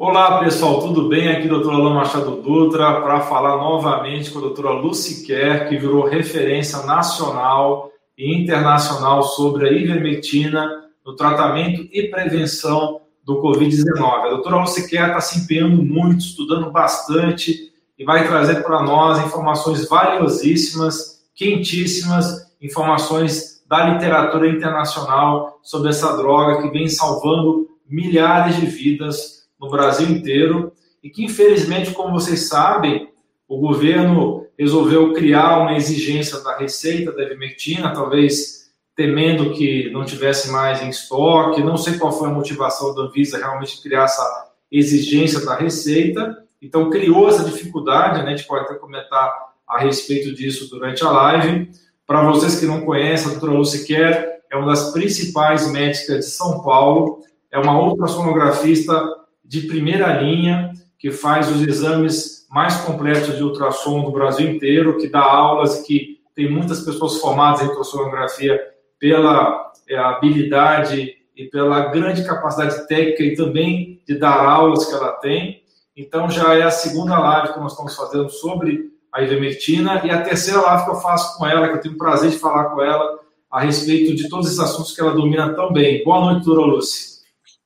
[0.00, 1.28] Olá pessoal, tudo bem?
[1.28, 6.06] Aqui doutor Alain Machado Dutra para falar novamente com a doutora Lucy Kerr, que virou
[6.06, 14.00] referência nacional e internacional sobre a ivermectina no tratamento e prevenção do Covid-19.
[14.00, 19.18] A doutora Lucy Kerr está se empenhando muito, estudando bastante e vai trazer para nós
[19.26, 28.66] informações valiosíssimas, quentíssimas, informações da literatura internacional sobre essa droga que vem salvando milhares de
[28.66, 30.72] vidas no Brasil inteiro
[31.02, 33.08] e que, infelizmente, como vocês sabem,
[33.46, 38.58] o governo resolveu criar uma exigência da receita da ivermectina, talvez
[38.94, 41.62] temendo que não tivesse mais em estoque.
[41.62, 46.44] Não sei qual foi a motivação da Anvisa realmente criar essa exigência da receita.
[46.60, 48.32] Então, criou essa dificuldade, né?
[48.32, 49.32] a gente pode até comentar
[49.68, 51.70] a respeito disso durante a live.
[52.04, 56.30] Para vocês que não conhecem, a doutora Lucy Kerr é uma das principais médicas de
[56.32, 57.22] São Paulo,
[57.52, 58.94] é uma ultrassonografista
[59.48, 65.08] de primeira linha, que faz os exames mais completos de ultrassom do Brasil inteiro, que
[65.08, 68.60] dá aulas, que tem muitas pessoas formadas em ultrassonografia
[68.98, 75.12] pela é, habilidade e pela grande capacidade técnica e também de dar aulas que ela
[75.12, 75.62] tem.
[75.96, 80.22] Então, já é a segunda live que nós estamos fazendo sobre a ivermectina e a
[80.22, 82.82] terceira live que eu faço com ela, que eu tenho o prazer de falar com
[82.82, 83.18] ela
[83.50, 86.04] a respeito de todos esses assuntos que ela domina tão bem.
[86.04, 87.18] Boa noite, doutora Lúcia.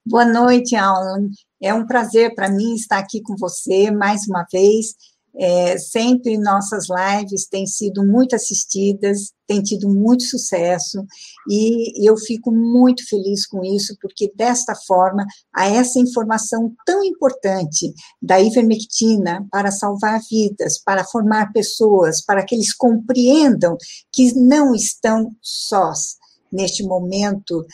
[0.04, 1.28] Boa noite, Alan.
[1.62, 4.94] É um prazer para mim estar aqui com você mais uma vez.
[5.34, 11.06] É, sempre nossas lives têm sido muito assistidas, têm tido muito sucesso,
[11.48, 17.94] e eu fico muito feliz com isso, porque desta forma, a essa informação tão importante
[18.20, 23.78] da ivermectina para salvar vidas, para formar pessoas, para que eles compreendam
[24.12, 26.16] que não estão sós
[26.52, 27.64] neste momento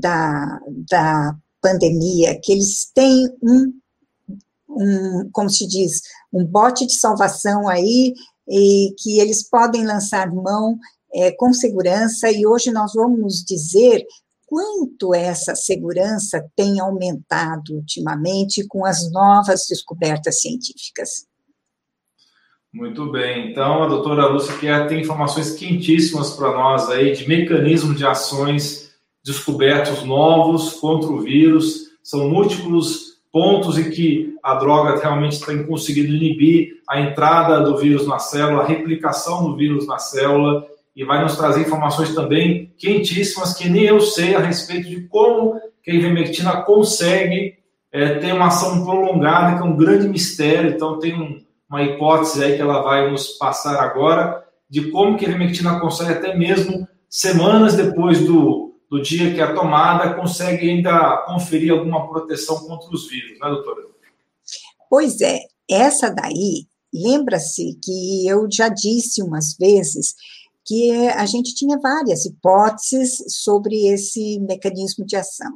[0.00, 3.72] da, da pandemia, que eles têm um,
[4.68, 8.14] um, como se diz, um bote de salvação aí,
[8.48, 10.78] e que eles podem lançar mão
[11.12, 14.04] é, com segurança, e hoje nós vamos dizer
[14.46, 21.26] quanto essa segurança tem aumentado ultimamente com as novas descobertas científicas.
[22.72, 27.96] Muito bem, então a doutora Lúcia quer tem informações quentíssimas para nós aí de mecanismos
[27.96, 28.87] de ações
[29.28, 36.14] descobertos novos contra o vírus, são múltiplos pontos em que a droga realmente tem conseguido
[36.14, 40.66] inibir a entrada do vírus na célula, a replicação do vírus na célula,
[40.96, 45.60] e vai nos trazer informações também quentíssimas que nem eu sei a respeito de como
[45.82, 47.58] que a ivermectina consegue
[47.92, 50.70] é, ter uma ação prolongada, que é um grande mistério.
[50.70, 55.26] Então, tem um, uma hipótese aí que ela vai nos passar agora de como que
[55.26, 61.24] a ivermectina consegue até mesmo semanas depois do do dia que a tomada consegue ainda
[61.26, 63.88] conferir alguma proteção contra os vírus, né, doutora?
[64.88, 70.14] Pois é, essa daí, lembra-se que eu já disse umas vezes
[70.64, 75.52] que a gente tinha várias hipóteses sobre esse mecanismo de ação.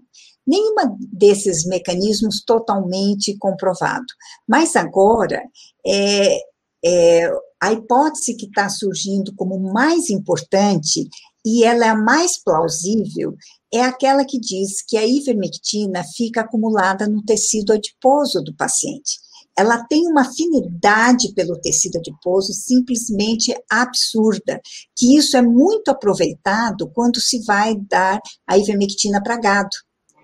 [0.47, 4.07] Nenhuma desses mecanismos totalmente comprovado.
[4.49, 5.43] Mas agora,
[5.87, 6.39] é,
[6.85, 11.09] é, a hipótese que está surgindo como mais importante
[11.45, 13.35] e ela é a mais plausível,
[13.73, 19.19] é aquela que diz que a ivermectina fica acumulada no tecido adiposo do paciente.
[19.57, 24.61] Ela tem uma afinidade pelo tecido adiposo simplesmente absurda,
[24.97, 29.77] que isso é muito aproveitado quando se vai dar a ivermectina para gado.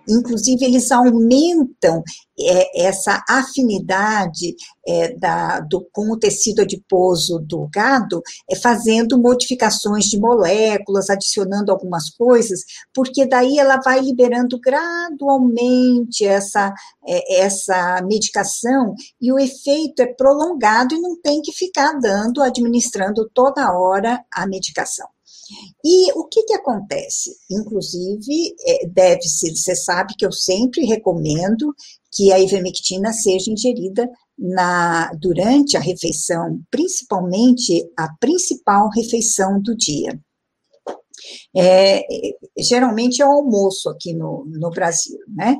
[0.09, 2.03] Inclusive, eles aumentam
[2.41, 4.55] é, essa afinidade
[4.87, 11.71] é, da, do, com o tecido adiposo do gado, é, fazendo modificações de moléculas, adicionando
[11.73, 12.61] algumas coisas,
[12.95, 16.73] porque daí ela vai liberando gradualmente essa,
[17.07, 23.29] é, essa medicação e o efeito é prolongado e não tem que ficar dando, administrando
[23.35, 25.09] toda hora a medicação.
[25.85, 27.37] E o que, que acontece?
[27.51, 31.75] Inclusive, é, deve-se, você sabe que eu sempre recomendo
[32.13, 34.09] que a ivermectina seja ingerida
[34.39, 40.19] na, durante a refeição, principalmente a principal refeição do dia.
[41.57, 42.03] É,
[42.57, 45.57] geralmente é o almoço aqui no, no Brasil, né?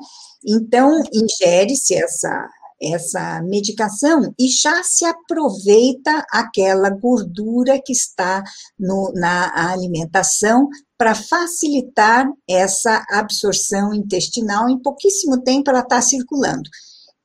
[0.47, 2.49] Então, ingere-se essa,
[2.81, 8.43] essa medicação e já se aproveita aquela gordura que está
[8.79, 14.69] no, na alimentação para facilitar essa absorção intestinal.
[14.69, 16.69] Em pouquíssimo tempo ela está circulando.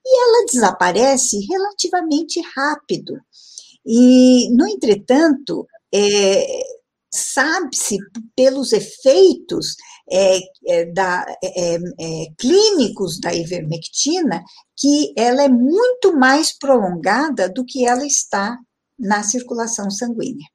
[0.06, 3.14] E ela desaparece relativamente rápido.
[3.86, 6.46] E, no entretanto, é,
[7.14, 7.98] sabe-se
[8.36, 9.76] pelos efeitos
[10.12, 11.80] é, é, da, é, é,
[12.38, 14.44] clínicos da ivermectina
[14.76, 18.58] que ela é muito mais prolongada do que ela está
[19.00, 20.48] na circulação sanguínea,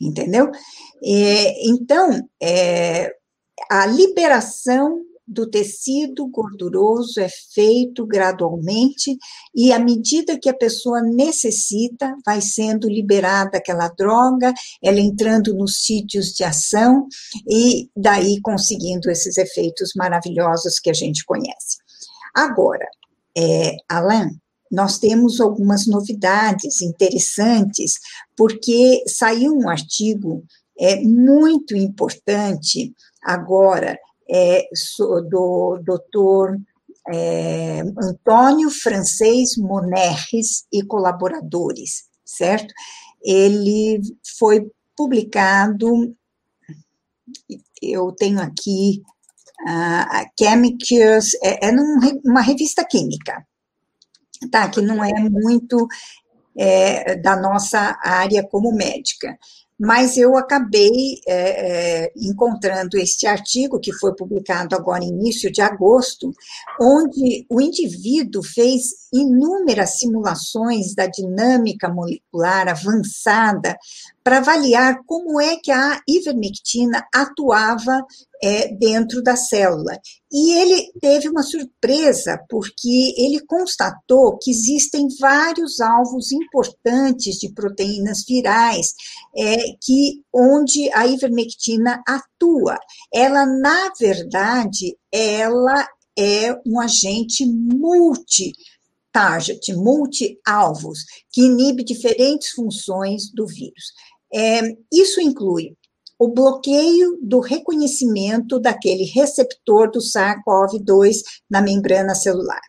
[0.00, 0.50] entendeu?
[1.02, 2.28] então,
[3.70, 9.16] a liberação do tecido gorduroso é feito gradualmente
[9.54, 15.84] e à medida que a pessoa necessita, vai sendo liberada aquela droga, ela entrando nos
[15.84, 17.06] sítios de ação
[17.48, 21.78] e daí conseguindo esses efeitos maravilhosos que a gente conhece.
[22.34, 22.86] Agora,
[23.38, 24.36] é, Alain,
[24.68, 27.94] nós temos algumas novidades interessantes,
[28.36, 30.44] porque saiu um artigo
[30.78, 32.92] é, muito importante
[33.22, 33.96] agora
[34.30, 34.68] é,
[35.28, 36.56] do doutor
[37.12, 42.72] é, Antônio Francês Monerres e colaboradores, certo?
[43.22, 44.00] Ele
[44.38, 46.14] foi publicado,
[47.82, 49.02] eu tenho aqui,
[49.66, 51.72] a uh, Chemicals, é, é
[52.40, 53.46] revista química,
[54.50, 54.68] tá?
[54.70, 55.86] Que não é muito
[56.56, 59.38] é, da nossa área como médica
[59.80, 60.90] mas eu acabei
[61.26, 66.34] é, é, encontrando este artigo, que foi publicado agora início de agosto,
[66.78, 73.78] onde o indivíduo fez inúmeras simulações da dinâmica molecular avançada
[74.22, 78.04] para avaliar como é que a ivermectina atuava
[78.42, 79.98] é, dentro da célula.
[80.30, 88.24] E ele teve uma surpresa, porque ele constatou que existem vários alvos importantes de proteínas
[88.26, 88.94] virais
[89.36, 92.78] é, que onde a ivermectina atua.
[93.12, 98.52] Ela, na verdade, ela é um agente multi
[99.12, 101.00] target, multi-alvos,
[101.32, 103.92] que inibe diferentes funções do vírus.
[104.32, 104.60] É,
[104.92, 105.76] isso inclui
[106.18, 112.60] o bloqueio do reconhecimento daquele receptor do SARS-CoV-2 na membrana celular.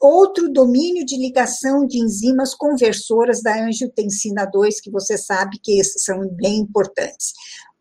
[0.00, 6.28] Outro domínio de ligação de enzimas conversoras da angiotensina 2, que você sabe que são
[6.28, 7.32] bem importantes.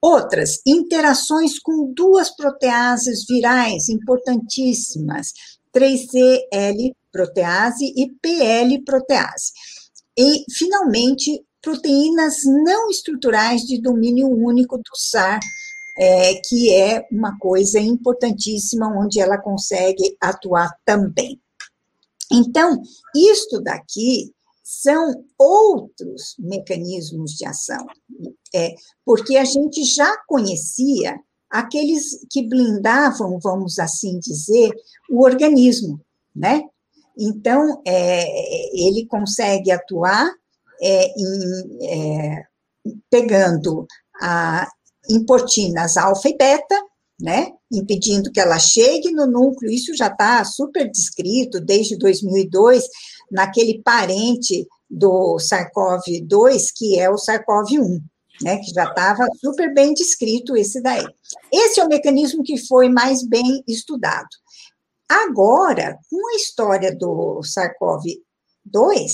[0.01, 5.33] Outras, interações com duas proteases virais importantíssimas,
[5.75, 9.51] 3CL protease e PL protease.
[10.17, 15.41] E, finalmente, proteínas não estruturais de domínio único do SAR,
[15.99, 21.41] é, que é uma coisa importantíssima, onde ela consegue atuar também.
[22.31, 22.81] Então,
[23.13, 24.33] isto daqui
[24.63, 27.85] são outros mecanismos de ação,
[28.55, 28.73] é,
[29.03, 31.19] porque a gente já conhecia
[31.49, 34.71] aqueles que blindavam, vamos assim dizer,
[35.09, 35.99] o organismo,
[36.33, 36.63] né?
[37.17, 38.23] Então, é,
[38.73, 40.31] ele consegue atuar
[40.81, 42.43] é, em, é,
[43.09, 43.85] pegando
[44.21, 44.67] a
[45.09, 46.75] importinas alfa e beta,
[47.19, 52.83] né, impedindo que ela chegue no núcleo, isso já está super descrito desde 2002,
[53.31, 58.01] naquele parente do SARS-CoV-2, que é o SARS-CoV-1,
[58.41, 61.05] né, que já estava super bem descrito esse daí.
[61.51, 64.29] Esse é o mecanismo que foi mais bem estudado.
[65.09, 69.11] Agora, com a história do SARS-CoV-2,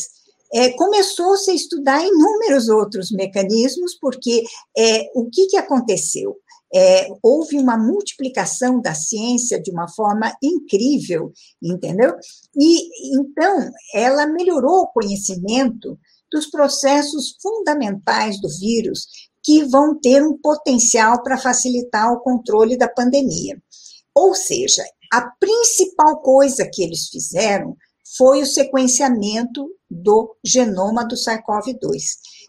[0.53, 4.43] é, começou-se a estudar inúmeros outros mecanismos, porque
[4.77, 6.37] é, o que, que aconteceu?
[6.75, 12.15] É, houve uma multiplicação da ciência de uma forma incrível, entendeu?
[12.55, 15.97] E então ela melhorou o conhecimento
[16.31, 19.07] dos processos fundamentais do vírus
[19.43, 23.61] que vão ter um potencial para facilitar o controle da pandemia.
[24.15, 27.75] Ou seja, a principal coisa que eles fizeram
[28.17, 32.01] foi o sequenciamento do genoma do SARS-CoV-2.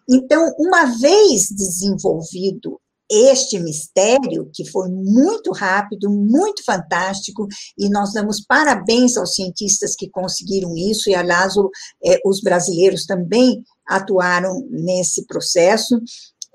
[0.08, 2.80] Então, uma vez desenvolvido
[3.10, 7.46] este mistério, que foi muito rápido, muito fantástico,
[7.78, 11.70] e nós damos parabéns aos cientistas que conseguiram isso, e aliás, o,
[12.04, 16.00] é, os brasileiros também atuaram nesse processo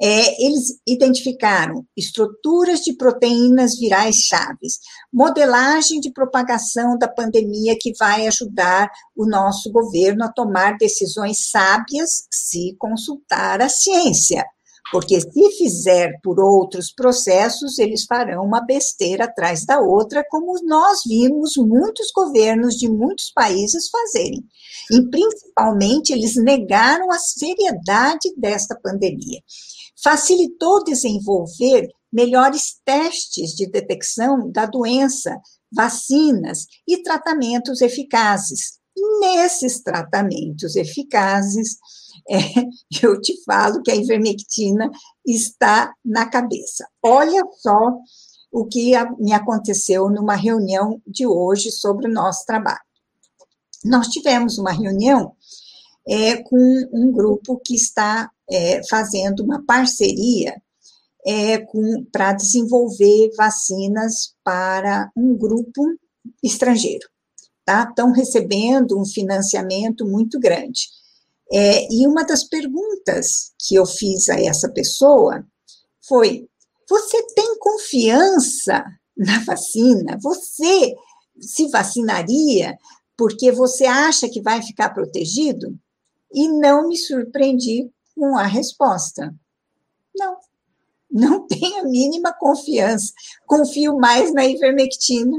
[0.02, 4.80] é, eles identificaram estruturas de proteínas virais chaves,
[5.12, 12.24] modelagem de propagação da pandemia que vai ajudar o nosso governo a tomar decisões sábias
[12.32, 14.46] se consultar a ciência.
[14.92, 21.02] Porque se fizer por outros processos, eles farão uma besteira atrás da outra, como nós
[21.06, 24.44] vimos muitos governos de muitos países fazerem.
[24.92, 29.42] E principalmente eles negaram a seriedade desta pandemia
[30.04, 35.40] facilitou desenvolver melhores testes de detecção da doença,
[35.72, 38.80] vacinas e tratamentos eficazes.
[39.22, 41.78] Nesses tratamentos eficazes,
[42.30, 42.38] é,
[43.02, 44.90] eu te falo que a ivermectina
[45.26, 46.88] está na cabeça.
[47.02, 47.98] Olha só
[48.52, 52.80] o que me aconteceu numa reunião de hoje sobre o nosso trabalho.
[53.86, 55.34] Nós tivemos uma reunião
[56.08, 56.58] é, com
[56.92, 60.60] um grupo que está é, fazendo uma parceria
[61.26, 61.64] é,
[62.12, 65.84] para desenvolver vacinas para um grupo
[66.44, 67.08] estrangeiro.
[67.66, 67.86] Tá?
[67.88, 70.88] Estão recebendo um financiamento muito grande.
[71.52, 75.44] É, e uma das perguntas que eu fiz a essa pessoa
[76.08, 76.48] foi:
[76.90, 78.84] você tem confiança
[79.18, 80.18] na vacina?
[80.22, 80.96] Você
[81.40, 82.78] se vacinaria
[83.18, 85.78] porque você acha que vai ficar protegido?
[86.34, 87.90] E não me surpreendi
[88.20, 89.34] com a resposta.
[90.14, 90.38] Não,
[91.10, 93.14] não tenho a mínima confiança.
[93.48, 95.38] Confio mais na ivermectina.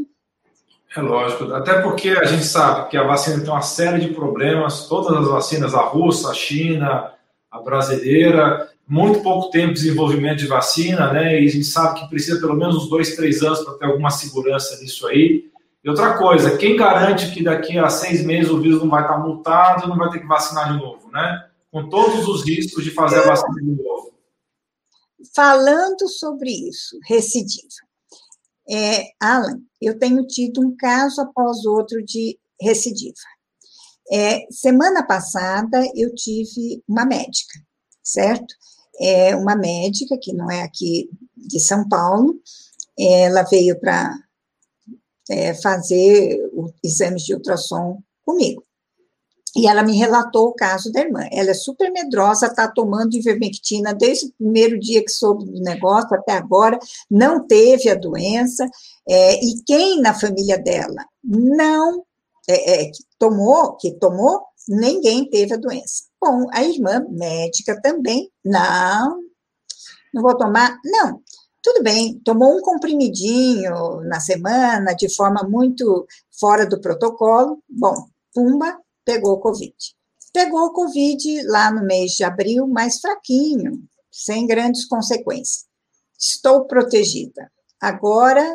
[0.96, 4.88] É lógico, até porque a gente sabe que a vacina tem uma série de problemas,
[4.88, 7.12] todas as vacinas, a russa, a china,
[7.48, 11.40] a brasileira, muito pouco tempo de desenvolvimento de vacina, né?
[11.40, 14.10] E a gente sabe que precisa pelo menos uns dois, três anos para ter alguma
[14.10, 15.44] segurança nisso aí.
[15.84, 19.16] E outra coisa, quem garante que daqui a seis meses o vírus não vai estar
[19.18, 21.49] multado e não vai ter que vacinar de novo, né?
[21.70, 24.12] Com todos os riscos de fazer a vacina de novo.
[25.34, 27.68] Falando sobre isso, recidiva.
[28.68, 33.14] É, Alan, eu tenho tido um caso após outro de recidiva.
[34.12, 37.58] É, semana passada eu tive uma médica,
[38.02, 38.54] certo?
[39.00, 42.40] É uma médica que não é aqui de São Paulo,
[42.98, 44.14] ela veio para
[45.30, 46.38] é, fazer
[46.84, 48.64] exames de ultrassom comigo.
[49.56, 51.26] E ela me relatou o caso da irmã.
[51.32, 56.14] Ela é super medrosa, está tomando ivermectina desde o primeiro dia que soube do negócio
[56.14, 56.78] até agora,
[57.10, 58.68] não teve a doença.
[59.08, 62.04] É, e quem na família dela não
[62.48, 66.04] é, é, tomou, que tomou, ninguém teve a doença.
[66.20, 69.20] Bom, a irmã médica também, não,
[70.14, 71.20] não vou tomar, não.
[71.62, 76.06] Tudo bem, tomou um comprimidinho na semana, de forma muito
[76.38, 77.62] fora do protocolo.
[77.68, 78.78] Bom, pumba,
[79.10, 79.74] pegou o Covid.
[80.32, 85.64] Pegou o Covid lá no mês de abril, mais fraquinho, sem grandes consequências.
[86.16, 87.50] Estou protegida.
[87.80, 88.46] Agora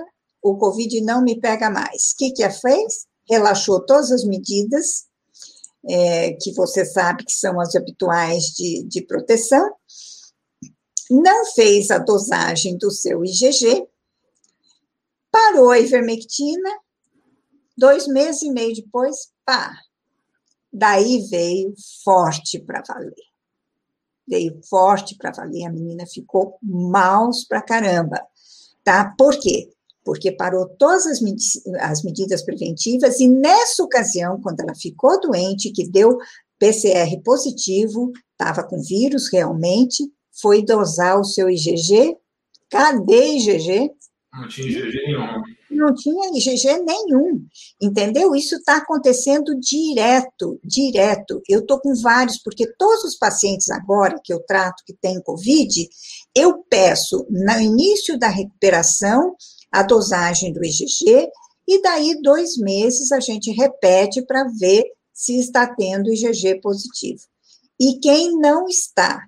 [0.42, 2.14] o Covid não me pega mais.
[2.14, 3.06] O que, que a fez?
[3.30, 5.06] Relaxou todas as medidas,
[5.90, 9.70] é, que você sabe que são as habituais de, de proteção,
[11.10, 13.86] não fez a dosagem do seu IgG,
[15.32, 16.70] parou a ivermectina,
[17.78, 19.76] dois meses e meio depois, pá,
[20.76, 23.14] daí veio forte para valer.
[24.28, 28.22] Veio forte para valer, a menina ficou maus para caramba,
[28.84, 29.14] tá?
[29.18, 29.70] Por quê?
[30.04, 31.20] Porque parou todas as,
[31.80, 36.18] as medidas preventivas e nessa ocasião, quando ela ficou doente, que deu
[36.60, 40.04] PCR positivo, estava com vírus realmente,
[40.42, 42.18] foi dosar o seu IgG.
[42.70, 43.92] Cadê IgG?
[44.34, 45.42] Não tinha IgG nenhum.
[45.76, 47.46] Não tinha IgG nenhum,
[47.82, 48.36] entendeu?
[48.36, 51.42] Isso está acontecendo direto, direto.
[51.48, 55.88] Eu estou com vários, porque todos os pacientes agora que eu trato que têm Covid,
[56.36, 59.36] eu peço no início da recuperação
[59.72, 61.30] a dosagem do IgG,
[61.68, 67.22] e daí dois meses a gente repete para ver se está tendo IgG positivo.
[67.80, 69.20] E quem não está,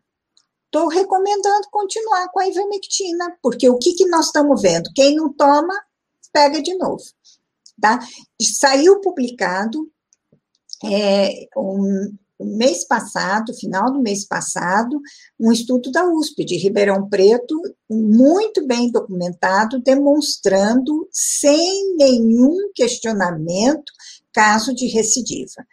[0.65, 4.89] estou recomendando continuar com a ivermectina, porque o que, que nós estamos vendo?
[4.95, 5.73] Quem não toma,
[6.31, 7.03] pega de novo.
[7.79, 7.99] Tá?
[8.41, 9.89] Saiu publicado
[10.83, 14.99] é, um, mês passado, final do mês passado,
[15.39, 17.55] um estudo da USP de Ribeirão Preto,
[17.89, 23.91] muito bem documentado, demonstrando, sem nenhum questionamento,
[24.31, 25.65] caso de recidiva.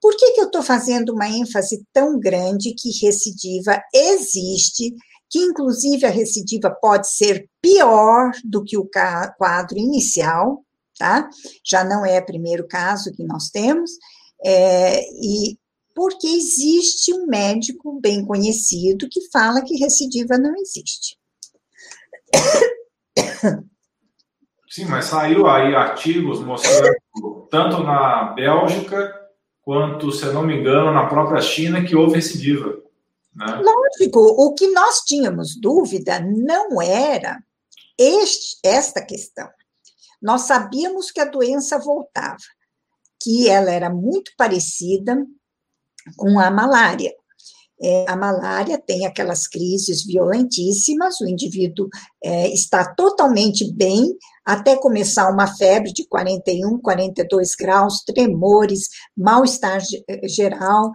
[0.00, 4.94] Por que, que eu estou fazendo uma ênfase tão grande que recidiva existe,
[5.30, 8.88] que inclusive a recidiva pode ser pior do que o
[9.36, 10.64] quadro inicial,
[10.98, 11.28] tá?
[11.64, 13.90] Já não é o primeiro caso que nós temos,
[14.44, 15.58] é, e
[15.94, 21.18] porque existe um médico bem conhecido que fala que recidiva não existe.
[24.70, 26.94] Sim, mas saiu aí artigos mostrando
[27.50, 29.12] tanto na Bélgica
[29.62, 32.76] quanto, se eu não me engano, na própria China, que houve recidiva.
[33.38, 33.62] Né?
[33.62, 37.38] Lógico, o que nós tínhamos dúvida não era
[37.96, 39.48] este, esta questão.
[40.20, 42.36] Nós sabíamos que a doença voltava,
[43.22, 45.24] que ela era muito parecida
[46.16, 47.14] com a malária.
[47.80, 51.88] É, a malária tem aquelas crises violentíssimas, o indivíduo
[52.24, 59.80] é, está totalmente bem, até começar uma febre de 41, 42 graus, tremores, mal-estar
[60.24, 60.90] geral,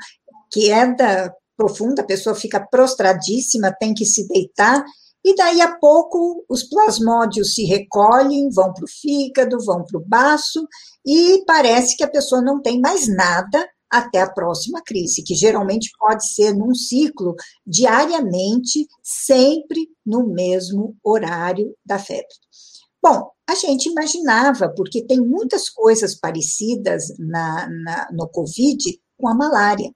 [0.51, 4.83] queda profunda, a pessoa fica prostradíssima, tem que se deitar,
[5.25, 10.05] E daí a pouco os plasmódios se recolhem, vão para o fígado, vão para o
[10.05, 10.67] baço,
[11.05, 15.91] e parece que a pessoa não tem mais nada até a próxima crise, que geralmente
[15.99, 22.25] pode ser num ciclo diariamente, sempre no mesmo horário da febre.
[23.01, 28.83] Bom, a gente imaginava, porque tem muitas coisas parecidas na, na, no Covid
[29.17, 29.93] com a malária.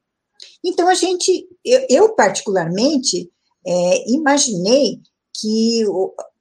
[0.63, 3.29] Então, a gente, eu, eu particularmente,
[3.65, 4.99] é, imaginei
[5.39, 5.83] que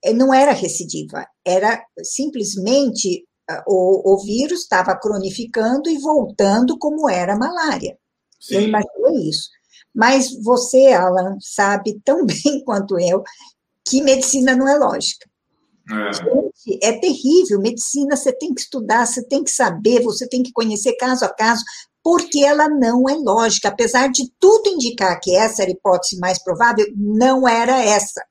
[0.02, 3.26] é, não era recidiva, era simplesmente
[3.66, 7.96] o, o vírus estava cronificando e voltando como era a malária.
[8.40, 8.54] Sim.
[8.54, 9.48] Eu imaginei isso.
[9.94, 13.22] Mas você, Alan, sabe tão bem quanto eu
[13.88, 15.28] que medicina não é lógica.
[15.88, 16.12] É.
[16.12, 17.60] Gente, é terrível.
[17.60, 21.28] Medicina você tem que estudar, você tem que saber, você tem que conhecer caso a
[21.28, 21.64] caso,
[22.06, 23.66] porque ela não é lógica.
[23.66, 28.22] Apesar de tudo indicar que essa era a hipótese mais provável, não era essa.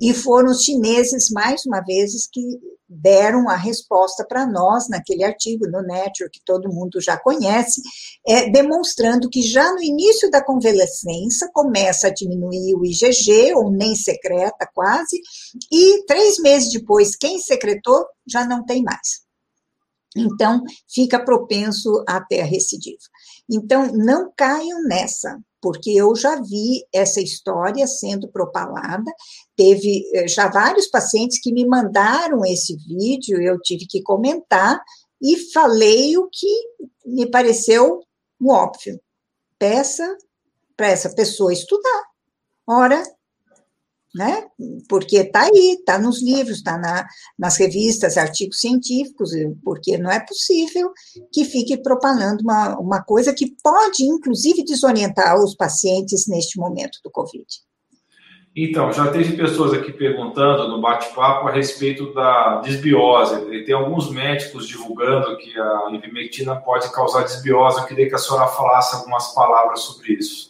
[0.00, 2.40] E foram os chineses, mais uma vez, que
[2.88, 7.82] deram a resposta para nós naquele artigo no Nature, que todo mundo já conhece,
[8.26, 13.94] é, demonstrando que já no início da convalescença começa a diminuir o IgG, ou nem
[13.94, 15.20] secreta quase,
[15.70, 19.28] e três meses depois, quem secretou já não tem mais.
[20.16, 22.98] Então, fica propenso a ter a recidiva.
[23.48, 29.12] Então, não caiam nessa porque eu já vi essa história sendo propalada.
[29.54, 34.80] Teve eh, já vários pacientes que me mandaram esse vídeo, eu tive que comentar
[35.20, 36.48] e falei o que
[37.04, 38.00] me pareceu
[38.42, 38.98] óbvio.
[39.58, 40.16] Peça
[40.76, 42.04] para essa pessoa estudar.
[42.66, 43.02] Ora,
[44.14, 44.44] né?
[44.88, 47.06] Porque está aí, está nos livros, está na,
[47.38, 49.30] nas revistas, artigos científicos,
[49.62, 50.92] porque não é possível
[51.32, 57.10] que fique propalando uma, uma coisa que pode, inclusive, desorientar os pacientes neste momento do
[57.10, 57.46] Covid.
[58.54, 63.48] Então, já teve pessoas aqui perguntando no bate-papo a respeito da desbiose.
[63.54, 67.78] E tem alguns médicos divulgando que a ivermectina pode causar desbiose.
[67.78, 70.49] Eu queria que a senhora falasse algumas palavras sobre isso.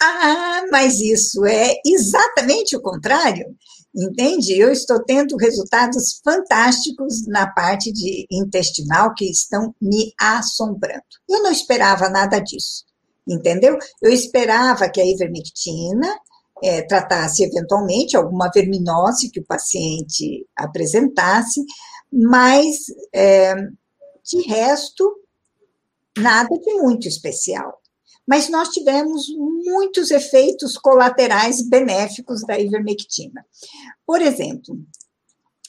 [0.00, 3.46] Ah, mas isso é exatamente o contrário,
[3.94, 4.58] entende?
[4.58, 11.02] Eu estou tendo resultados fantásticos na parte de intestinal que estão me assombrando.
[11.28, 12.84] Eu não esperava nada disso,
[13.26, 13.78] entendeu?
[14.02, 16.08] Eu esperava que a ivermectina
[16.62, 21.64] é, tratasse eventualmente alguma verminose que o paciente apresentasse,
[22.12, 23.54] mas é,
[24.24, 25.20] de resto,
[26.18, 27.80] nada de muito especial
[28.26, 29.26] mas nós tivemos
[29.64, 33.44] muitos efeitos colaterais benéficos da ivermectina.
[34.04, 34.76] Por exemplo,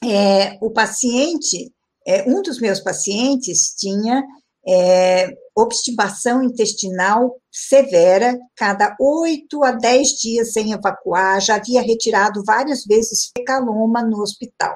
[0.04, 1.72] é, o paciente,
[2.06, 4.24] é, um dos meus pacientes tinha
[4.68, 12.84] é, obstipação intestinal severa, cada 8 a 10 dias sem evacuar, já havia retirado várias
[12.86, 14.76] vezes fecaloma no hospital.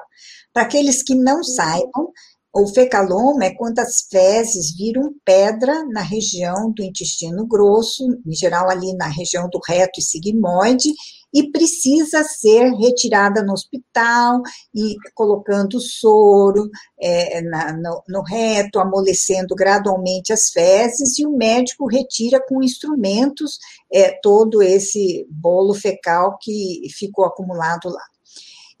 [0.52, 2.10] Para aqueles que não saibam,
[2.54, 8.68] o fecaloma é quando as fezes viram pedra na região do intestino grosso, em geral
[8.68, 10.92] ali na região do reto e sigmoide,
[11.32, 14.42] e precisa ser retirada no hospital
[14.74, 16.68] e colocando soro
[17.00, 23.58] é, na, no, no, reto, amolecendo gradualmente as fezes, e o médico retira com instrumentos
[23.90, 28.11] é, todo esse bolo fecal que ficou acumulado lá.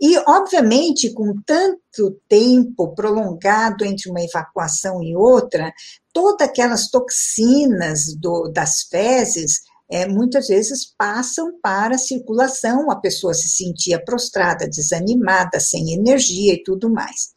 [0.04, 5.72] E, obviamente, com tanto tempo prolongado entre uma evacuação e outra,
[6.12, 13.32] todas aquelas toxinas do, das fezes é, muitas vezes passam para a circulação, a pessoa
[13.32, 17.28] se sentia prostrada, desanimada, sem energia e tudo mais.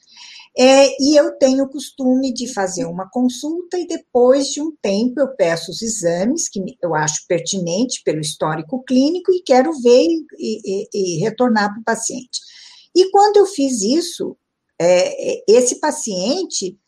[0.57, 5.19] É, e eu tenho o costume de fazer uma consulta e depois de um tempo
[5.19, 10.25] eu peço os exames que eu acho pertinente pelo histórico clínico e quero ver e,
[10.39, 12.39] e, e retornar para o paciente.
[12.95, 14.37] E quando eu fiz isso,
[14.79, 16.79] é, esse paciente,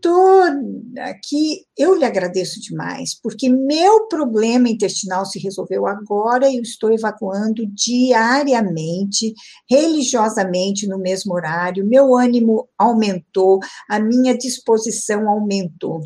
[0.00, 0.52] doutor,
[1.00, 6.92] aqui eu lhe agradeço demais, porque meu problema intestinal se resolveu agora e eu estou
[6.92, 9.34] evacuando diariamente,
[9.70, 13.58] religiosamente no mesmo horário, meu ânimo aumentou,
[13.88, 16.00] a minha disposição aumentou.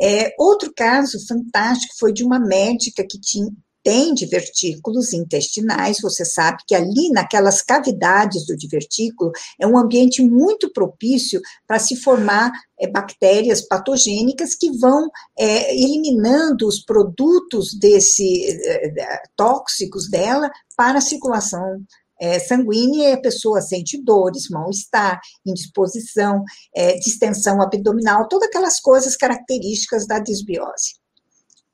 [0.00, 3.50] É, outro caso fantástico foi de uma médica que tinha,
[3.86, 10.72] tem divertículos intestinais, você sabe que ali naquelas cavidades do divertículo é um ambiente muito
[10.72, 19.22] propício para se formar é, bactérias patogênicas que vão é, eliminando os produtos desse é,
[19.36, 21.80] tóxicos dela para a circulação
[22.20, 26.42] é, sanguínea e a pessoa sente dores, mal-estar, indisposição,
[26.74, 30.96] é, distensão abdominal, todas aquelas coisas características da disbiose.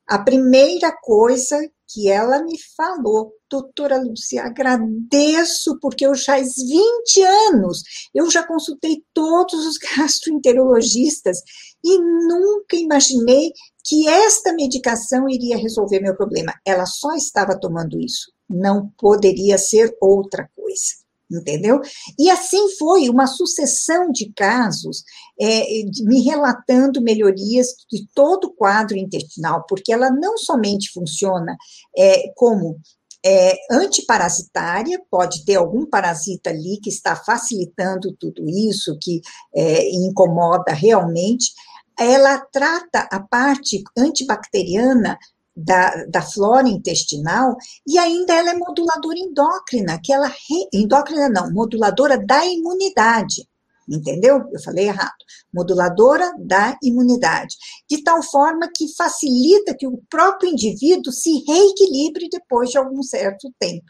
[0.07, 1.59] A primeira coisa
[1.93, 7.83] que ela me falou, doutora Lúcia, agradeço, porque eu já há 20 anos,
[8.15, 11.39] eu já consultei todos os gastroenterologistas
[11.85, 13.53] e nunca imaginei
[13.85, 16.55] que esta medicação iria resolver meu problema.
[16.65, 21.02] Ela só estava tomando isso, não poderia ser outra coisa
[21.39, 21.81] entendeu?
[22.19, 25.03] E assim foi uma sucessão de casos
[25.41, 25.65] é,
[26.05, 31.57] me relatando melhorias de todo o quadro intestinal, porque ela não somente funciona
[31.97, 32.79] é, como
[33.25, 39.21] é, antiparasitária, pode ter algum parasita ali que está facilitando tudo isso, que
[39.55, 41.53] é, incomoda realmente.
[41.99, 45.19] Ela trata a parte antibacteriana
[45.55, 51.53] da, da flora intestinal e ainda ela é moduladora endócrina, que ela re, endócrina não,
[51.53, 53.47] moduladora da imunidade.
[53.89, 54.43] Entendeu?
[54.53, 55.13] Eu falei errado.
[55.53, 57.57] Moduladora da imunidade.
[57.91, 63.53] De tal forma que facilita que o próprio indivíduo se reequilibre depois de algum certo
[63.59, 63.87] tempo.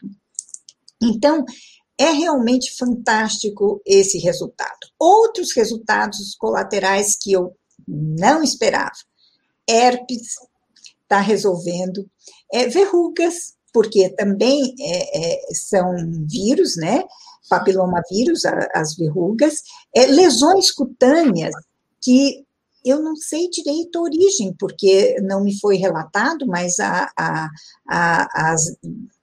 [1.01, 1.45] Então,
[1.97, 4.79] é realmente fantástico esse resultado.
[4.99, 7.55] Outros resultados colaterais que eu
[7.87, 8.91] não esperava:
[9.69, 10.33] herpes,
[11.03, 12.05] está resolvendo.
[12.51, 15.93] É, verrugas, porque também é, é, são
[16.29, 17.03] vírus, né?
[17.49, 19.61] Papilomavírus, a, as verrugas,
[19.95, 21.53] é, lesões cutâneas,
[22.01, 22.45] que
[22.85, 27.49] eu não sei direito a origem, porque não me foi relatado, mas a, a,
[27.89, 28.55] a,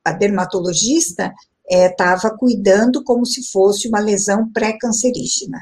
[0.04, 1.32] a dermatologista
[1.68, 5.58] estava é, cuidando como se fosse uma lesão pré-cancerígena.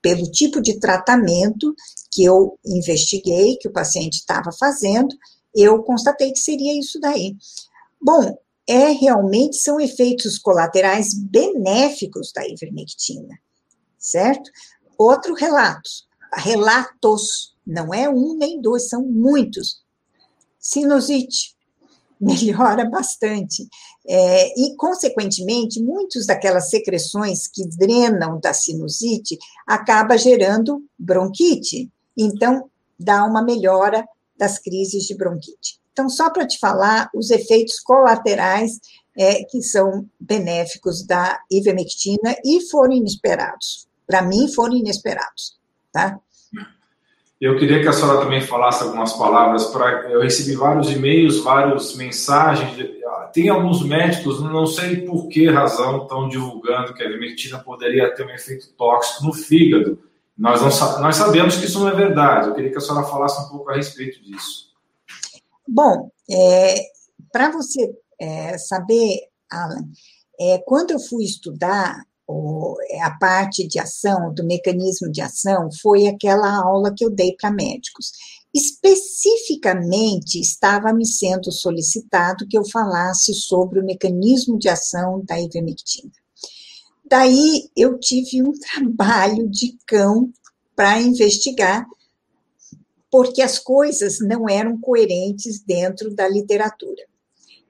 [0.00, 1.74] Pelo tipo de tratamento
[2.10, 5.14] que eu investiguei, que o paciente estava fazendo,
[5.54, 7.36] eu constatei que seria isso daí.
[8.00, 8.36] Bom,
[8.66, 13.38] é realmente são efeitos colaterais benéficos da ivermectina,
[13.98, 14.50] certo?
[14.96, 15.90] Outro relato,
[16.34, 19.82] relatos, não é um nem dois, são muitos.
[20.58, 21.54] Sinusite
[22.20, 23.68] melhora bastante.
[24.06, 31.90] É, e, consequentemente, muitas daquelas secreções que drenam da sinusite acaba gerando bronquite.
[32.16, 35.78] Então, dá uma melhora das crises de bronquite.
[35.92, 38.80] Então, só para te falar os efeitos colaterais
[39.16, 43.86] é, que são benéficos da ivermectina e foram inesperados.
[44.06, 45.56] Para mim, foram inesperados,
[45.92, 46.18] tá?
[47.40, 49.66] Eu queria que a senhora também falasse algumas palavras.
[49.66, 52.74] Pra, eu recebi vários e-mails, várias mensagens.
[53.32, 58.24] Tem alguns médicos, não sei por que razão, estão divulgando que a ivermectina poderia ter
[58.24, 59.98] um efeito tóxico no fígado.
[60.36, 62.48] Nós, não, nós sabemos que isso não é verdade.
[62.48, 64.74] Eu queria que a senhora falasse um pouco a respeito disso.
[65.66, 66.74] Bom, é,
[67.32, 69.20] para você é, saber,
[69.50, 69.88] Alan,
[70.38, 76.06] é, quando eu fui estudar o, a parte de ação, do mecanismo de ação, foi
[76.06, 78.12] aquela aula que eu dei para médicos.
[78.52, 86.12] Especificamente, estava me sendo solicitado que eu falasse sobre o mecanismo de ação da ivermectina.
[87.06, 90.32] Daí eu tive um trabalho de cão
[90.74, 91.86] para investigar,
[93.10, 97.02] porque as coisas não eram coerentes dentro da literatura.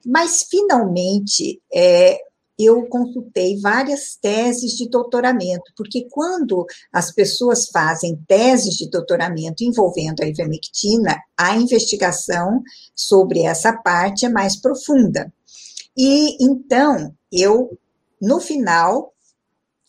[0.05, 2.17] Mas, finalmente, é,
[2.57, 10.21] eu consultei várias teses de doutoramento, porque quando as pessoas fazem teses de doutoramento envolvendo
[10.21, 12.63] a ivermectina, a investigação
[12.95, 15.31] sobre essa parte é mais profunda.
[15.97, 17.77] E então, eu,
[18.21, 19.13] no final,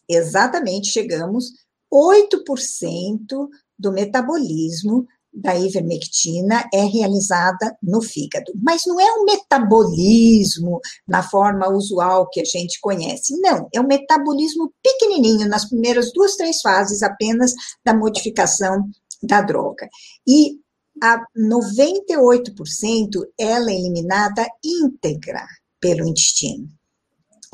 [0.09, 1.53] exatamente chegamos
[1.93, 8.53] 8% do metabolismo da ivermectina é realizada no fígado.
[8.63, 13.39] Mas não é um metabolismo na forma usual que a gente conhece.
[13.41, 17.53] Não, é um metabolismo pequenininho, nas primeiras duas, três fases apenas
[17.85, 18.89] da modificação
[19.23, 19.89] da droga.
[20.27, 20.59] E
[21.03, 25.47] a 98% ela é eliminada íntegra
[25.79, 26.67] pelo intestino.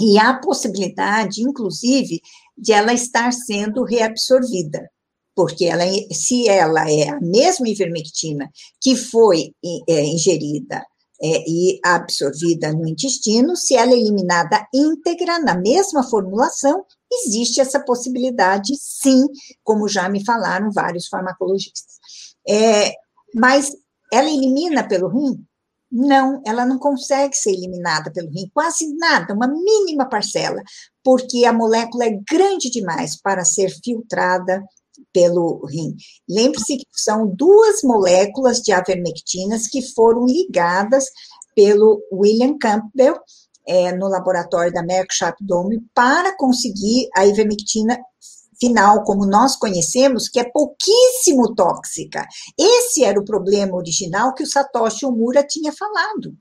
[0.03, 2.21] E há possibilidade, inclusive,
[2.59, 4.91] de ela estar sendo reabsorvida,
[5.33, 9.55] porque ela, se ela é a mesma ivermectina que foi
[9.88, 10.85] é, ingerida
[11.23, 17.79] é, e absorvida no intestino, se ela é eliminada íntegra na mesma formulação, existe essa
[17.79, 19.25] possibilidade, sim,
[19.62, 22.01] como já me falaram vários farmacologistas.
[22.49, 22.93] É,
[23.33, 23.71] mas
[24.12, 25.47] ela elimina pelo rim?
[25.95, 30.63] Não, ela não consegue ser eliminada pelo rim, quase nada, uma mínima parcela,
[31.05, 34.65] porque a molécula é grande demais para ser filtrada
[35.13, 35.95] pelo rim.
[36.27, 41.05] Lembre-se que são duas moléculas de avermectinas que foram ligadas
[41.55, 43.19] pelo William Campbell
[43.67, 47.99] é, no laboratório da Merck Sharp Dome para conseguir a ivermectina
[48.62, 52.27] final, como nós conhecemos, que é pouquíssimo tóxica.
[52.57, 56.37] Esse era o problema original que o Satoshi Omura tinha falado.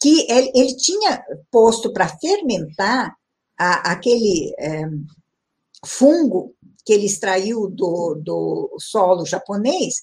[0.00, 3.14] que ele, ele tinha posto para fermentar
[3.58, 4.84] a, aquele é,
[5.84, 9.94] fungo que ele extraiu do, do solo japonês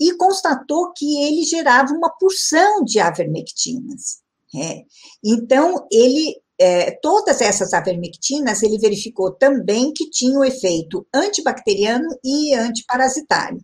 [0.00, 4.22] e constatou que ele gerava uma porção de avermectinas.
[4.54, 4.82] É.
[5.24, 13.58] Então, ele, é, todas essas avermectinas, ele verificou também que tinham efeito antibacteriano e antiparasitário,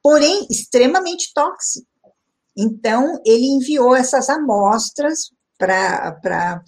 [0.00, 1.86] porém extremamente tóxico.
[2.56, 6.62] Então, ele enviou essas amostras para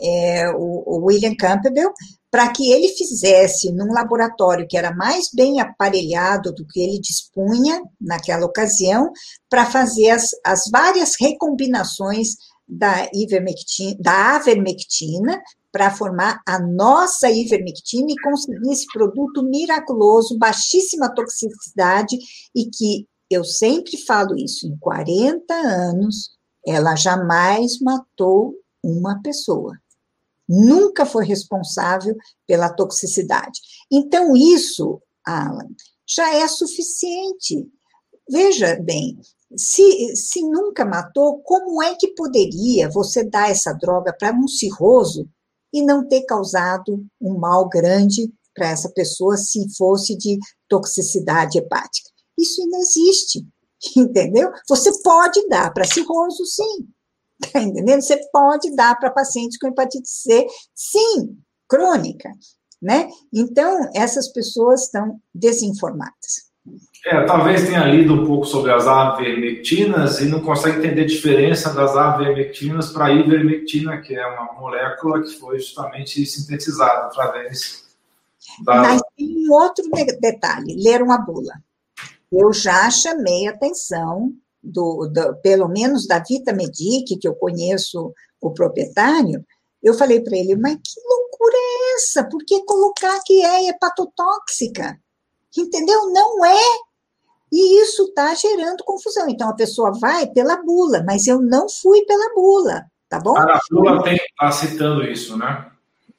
[0.00, 1.92] é, o, o William Campbell
[2.30, 7.82] para que ele fizesse num laboratório que era mais bem aparelhado do que ele dispunha
[8.00, 9.12] naquela ocasião,
[9.50, 12.28] para fazer as, as várias recombinações
[12.76, 21.14] da ivermectina, da avermectina, para formar a nossa ivermectina e conseguir esse produto miraculoso, baixíssima
[21.14, 22.16] toxicidade
[22.54, 29.72] e que eu sempre falo isso, em 40 anos, ela jamais matou uma pessoa
[30.52, 32.14] nunca foi responsável
[32.46, 33.58] pela toxicidade.
[33.90, 35.68] Então, isso, Alan,
[36.06, 37.66] já é suficiente.
[38.28, 39.18] Veja bem,
[39.56, 45.28] se, se nunca matou, como é que poderia você dar essa droga para um cirroso
[45.72, 50.38] e não ter causado um mal grande para essa pessoa se fosse de
[50.68, 52.10] toxicidade hepática?
[52.38, 53.46] Isso não existe,
[53.96, 54.50] entendeu?
[54.68, 56.88] Você pode dar para cirroso, sim,
[57.50, 58.02] Tá entendendo?
[58.02, 61.36] Você pode dar para pacientes com hepatite C, sim,
[61.68, 62.30] crônica,
[62.80, 63.10] né?
[63.32, 66.51] Então, essas pessoas estão desinformadas.
[67.04, 71.74] É, talvez tenha lido um pouco sobre as avermectinas e não consegue entender a diferença
[71.74, 77.84] das avermectinas para a ivermectina, que é uma molécula que foi justamente sintetizada através
[78.64, 78.76] da...
[78.76, 79.84] Mas tem um outro
[80.20, 81.54] detalhe, ler uma bula.
[82.30, 88.50] Eu já chamei atenção do, do, pelo menos da Vita Medic, que eu conheço o
[88.50, 89.44] proprietário,
[89.82, 92.24] eu falei para ele, mas que loucura é essa?
[92.24, 94.96] Por que colocar que é hepatotóxica?
[95.56, 96.10] Entendeu?
[96.12, 96.62] Não é.
[97.52, 99.28] E isso está gerando confusão.
[99.28, 103.36] Então a pessoa vai pela bula, mas eu não fui pela bula, tá bom?
[103.36, 105.70] A bula está citando isso, né?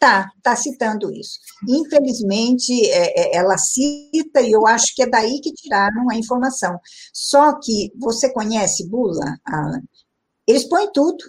[0.03, 1.39] Tá, está citando isso.
[1.65, 6.77] Infelizmente, é, é, ela cita, e eu acho que é daí que tiraram a informação.
[7.13, 9.81] Só que você conhece Bula, Alan?
[10.45, 11.23] Eles põem tudo.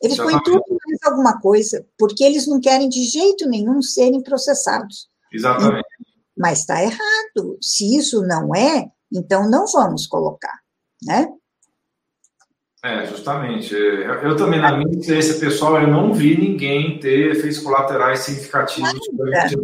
[0.00, 5.08] Eles põem tudo mais alguma coisa, porque eles não querem de jeito nenhum serem processados.
[5.32, 5.84] Exatamente.
[6.38, 7.58] Mas está errado.
[7.60, 10.58] Se isso não é, então não vamos colocar,
[11.02, 11.28] né?
[12.84, 13.74] É, justamente.
[13.74, 18.92] Eu também, na minha experiência pessoal, eu não vi ninguém ter efeitos colaterais significativos.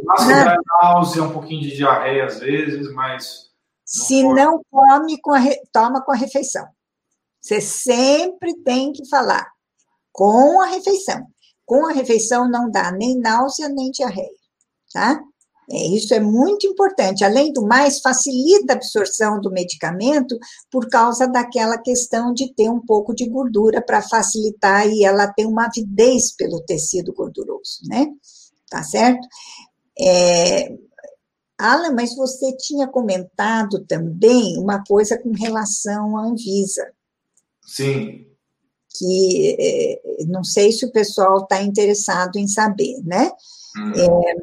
[0.07, 0.57] Nada.
[0.81, 3.51] náusea, um pouquinho de diarreia às vezes, mas.
[3.95, 4.41] Não Se pode.
[4.41, 6.67] não come, com a, toma com a refeição.
[7.43, 9.47] Você sempre tem que falar
[10.13, 11.27] com a refeição.
[11.67, 14.31] Com a refeição não dá nem náusea, nem diarreia,
[14.95, 15.21] tá?
[15.73, 17.25] É, isso é muito importante.
[17.25, 20.37] Além do mais, facilita a absorção do medicamento
[20.71, 25.47] por causa daquela questão de ter um pouco de gordura para facilitar e ela ter
[25.47, 28.09] uma avidez pelo tecido gorduroso, né?
[28.69, 29.27] Tá certo?
[29.97, 30.73] É,
[31.57, 36.91] Alan, mas você tinha comentado também uma coisa com relação à Anvisa.
[37.65, 38.27] Sim.
[38.99, 43.31] Que é, não sei se o pessoal está interessado em saber, né?
[43.77, 43.93] Hum.
[43.95, 44.35] É,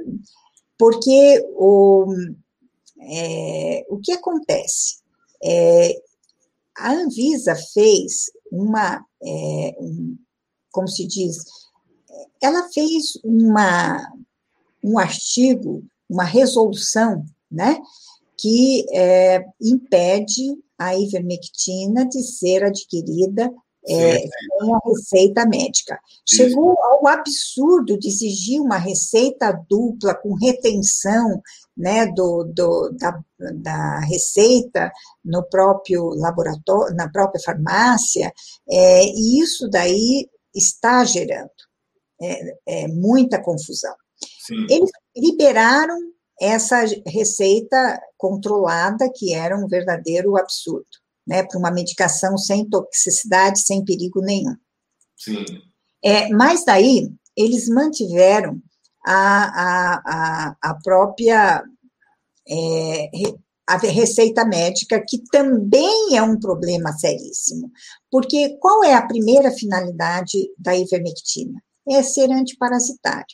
[0.78, 2.06] porque o,
[3.00, 4.98] é, o que acontece?
[5.44, 6.02] É,
[6.78, 10.18] a Anvisa fez uma, é, um,
[10.72, 11.44] como se diz,
[12.42, 14.14] ela fez uma,
[14.84, 17.80] um artigo, uma resolução, né,
[18.38, 23.52] que é, impede a ivermectina de ser adquirida
[23.88, 26.00] é, a receita médica.
[26.28, 31.42] Chegou ao absurdo de exigir uma receita dupla com retenção
[31.76, 33.20] né, do, do, da,
[33.56, 34.92] da receita
[35.24, 38.34] no próprio laboratório, na própria farmácia,
[38.70, 41.52] é, e isso daí está gerando
[42.22, 43.94] é, é muita confusão.
[44.46, 44.66] Sim.
[44.70, 45.98] Eles liberaram
[46.40, 50.86] essa receita controlada, que era um verdadeiro absurdo
[51.28, 54.56] né, para uma medicação sem toxicidade, sem perigo nenhum.
[55.18, 55.44] Sim.
[56.04, 58.62] É, mas daí, eles mantiveram
[59.06, 61.64] a, a, a, a própria
[62.50, 63.10] é,
[63.68, 67.70] a receita médica, que também é um problema seríssimo.
[68.10, 71.62] Porque qual é a primeira finalidade da ivermectina?
[71.86, 73.26] É ser antiparasitário.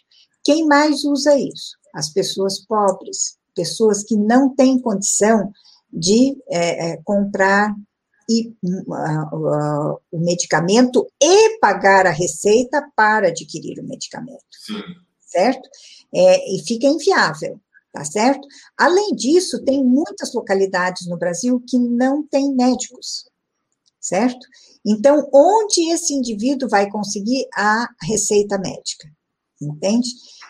[0.43, 1.77] Quem mais usa isso?
[1.93, 5.51] As pessoas pobres, pessoas que não têm condição
[5.93, 7.73] de é, é, comprar
[8.29, 14.43] e, uh, uh, o medicamento e pagar a receita para adquirir o medicamento.
[14.65, 14.81] Sim.
[15.19, 15.69] Certo?
[16.13, 17.59] É, e fica inviável,
[17.91, 18.47] tá certo?
[18.77, 23.27] Além disso, tem muitas localidades no Brasil que não têm médicos,
[23.99, 24.45] certo?
[24.85, 29.09] Então, onde esse indivíduo vai conseguir a receita médica?
[29.59, 30.09] Entende?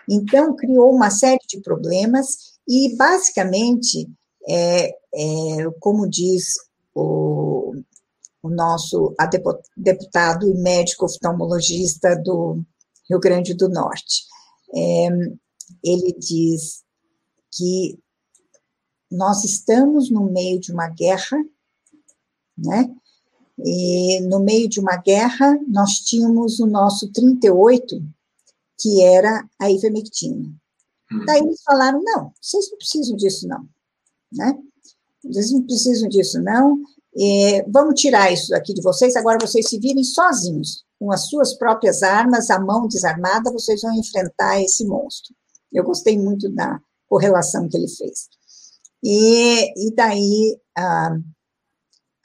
[0.10, 4.10] Então, criou uma série de problemas e, basicamente,
[4.50, 6.54] é, é, como diz
[6.94, 7.74] o,
[8.42, 9.16] o nosso
[9.78, 12.64] deputado e médico oftalmologista do
[13.10, 14.24] Rio Grande do Norte.
[14.76, 15.08] É,
[15.84, 16.84] ele diz
[17.52, 18.00] que
[19.12, 21.38] nós estamos no meio de uma guerra,
[22.58, 22.94] né?
[23.60, 28.02] E no meio de uma guerra, nós tínhamos o nosso 38,
[28.80, 30.52] que era a ivermectina.
[31.12, 31.26] Hum.
[31.26, 33.68] Daí eles falaram: não, vocês não precisam disso, não.
[34.32, 34.58] Né?
[35.24, 36.80] Vocês não precisam disso, não.
[37.16, 41.54] É, vamos tirar isso aqui de vocês, agora vocês se virem sozinhos, com as suas
[41.54, 45.34] próprias armas, a mão desarmada, vocês vão enfrentar esse monstro.
[45.72, 48.28] Eu gostei muito da correlação que ele fez.
[49.04, 51.18] E, e daí, ah,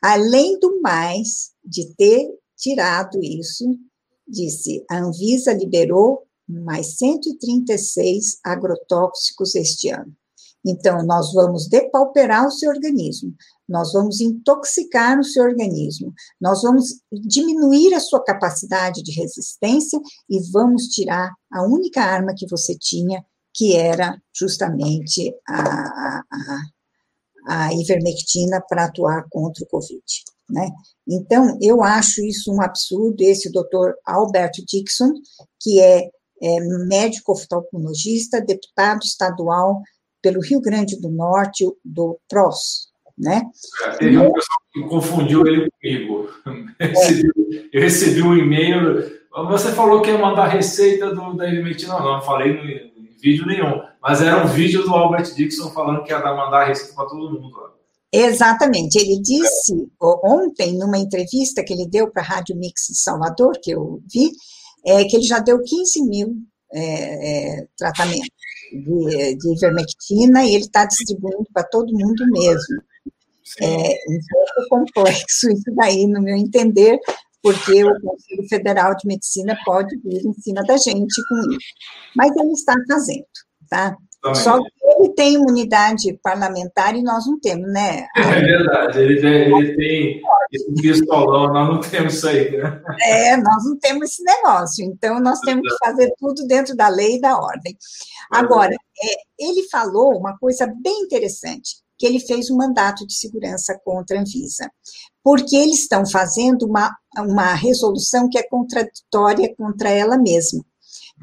[0.03, 3.65] além do mais de ter tirado isso,
[4.27, 10.15] disse, a Anvisa liberou mais 136 agrotóxicos este ano.
[10.69, 13.35] Então, nós vamos depauperar o seu organismo,
[13.67, 20.39] nós vamos intoxicar o seu organismo, nós vamos diminuir a sua capacidade de resistência e
[20.51, 26.61] vamos tirar a única arma que você tinha, que era justamente a, a,
[27.47, 30.05] a ivermectina para atuar contra o Covid.
[30.51, 30.69] Né?
[31.07, 33.23] Então, eu acho isso um absurdo.
[33.23, 35.13] Esse doutor Albert Dixon,
[35.61, 36.11] que é,
[36.43, 39.83] é médico oftalmologista, deputado estadual
[40.29, 43.43] pelo Rio Grande do Norte, do PROS, né?
[43.87, 46.29] É, teve um pessoal que confundiu ele comigo.
[46.79, 51.49] Eu recebi, eu recebi um e-mail, você falou que ia mandar a receita do, da
[51.49, 56.05] ivermectina, não, não falei em vídeo nenhum, mas era um vídeo do Albert Dixon falando
[56.05, 57.51] que ia dar, mandar a receita para todo mundo.
[58.13, 63.59] Exatamente, ele disse ontem, numa entrevista que ele deu para a Rádio Mix de Salvador,
[63.61, 64.31] que eu vi,
[64.87, 66.37] é, que ele já deu 15 mil
[66.73, 68.38] é, é, tratamentos
[68.73, 72.83] de, de ivermectina e ele está distribuindo para todo mundo mesmo.
[73.45, 73.65] Sim.
[73.65, 76.99] É um pouco complexo isso daí, no meu entender,
[77.43, 81.69] porque o Conselho Federal de Medicina pode vir em cima da gente com isso.
[82.15, 83.27] Mas ele está fazendo,
[83.71, 83.97] tá?
[84.35, 88.07] Só que ele tem imunidade parlamentar e nós não temos, né?
[88.17, 92.83] É verdade, ele tem, ele tem esse pistolão, nós não temos isso aí, né?
[93.03, 97.17] É, nós não temos esse negócio, então nós temos que fazer tudo dentro da lei
[97.17, 97.77] e da ordem.
[98.31, 103.79] Agora, é, ele falou uma coisa bem interessante, que ele fez um mandato de segurança
[103.85, 104.71] contra a Anvisa,
[105.23, 110.65] porque eles estão fazendo uma, uma resolução que é contraditória contra ela mesma.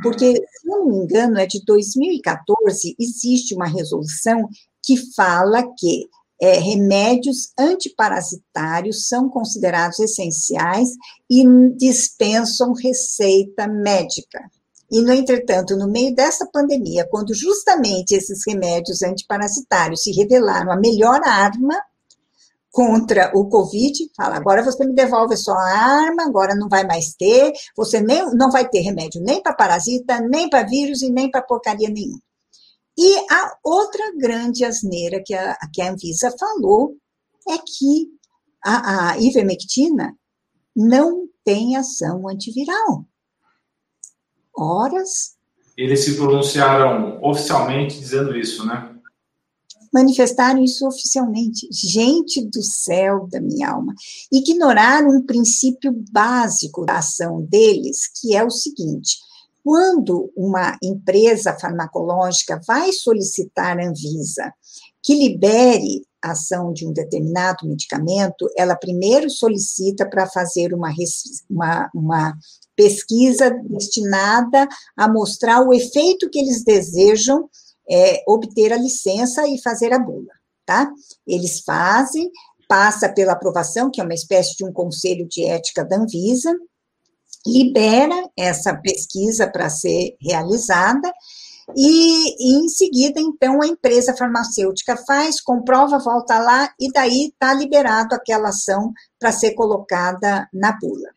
[0.02, 4.48] Porque, se não me engano, é de 2014, existe uma resolução
[4.84, 6.08] que fala que
[6.42, 10.90] é, remédios antiparasitários são considerados essenciais
[11.30, 11.46] e
[11.78, 14.40] dispensam receita médica.
[14.92, 20.78] E, no entretanto, no meio dessa pandemia, quando justamente esses remédios antiparasitários se revelaram a
[20.78, 21.76] melhor arma
[22.76, 27.14] contra o Covid, fala, agora você me devolve só a arma, agora não vai mais
[27.14, 31.32] ter, você nem, não vai ter remédio nem para parasita, nem para vírus e nem
[31.32, 32.20] para porcaria nenhuma.
[32.98, 36.98] E a outra grande asneira que a, que a Anvisa falou
[37.48, 38.10] é que
[38.62, 40.14] a, a ivermectina
[40.76, 43.06] não tem ação antiviral.
[44.54, 45.38] Horas.
[45.78, 48.95] Eles se pronunciaram oficialmente dizendo isso, né?
[49.96, 51.70] Manifestaram isso oficialmente.
[51.72, 53.94] Gente do céu da minha alma.
[54.30, 59.18] Ignoraram um princípio básico da ação deles, que é o seguinte:
[59.64, 64.54] quando uma empresa farmacológica vai solicitar a Anvisa
[65.02, 70.92] que libere a ação de um determinado medicamento, ela primeiro solicita para fazer uma,
[71.50, 72.38] uma, uma
[72.76, 77.48] pesquisa destinada a mostrar o efeito que eles desejam
[77.90, 80.34] é, obter a licença e fazer a bula,
[80.66, 80.92] tá?
[81.26, 82.30] Eles fazem,
[82.68, 86.54] passa pela aprovação, que é uma espécie de um conselho de ética da Anvisa,
[87.46, 91.12] libera essa pesquisa para ser realizada,
[91.76, 97.54] e, e, em seguida, então, a empresa farmacêutica faz, comprova, volta lá, e daí está
[97.54, 101.10] liberado aquela ação para ser colocada na bula.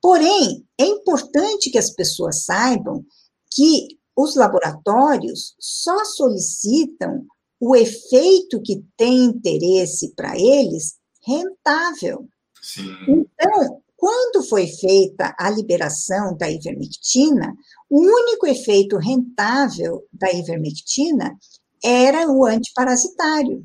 [0.00, 3.02] Porém, é importante que as pessoas saibam
[3.50, 7.24] que os laboratórios só solicitam
[7.60, 12.28] o efeito que tem interesse para eles rentável.
[12.60, 12.90] Sim.
[13.06, 17.54] Então, quando foi feita a liberação da ivermectina,
[17.88, 21.38] o único efeito rentável da ivermectina
[21.82, 23.64] era o antiparasitário.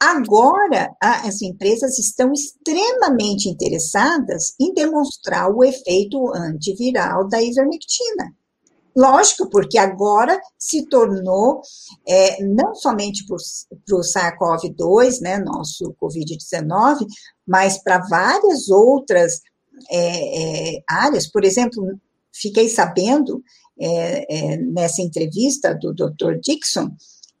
[0.00, 8.34] Agora, as empresas estão extremamente interessadas em demonstrar o efeito antiviral da ivermectina.
[8.96, 11.60] Lógico, porque agora se tornou,
[12.08, 17.06] é, não somente para o SARS-CoV-2, né, nosso Covid-19,
[17.46, 19.42] mas para várias outras
[19.90, 21.26] é, é, áreas.
[21.30, 22.00] Por exemplo,
[22.32, 23.42] fiquei sabendo
[23.78, 26.38] é, é, nessa entrevista do Dr.
[26.40, 26.90] Dixon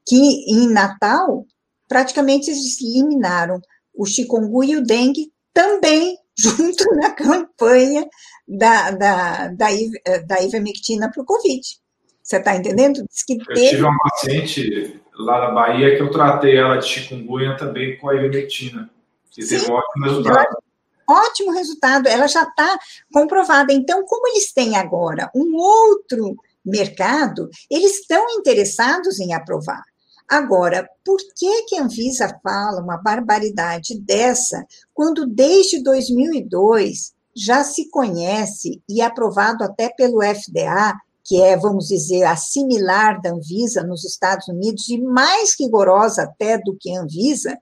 [0.06, 1.46] que em Natal
[1.88, 3.60] praticamente eles eliminaram
[3.94, 8.06] o chikungunya e o dengue também junto na campanha
[8.46, 9.68] da, da, da,
[10.26, 11.62] da ivermectina para o Covid.
[12.22, 12.98] Você está entendendo?
[12.98, 13.70] Eu teve...
[13.70, 18.14] tive uma paciente lá na Bahia que eu tratei ela de chikungunya também com a
[18.14, 18.90] ivermectina.
[19.36, 20.56] E Sim, teve um ótimo resultado.
[21.08, 22.78] Ótimo resultado, ela já está
[23.12, 23.72] comprovada.
[23.72, 29.84] Então, como eles têm agora um outro mercado, eles estão interessados em aprovar.
[30.28, 37.90] Agora, por que, que a Anvisa fala uma barbaridade dessa, quando desde 2002 já se
[37.90, 43.82] conhece e é aprovado até pelo FDA, que é, vamos dizer, a similar da Anvisa
[43.82, 47.58] nos Estados Unidos, e mais rigorosa até do que a Anvisa,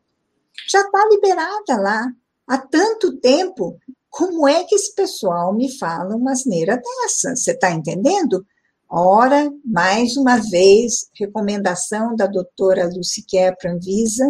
[0.68, 2.06] já está liberada lá
[2.46, 3.76] há tanto tempo.
[4.08, 7.34] Como é que esse pessoal me fala uma asneira dessa?
[7.34, 8.46] Você está entendendo?
[8.88, 14.24] Ora, mais uma vez, recomendação da doutora Luciquer Pranvisa,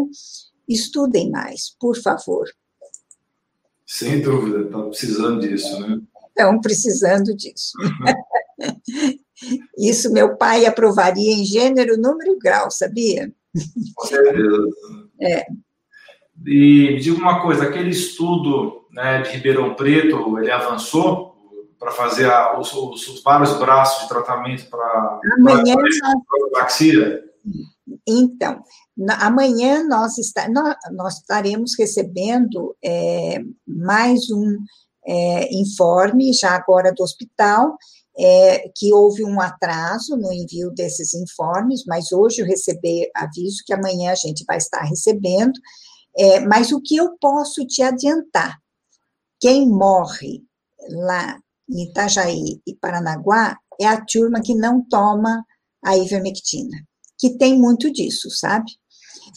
[0.66, 2.47] estudem mais, por favor.
[3.95, 6.01] Sem dúvida, estão precisando disso, né?
[6.30, 7.74] Estão precisando disso.
[9.78, 13.32] Isso meu pai aprovaria em gênero, número e grau, sabia?
[13.95, 14.68] Com certeza.
[15.20, 15.47] É.
[16.45, 21.32] E me diga uma coisa, aquele estudo né, de Ribeirão Preto, ele avançou?
[21.78, 25.20] para fazer a, os, os, vários braços de tratamento para a
[26.62, 27.20] axila?
[28.07, 28.62] Então,
[28.97, 34.57] na, amanhã nós, está, nós, nós, estaremos recebendo é, mais um
[35.07, 37.76] é, informe, já agora do hospital,
[38.16, 43.74] é, que houve um atraso no envio desses informes, mas hoje eu recebi aviso que
[43.74, 45.59] amanhã a gente vai estar recebendo.
[46.16, 48.57] É, mas o que eu posso te adiantar?
[49.41, 50.43] Quem morre
[50.89, 55.45] lá em Itajaí e Paranaguá, é a turma que não toma
[55.85, 56.76] a ivermectina,
[57.19, 58.71] que tem muito disso, sabe?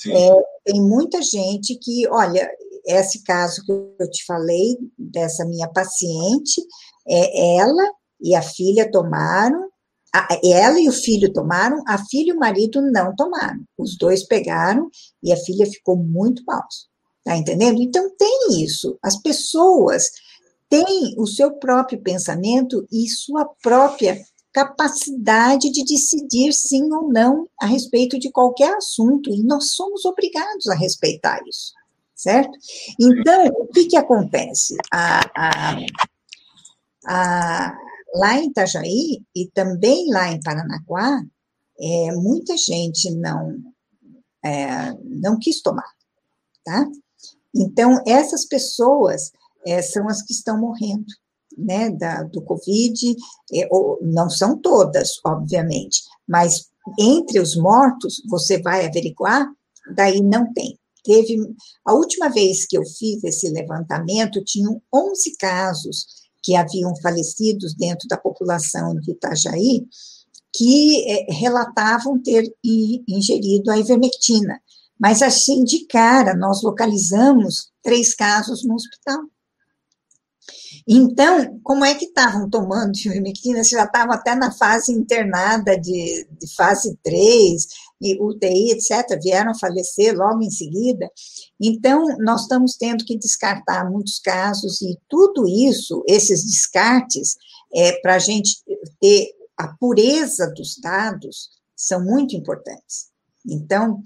[0.07, 2.49] É, tem muita gente que, olha,
[2.85, 6.61] esse caso que eu te falei, dessa minha paciente,
[7.07, 7.83] é ela
[8.21, 9.69] e a filha tomaram,
[10.13, 13.59] a, ela e o filho tomaram, a filha e o marido não tomaram.
[13.77, 14.89] Os dois pegaram
[15.21, 16.63] e a filha ficou muito mal.
[17.23, 17.81] Tá entendendo?
[17.81, 18.97] Então tem isso.
[19.03, 20.09] As pessoas
[20.69, 24.17] tem o seu próprio pensamento e sua própria
[24.57, 30.67] capacidade de decidir sim ou não a respeito de qualquer assunto, e nós somos obrigados
[30.67, 31.73] a respeitar isso,
[32.15, 32.57] certo?
[32.99, 34.75] Então, o que, que acontece?
[34.91, 35.77] A, a,
[37.05, 37.77] a,
[38.15, 41.21] lá em Itajaí e também lá em Paranaguá,
[41.79, 43.59] é, muita gente não,
[44.43, 45.91] é, não quis tomar,
[46.65, 46.83] tá?
[47.55, 49.31] Então, essas pessoas
[49.67, 51.05] é, são as que estão morrendo,
[51.57, 53.15] né, da, do Covid,
[53.53, 56.67] é, ou, não são todas, obviamente, mas
[56.99, 59.47] entre os mortos, você vai averiguar,
[59.95, 60.77] daí não tem.
[61.03, 61.37] Teve,
[61.85, 66.05] a última vez que eu fiz esse levantamento, tinham 11 casos
[66.43, 69.85] que haviam falecidos dentro da população de Itajaí,
[70.55, 72.51] que é, relatavam ter
[73.07, 74.59] ingerido a ivermectina.
[74.99, 79.21] Mas assim, de cara, nós localizamos três casos no hospital.
[80.87, 83.63] Então, como é que estavam tomando ivermectina?
[83.63, 87.67] Se já estavam até na fase internada de, de fase 3,
[88.01, 91.09] e UTI, etc., vieram falecer logo em seguida.
[91.59, 97.35] Então, nós estamos tendo que descartar muitos casos, e tudo isso, esses descartes,
[97.73, 98.63] é, para a gente
[99.01, 103.07] ter a pureza dos dados, são muito importantes.
[103.45, 104.01] Então,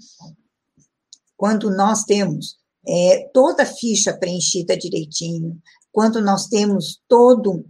[1.36, 5.60] quando nós temos é, toda a ficha preenchida direitinho,
[5.92, 7.64] quando nós temos todo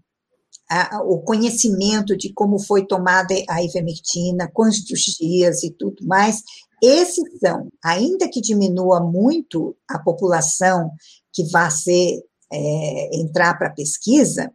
[0.71, 6.43] a, o conhecimento de como foi tomada a ivermectina, quantos dias e tudo mais,
[6.83, 10.91] esses são, ainda que diminua muito a população
[11.33, 14.53] que vai ser é, entrar para a pesquisa,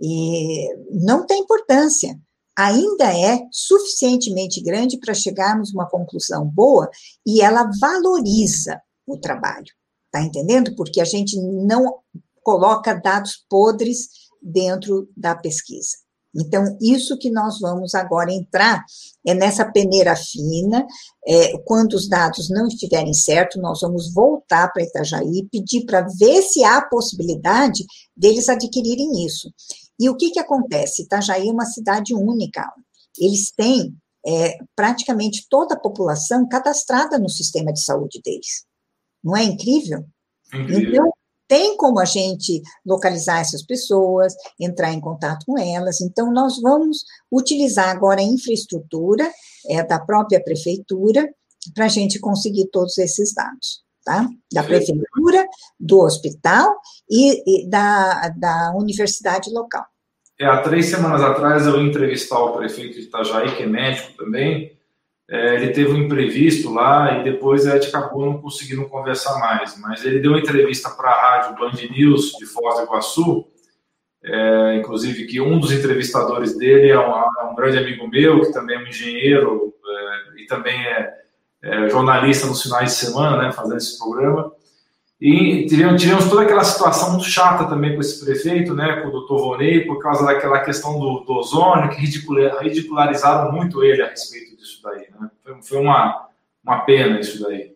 [0.00, 2.18] e não tem importância.
[2.56, 6.88] Ainda é suficientemente grande para chegarmos a uma conclusão boa
[7.26, 9.72] e ela valoriza o trabalho.
[10.10, 10.74] Tá entendendo?
[10.74, 11.98] Porque a gente não
[12.42, 14.08] coloca dados podres
[14.42, 15.96] dentro da pesquisa.
[16.34, 18.84] Então, isso que nós vamos agora entrar
[19.26, 20.86] é nessa peneira fina.
[21.26, 26.06] É, quando os dados não estiverem certos, nós vamos voltar para Itajaí e pedir para
[26.18, 27.84] ver se há possibilidade
[28.16, 29.52] deles adquirirem isso.
[29.98, 31.02] E o que, que acontece?
[31.02, 32.64] Itajaí é uma cidade única.
[33.18, 38.64] Eles têm é, praticamente toda a população cadastrada no sistema de saúde deles.
[39.22, 40.04] Não é incrível?
[40.54, 40.90] incrível.
[40.90, 41.12] Então,
[41.50, 46.00] tem como a gente localizar essas pessoas, entrar em contato com elas.
[46.00, 46.98] Então, nós vamos
[47.30, 49.28] utilizar agora a infraestrutura
[49.68, 51.28] é, da própria prefeitura
[51.74, 54.28] para a gente conseguir todos esses dados, tá?
[54.52, 55.44] Da prefeitura,
[55.78, 56.72] do hospital
[57.10, 59.84] e, e da, da universidade local.
[60.38, 64.16] É, há três semanas atrás eu ia entrevistar o prefeito de Itajaí, que é médico
[64.16, 64.78] também,
[65.30, 69.78] é, ele teve um imprevisto lá e depois a gente acabou não conseguindo conversar mais.
[69.78, 73.46] Mas ele deu uma entrevista para a rádio Band News de Foz do Iguaçu,
[74.24, 78.52] é, inclusive que um dos entrevistadores dele é um, é um, grande amigo meu, que
[78.52, 81.14] também é um engenheiro é, e também é,
[81.62, 84.50] é, jornalista nos finais de semana, né, fazendo esse programa.
[85.20, 89.12] E tivemos, tivemos, toda aquela situação muito chata também com esse prefeito, né, com o
[89.12, 94.49] doutor Vonei, por causa daquela questão do, do ozônio, que ridicularizaram muito ele a respeito
[94.82, 95.30] daí, né?
[95.42, 96.28] Foi, foi uma,
[96.64, 97.74] uma pena isso daí.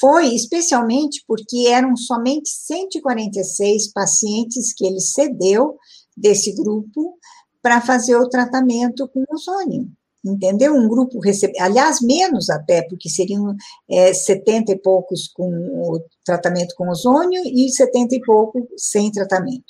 [0.00, 5.78] Foi, especialmente porque eram somente 146 pacientes que ele cedeu
[6.16, 7.18] desse grupo
[7.62, 9.90] para fazer o tratamento com ozônio
[10.32, 10.74] entendeu?
[10.74, 13.54] Um grupo recebe, aliás, menos até, porque seriam
[13.88, 19.64] é, 70 e poucos com o tratamento com ozônio e 70 e pouco sem tratamento.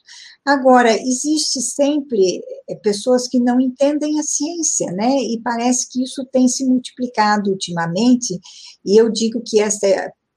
[0.44, 5.16] Agora, existe sempre é, pessoas que não entendem a ciência, né?
[5.16, 8.38] E parece que isso tem se multiplicado ultimamente,
[8.84, 9.86] e eu digo que essa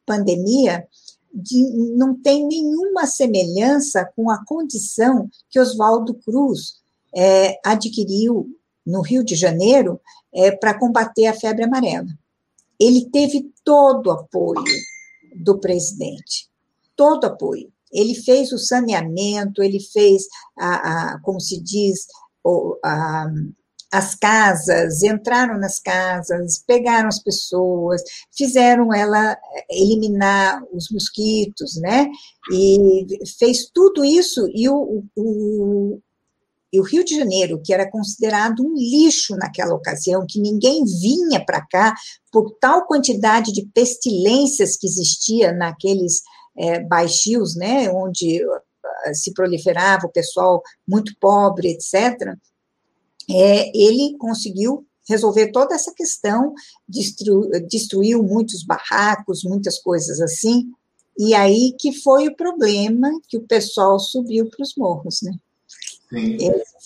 [0.05, 0.85] pandemia
[1.33, 1.61] de,
[1.95, 6.79] não tem nenhuma semelhança com a condição que Oswaldo Cruz
[7.15, 8.47] é, adquiriu
[8.89, 9.99] no Rio de Janeiro
[10.33, 12.07] é, para combater a febre amarela.
[12.79, 14.63] Ele teve todo o apoio
[15.35, 16.49] do presidente,
[16.95, 17.71] todo apoio.
[17.91, 20.23] Ele fez o saneamento, ele fez,
[20.57, 22.07] a, a como se diz,
[22.43, 23.27] o, a,
[23.91, 29.35] as casas, entraram nas casas, pegaram as pessoas, fizeram ela
[29.69, 32.07] eliminar os mosquitos, né?
[32.51, 33.07] E
[33.39, 35.99] fez tudo isso, e o, o,
[36.71, 41.43] e o Rio de Janeiro, que era considerado um lixo naquela ocasião, que ninguém vinha
[41.43, 41.95] para cá
[42.31, 46.21] por tal quantidade de pestilências que existia naqueles
[46.57, 48.61] é, baixios, né, onde uh,
[49.13, 52.35] se proliferava o pessoal muito pobre, etc.,
[53.31, 56.53] é, ele conseguiu resolver toda essa questão,
[56.87, 60.71] destru, destruiu muitos barracos, muitas coisas assim,
[61.17, 65.31] e aí que foi o problema que o pessoal subiu para os morros, né?
[66.09, 66.37] Sim.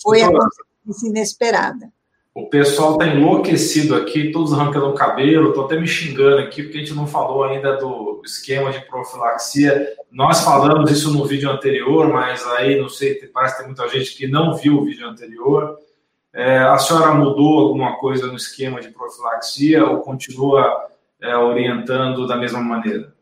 [0.02, 1.92] foi a consequência inesperada.
[2.34, 6.78] O pessoal está enlouquecido aqui, todos arrancando o cabelo, estão até me xingando aqui, porque
[6.78, 9.94] a gente não falou ainda do esquema de profilaxia.
[10.10, 14.16] Nós falamos isso no vídeo anterior, mas aí, não sei, parece que tem muita gente
[14.16, 15.78] que não viu o vídeo anterior.
[16.32, 20.88] É, a senhora mudou alguma coisa no esquema de profilaxia ou continua
[21.20, 23.14] é, orientando da mesma maneira?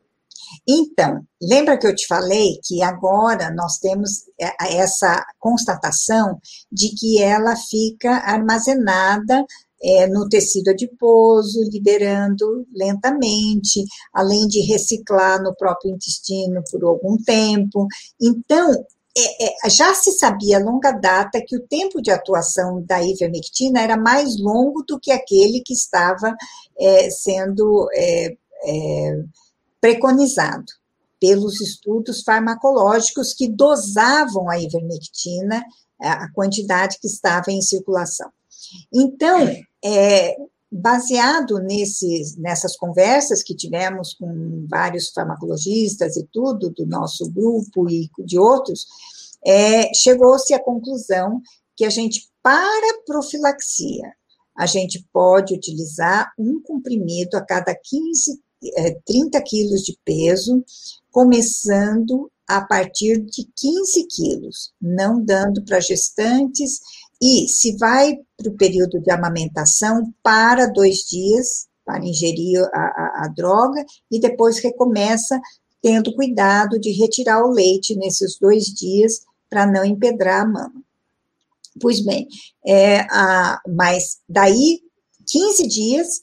[0.68, 6.40] Então, lembra que eu te falei que agora nós temos é, essa constatação
[6.70, 9.44] de que ela fica armazenada
[9.82, 17.86] é, no tecido adiposo, liberando lentamente, além de reciclar no próprio intestino por algum tempo.
[18.20, 18.72] Então,
[19.16, 23.80] é, é, já se sabia a longa data que o tempo de atuação da ivermectina
[23.82, 26.34] era mais longo do que aquele que estava
[26.78, 28.34] é, sendo é,
[29.82, 30.72] preconizado
[31.20, 35.62] pelos estudos farmacológicos que dosavam a ivermectina,
[36.00, 38.30] a quantidade que estava em circulação.
[38.92, 39.40] Então,
[39.84, 40.36] é,
[40.70, 48.08] baseado nesses, nessas conversas que tivemos com vários farmacologistas e tudo, do nosso grupo e
[48.24, 48.86] de outros,
[49.44, 51.40] é, chegou-se à conclusão
[51.76, 54.12] que a gente, para profilaxia,
[54.56, 58.41] a gente pode utilizar um comprimido a cada 15
[59.04, 60.64] 30 é, quilos de peso,
[61.10, 66.80] começando a partir de 15 quilos, não dando para gestantes,
[67.20, 73.24] e se vai para o período de amamentação, para dois dias para ingerir a, a,
[73.24, 75.40] a droga e depois recomeça
[75.80, 80.82] tendo cuidado de retirar o leite nesses dois dias para não empedrar a mama.
[81.80, 82.28] Pois bem,
[82.64, 84.80] é, a, mas daí
[85.26, 86.22] 15 dias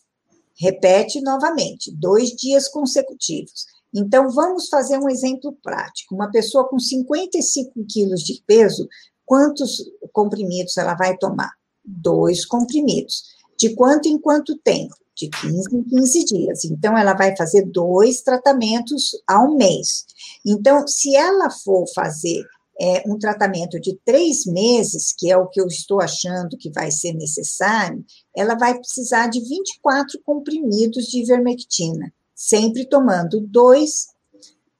[0.59, 3.65] repete novamente, dois dias consecutivos.
[3.93, 6.13] Então, vamos fazer um exemplo prático.
[6.13, 8.87] Uma pessoa com 55 quilos de peso,
[9.25, 11.51] quantos comprimidos ela vai tomar?
[11.83, 13.23] Dois comprimidos.
[13.57, 14.93] De quanto em quanto tempo?
[15.15, 16.65] De 15 em 15 dias.
[16.65, 20.05] Então, ela vai fazer dois tratamentos ao mês.
[20.45, 22.43] Então, se ela for fazer
[22.79, 26.91] é, um tratamento de três meses, que é o que eu estou achando que vai
[26.91, 28.03] ser necessário,
[28.35, 34.07] ela vai precisar de 24 comprimidos de ivermectina sempre tomando dois,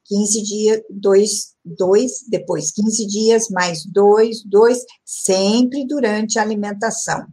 [0.06, 7.26] 15 dias, dois, dois, depois 15 dias, mais dois, dois, sempre durante a alimentação.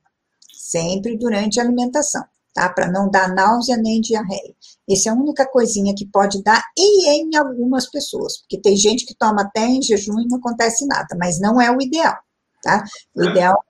[0.54, 2.68] Sempre durante a alimentação, tá?
[2.68, 4.54] Para não dar náusea nem diarreia.
[4.90, 9.06] Essa é a única coisinha que pode dar, e em algumas pessoas, porque tem gente
[9.06, 12.16] que toma até em jejum e não acontece nada, mas não é o ideal,
[12.64, 12.84] tá?
[13.14, 13.30] O é.
[13.30, 13.62] ideal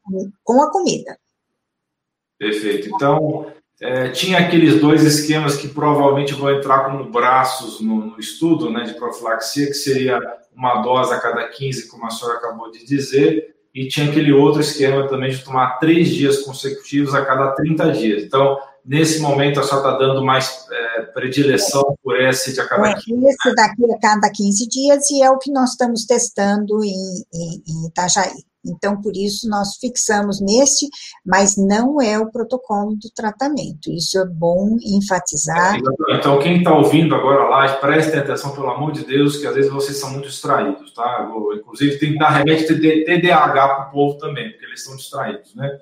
[0.44, 1.18] com a comida.
[2.38, 2.88] Perfeito.
[2.94, 3.52] Então,
[3.82, 8.84] é, tinha aqueles dois esquemas que provavelmente vão entrar como braços no, no, estudo né,
[8.84, 10.20] de profilaxia, que seria
[10.56, 14.62] uma dose a cada 15, como a senhora acabou de dizer, e tinha aquele outro
[14.62, 18.24] esquema também de tomar três dias consecutivos a cada 30 dias.
[18.24, 22.94] Então, nesse momento, a senhora está dando mais é, predileção por esse de a cada
[22.96, 23.36] 15 dias.
[23.36, 27.64] Esse daqui a cada 15 dias, e é o que nós estamos testando em, em,
[27.68, 28.48] em Itajaí.
[28.66, 30.88] Então, por isso, nós fixamos neste,
[31.26, 33.90] mas não é o protocolo do tratamento.
[33.90, 35.76] Isso é bom enfatizar.
[35.76, 39.48] É, então, quem está ouvindo agora a live, prestem atenção, pelo amor de Deus, que
[39.48, 41.30] às vezes vocês são muito distraídos, tá?
[41.56, 45.80] Inclusive, tem que dar remédio TDAH para o povo também, porque eles estão distraídos, né?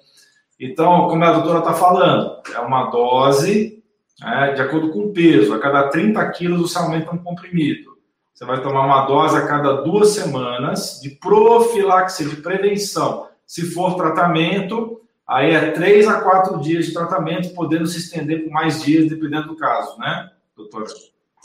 [0.59, 3.83] Então, como a doutora está falando, é uma dose
[4.23, 5.53] é, de acordo com o peso.
[5.53, 7.95] A cada 30 quilos você aumenta um comprimido.
[8.33, 13.29] Você vai tomar uma dose a cada duas semanas de profilaxia, de prevenção.
[13.45, 18.51] Se for tratamento, aí é três a quatro dias de tratamento, podendo se estender por
[18.51, 20.85] mais dias, dependendo do caso, né, doutora?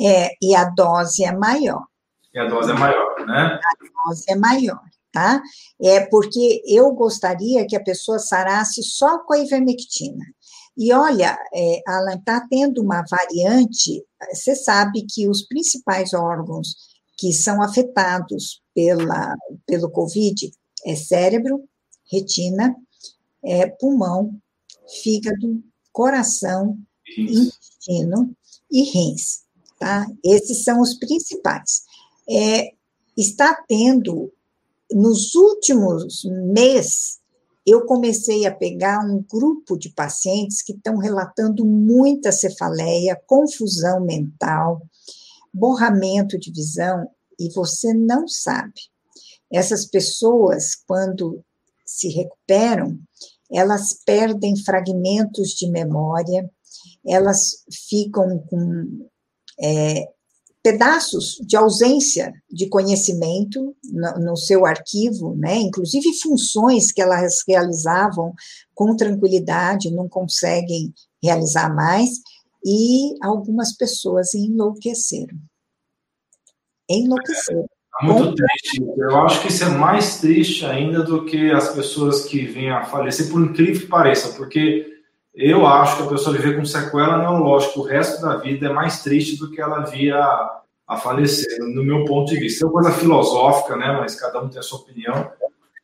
[0.01, 1.85] É, e a dose é maior.
[2.35, 3.61] E a dose é maior, né?
[3.63, 4.81] A dose é maior,
[5.13, 5.43] tá?
[5.81, 10.25] É porque eu gostaria que a pessoa sarasse só com a ivermectina.
[10.77, 16.75] E olha, é, Alan, está tendo uma variante, você sabe que os principais órgãos
[17.19, 19.35] que são afetados pela,
[19.67, 20.51] pelo Covid
[20.87, 21.69] é cérebro,
[22.11, 22.75] retina,
[23.45, 24.41] é, pulmão,
[25.03, 26.79] fígado, coração,
[27.19, 28.35] intestino
[28.71, 29.43] e rins,
[29.79, 30.07] tá?
[30.25, 31.83] Esses são os principais.
[32.29, 32.71] É,
[33.17, 34.33] está tendo,
[34.93, 37.21] nos últimos meses,
[37.67, 44.83] eu comecei a pegar um grupo de pacientes que estão relatando muita cefaleia, confusão mental,
[45.53, 48.81] borramento de visão, e você não sabe.
[49.53, 51.45] Essas pessoas, quando
[51.85, 52.99] se recuperam,
[53.53, 56.49] elas perdem fragmentos de memória,
[57.07, 59.09] elas ficam com
[59.61, 60.09] é,
[60.63, 65.57] pedaços de ausência de conhecimento no, no, seu arquivo, né?
[65.57, 68.35] inclusive funções que elas realizavam
[68.75, 70.93] com tranquilidade, não conseguem
[71.23, 72.11] realizar mais,
[72.65, 75.39] e algumas pessoas enlouqueceram.
[76.89, 77.67] Enlouqueceram.
[78.03, 78.83] É muito triste.
[78.97, 82.85] Eu acho que isso é mais triste ainda do que as pessoas que vêm a
[82.85, 85.00] falecer, por incrível que pareça, porque
[85.35, 89.03] eu acho que a pessoa viver com sequela neurológica o resto da vida é mais
[89.03, 90.19] triste do que ela via
[90.87, 92.65] a falecer, no meu ponto de vista.
[92.65, 93.93] É uma coisa filosófica, né?
[93.93, 95.31] Mas cada um tem a sua opinião.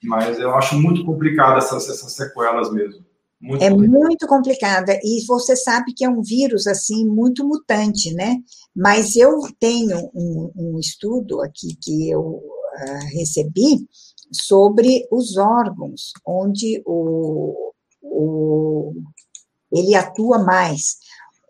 [0.03, 3.05] Mas eu acho muito complicado essas, essas sequelas mesmo.
[3.41, 4.01] Muito é complicado.
[4.01, 4.99] muito complicada.
[5.03, 8.37] E você sabe que é um vírus, assim, muito mutante, né?
[8.75, 13.87] Mas eu tenho um, um estudo aqui que eu uh, recebi
[14.33, 17.73] sobre os órgãos, onde o,
[18.03, 18.93] o,
[19.79, 20.97] ele atua mais.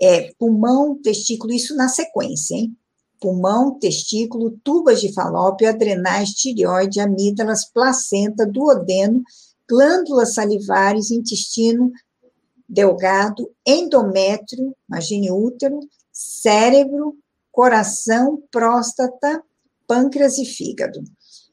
[0.00, 2.76] É, pulmão, testículo, isso na sequência, hein?
[3.20, 9.22] Pulmão, testículo, tubas de falópio, adrenais, tireoide, amígdalas, placenta, duodeno,
[9.68, 11.90] glândulas salivares, intestino
[12.68, 15.80] delgado, endométrio, imagine útero,
[16.12, 17.16] cérebro,
[17.52, 19.42] coração, próstata,
[19.86, 21.00] pâncreas e fígado.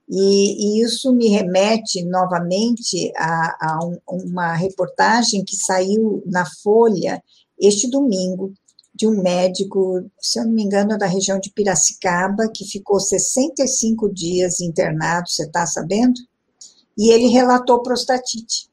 [0.10, 7.24] E, e, isso me remete novamente a, a um, uma reportagem que saiu na Folha
[7.60, 8.54] este domingo,
[8.93, 14.14] de um médico, se eu não me engano, da região de Piracicaba, que ficou 65
[14.14, 16.14] dias internado, você está sabendo?
[16.95, 18.70] E ele relatou prostatite,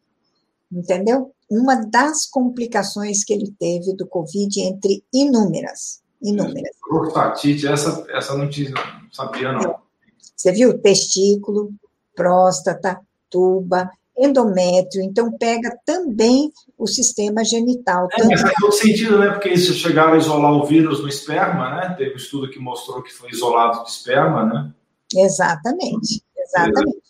[0.71, 1.33] entendeu?
[1.51, 6.77] Uma das complicações que ele teve do Covid, entre inúmeras, inúmeras.
[6.87, 9.90] Prostatite, essa, essa te, não sabia, não.
[10.41, 10.81] Você viu?
[10.81, 11.71] Testículo,
[12.17, 18.09] próstata, tuba, endométrio, então pega também o sistema genital.
[18.19, 19.33] É, mas faz todo sentido, né?
[19.33, 21.95] Porque se chegaram a isolar o vírus no esperma, né?
[21.95, 24.73] Teve um estudo que mostrou que foi isolado do esperma, né?
[25.15, 27.03] Exatamente, exatamente.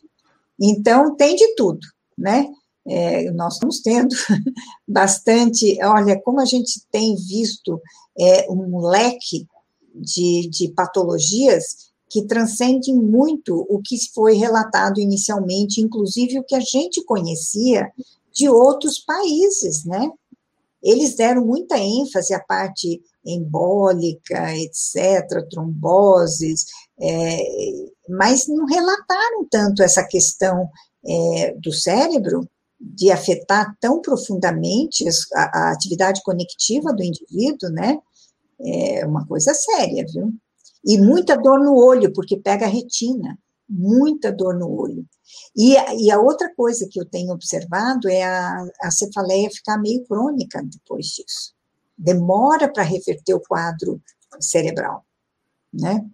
[0.61, 1.87] Então, tem de tudo,
[2.19, 2.49] né?
[2.85, 4.13] É, nós estamos tendo
[4.89, 7.81] bastante, olha, como a gente tem visto
[8.19, 9.47] é, um leque
[9.95, 16.61] de, de patologias que transcendem muito o que foi relatado inicialmente, inclusive o que a
[16.61, 17.89] gente conhecia
[18.33, 20.11] de outros países, né?
[20.83, 26.65] Eles deram muita ênfase à parte embólica, etc., tromboses,
[27.01, 27.39] é,
[28.09, 30.69] mas não relataram tanto essa questão
[31.07, 32.49] é, do cérebro
[32.81, 35.05] de afetar tão profundamente
[35.35, 37.99] a, a, atividade conectiva do indivíduo, né?
[38.59, 40.33] É uma coisa séria, viu?
[40.85, 45.05] E muita dor no olho, porque pega a retina, muita dor no olho.
[45.57, 45.75] E,
[46.05, 50.61] e a outra coisa que eu tenho observado é a, a cefaleia ficar meio crônica
[50.65, 51.55] depois disso.
[51.97, 54.01] Demora para reverter o quadro
[54.41, 55.05] cerebral,
[55.73, 56.05] né?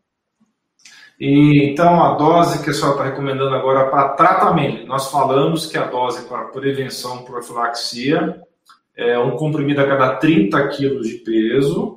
[1.19, 5.79] E, então, a dose que a senhora está recomendando agora para tratamento, nós falamos que
[5.79, 8.43] a dose para prevenção profilaxia
[8.95, 11.96] é um comprimido a cada 30 quilos de peso,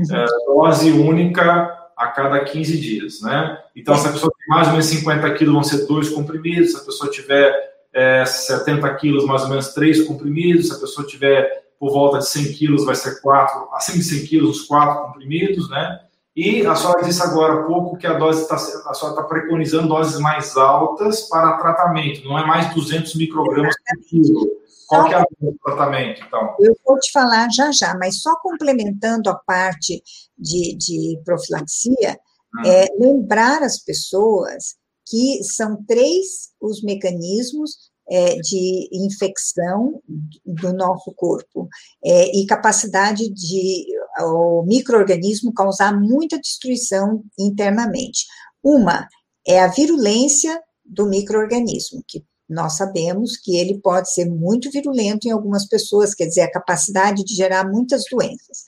[0.00, 3.58] é, dose única a cada 15 dias, né?
[3.74, 6.76] Então, se a pessoa tem mais ou menos 50 quilos, vão ser dois comprimidos, se
[6.76, 7.52] a pessoa tiver
[7.92, 12.28] é, 70 quilos, mais ou menos três comprimidos, se a pessoa tiver por volta de
[12.28, 16.00] 100 quilos, vai ser quatro, acima de 100 quilos, os quatro comprimidos, né?
[16.38, 19.88] E a senhora disse agora há pouco que a dose está, a senhora está preconizando
[19.88, 24.48] doses mais altas para tratamento, não é mais 200 microgramas por quilo.
[24.86, 26.54] Qual que é o tratamento, então?
[26.60, 30.00] Eu vou te falar já já, mas só complementando a parte
[30.38, 32.16] de, de profilaxia,
[32.56, 32.62] hum.
[32.64, 34.76] é lembrar as pessoas
[35.10, 40.00] que são três os mecanismos é, de infecção
[40.44, 41.68] do nosso corpo
[42.04, 43.86] é, e capacidade de
[44.20, 48.26] o microorganismo causar muita destruição internamente.
[48.62, 49.06] Uma
[49.46, 55.30] é a virulência do microorganismo, que nós sabemos que ele pode ser muito virulento em
[55.30, 58.64] algumas pessoas, quer dizer, a capacidade de gerar muitas doenças.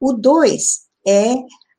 [0.00, 1.34] O dois é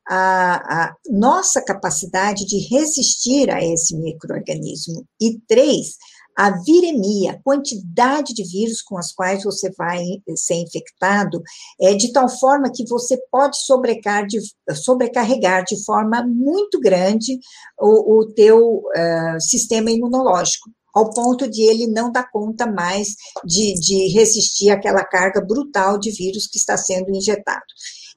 [0.08, 5.04] a, a, nossa capacidade de resistir a esse microorganismo.
[5.20, 5.96] E três,
[6.40, 10.02] a viremia, a quantidade de vírus com as quais você vai
[10.34, 11.42] ser infectado,
[11.78, 17.38] é de tal forma que você pode sobrecarregar de, forma muito grande
[17.78, 23.08] o, o teu uh, sistema imunológico ao ponto de ele não dar conta mais
[23.44, 27.66] de, de resistir àquela carga brutal de vírus que está sendo injetado.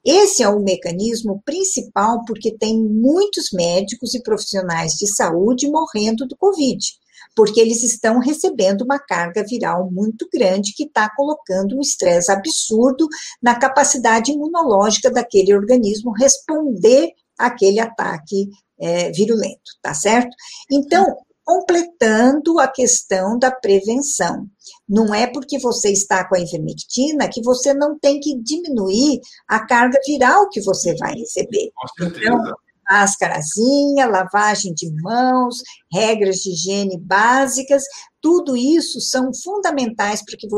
[0.02, 6.34] Esse é o mecanismo principal, porque tem muitos médicos e profissionais de saúde morrendo do
[6.38, 7.03] Covid
[7.34, 13.08] porque eles estão recebendo uma carga viral muito grande que está colocando um estresse absurdo
[13.42, 20.34] na capacidade imunológica daquele organismo responder àquele ataque é, virulento, tá certo?
[20.70, 21.04] Então,
[21.44, 24.46] completando a questão da prevenção.
[24.88, 29.64] Não é porque você está com a ivermectina que você não tem que diminuir a
[29.64, 31.70] carga viral que você vai receber.
[31.74, 32.32] Com certeza.
[32.32, 32.54] Então,
[32.88, 35.62] máscarazinha, lavagem de mãos,
[35.92, 37.84] regras de higiene básicas,
[38.20, 40.48] tudo isso são fundamentais para que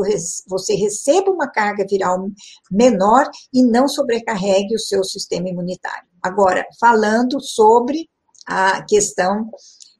[0.47, 2.29] você receba uma carga viral
[2.71, 6.07] menor e não sobrecarregue o seu sistema imunitário.
[6.23, 8.09] Agora, falando sobre
[8.45, 9.49] a questão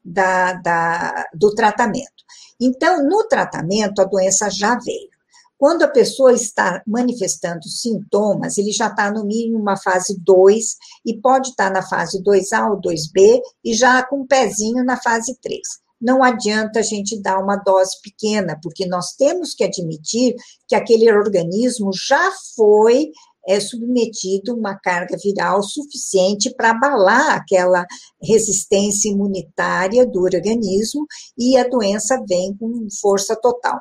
[0.04, 2.24] da, da, do tratamento.
[2.58, 5.17] Então, no tratamento, a doença já veio.
[5.58, 11.20] Quando a pessoa está manifestando sintomas, ele já está no mínimo uma fase 2 e
[11.20, 15.60] pode estar na fase 2A ou 2B e já com um pezinho na fase 3.
[16.00, 20.36] Não adianta a gente dar uma dose pequena, porque nós temos que admitir
[20.68, 23.10] que aquele organismo já foi
[23.48, 27.86] é submetido uma carga viral suficiente para abalar aquela
[28.22, 31.06] resistência imunitária do organismo
[31.36, 33.80] e a doença vem com força total.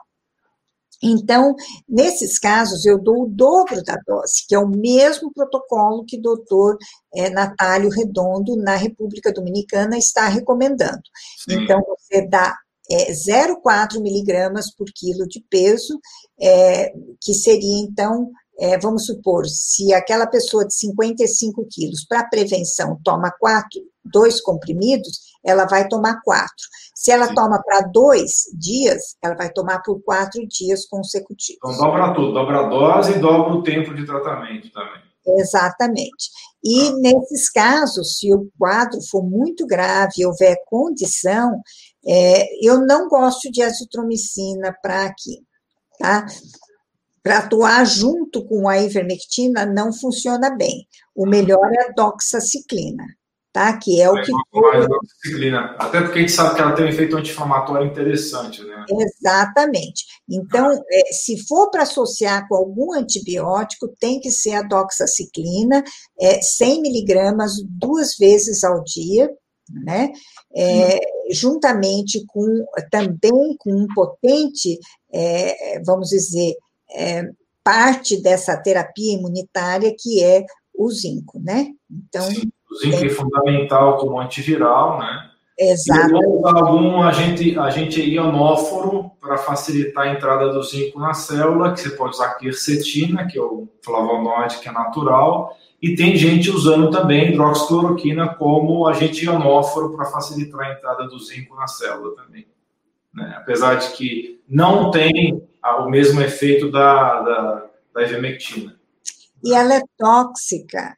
[1.01, 1.55] Então,
[1.87, 6.21] nesses casos, eu dou o dobro da dose, que é o mesmo protocolo que o
[6.21, 6.77] doutor
[7.13, 11.01] é, Natálio Redondo, na República Dominicana, está recomendando.
[11.47, 11.63] Sim.
[11.63, 12.55] Então, você dá
[12.89, 15.99] é, 0,4 miligramas por quilo de peso,
[16.39, 16.91] é,
[17.21, 23.31] que seria, então, é, vamos supor, se aquela pessoa de 55 quilos, para prevenção, toma
[23.39, 26.65] quatro, dois comprimidos, ela vai tomar quatro.
[26.95, 27.35] Se ela Sim.
[27.35, 31.59] toma para dois dias, ela vai tomar por quatro dias consecutivos.
[31.63, 35.01] Então, dobra tudo, dobra a dose e dobra o tempo de tratamento também.
[35.39, 36.29] Exatamente.
[36.63, 41.61] E nesses casos, se o quadro for muito grave e houver condição,
[42.09, 45.43] É, eu não gosto de azitromicina para aqui,
[45.99, 46.25] tá?
[47.21, 50.87] Para atuar junto com a ivermectina não funciona bem.
[51.13, 53.03] O melhor é a doxaciclina,
[53.57, 53.75] tá?
[53.75, 54.31] Que é o que.
[55.79, 58.85] Até porque a gente sabe que ela tem um efeito anti-inflamatório interessante, né?
[58.87, 60.05] Exatamente.
[60.29, 65.83] Então, é, se for para associar com algum antibiótico, tem que ser a doxaciclina,
[66.19, 69.27] é, 100 miligramas duas vezes ao dia,
[69.71, 70.11] né?
[70.55, 70.99] É,
[71.31, 72.45] juntamente com
[72.91, 74.79] também com um potente,
[75.11, 76.53] é, vamos dizer,
[76.95, 77.23] é,
[77.63, 80.45] parte dessa terapia imunitária que é
[80.77, 81.71] o zinco, né?
[81.89, 85.29] Então, Sim, zinco é fundamental como antiviral, né?
[85.59, 86.13] Exato.
[86.13, 91.89] E algum agente, agente ionóforo para facilitar a entrada do zinco na célula, que você
[91.91, 97.33] pode usar quercetina, que é o flavonoide que é natural, e tem gente usando também
[97.33, 102.47] hidroxicloroquina como agente ionóforo para facilitar a entrada do zinco na célula também.
[103.13, 103.33] Né?
[103.37, 105.41] Apesar de que não tem
[105.79, 108.75] o mesmo efeito da, da, da ivermectina.
[109.43, 110.95] E ela é tóxica.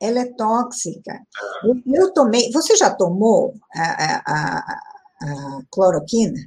[0.00, 1.12] Ela é tóxica.
[1.12, 1.68] É.
[1.86, 2.50] Eu tomei.
[2.52, 4.80] Você já tomou a, a, a,
[5.22, 6.38] a cloroquina?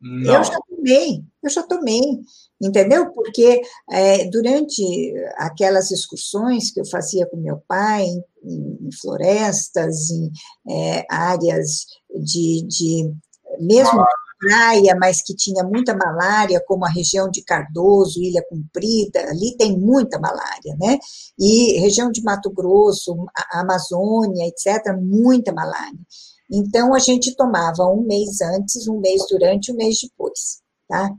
[0.00, 0.34] Não.
[0.34, 2.00] Eu já tomei, eu já tomei,
[2.58, 3.10] entendeu?
[3.12, 4.82] Porque é, durante
[5.36, 8.06] aquelas excursões que eu fazia com meu pai,
[8.42, 10.32] em, em florestas, em
[10.70, 11.84] é, áreas
[12.14, 13.14] de, de
[13.58, 14.02] mesmo
[14.40, 19.78] praia, mas que tinha muita malária, como a região de Cardoso, Ilha Comprida, ali tem
[19.78, 20.98] muita malária, né?
[21.38, 23.14] E região de Mato Grosso,
[23.52, 25.98] Amazônia, etc., muita malária.
[26.50, 31.10] Então, a gente tomava um mês antes, um mês durante, um mês depois, tá?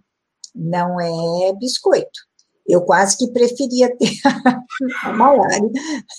[0.54, 2.32] Não é biscoito.
[2.68, 4.12] Eu quase que preferia ter
[5.04, 5.70] a malária.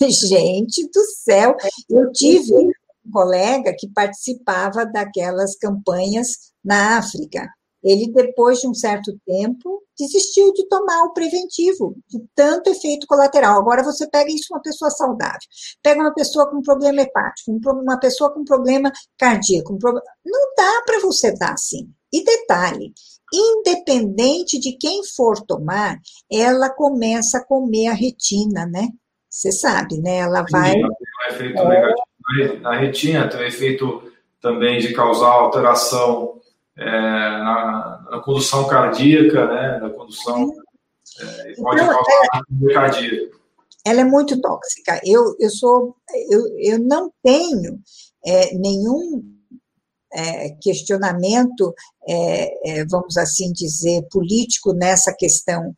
[0.00, 1.56] Gente do céu,
[1.90, 2.72] eu tive
[3.12, 7.48] colega que participava daquelas campanhas na África.
[7.82, 13.58] Ele, depois de um certo tempo, desistiu de tomar o preventivo, de tanto efeito colateral.
[13.58, 15.40] Agora você pega isso uma pessoa saudável,
[15.82, 20.06] pega uma pessoa com problema hepático, uma pessoa com problema cardíaco, um problema...
[20.24, 21.90] não dá para você dar assim.
[22.12, 22.92] E detalhe,
[23.32, 25.98] independente de quem for tomar,
[26.30, 28.88] ela começa a comer a retina, né?
[29.28, 30.18] Você sabe, né?
[30.18, 30.72] Ela vai.
[30.72, 32.11] Sim, negativo
[32.60, 36.40] na retina, tem um efeito também de causar alteração
[36.76, 40.52] é, na, na, condução cardíaca, né, na condução,
[41.20, 43.40] é, pode então, causar ela, cardíaco.
[43.84, 45.00] Ela é muito tóxica.
[45.04, 45.96] Eu, eu sou,
[46.30, 47.80] eu, eu não tenho
[48.24, 49.22] é, nenhum
[50.12, 51.74] é, questionamento,
[52.06, 55.74] é, é, vamos assim dizer, político nessa questão.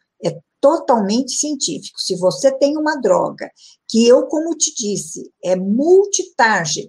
[0.64, 2.00] Totalmente científico.
[2.00, 3.50] Se você tem uma droga
[3.86, 6.88] que eu, como te disse, é multitarget,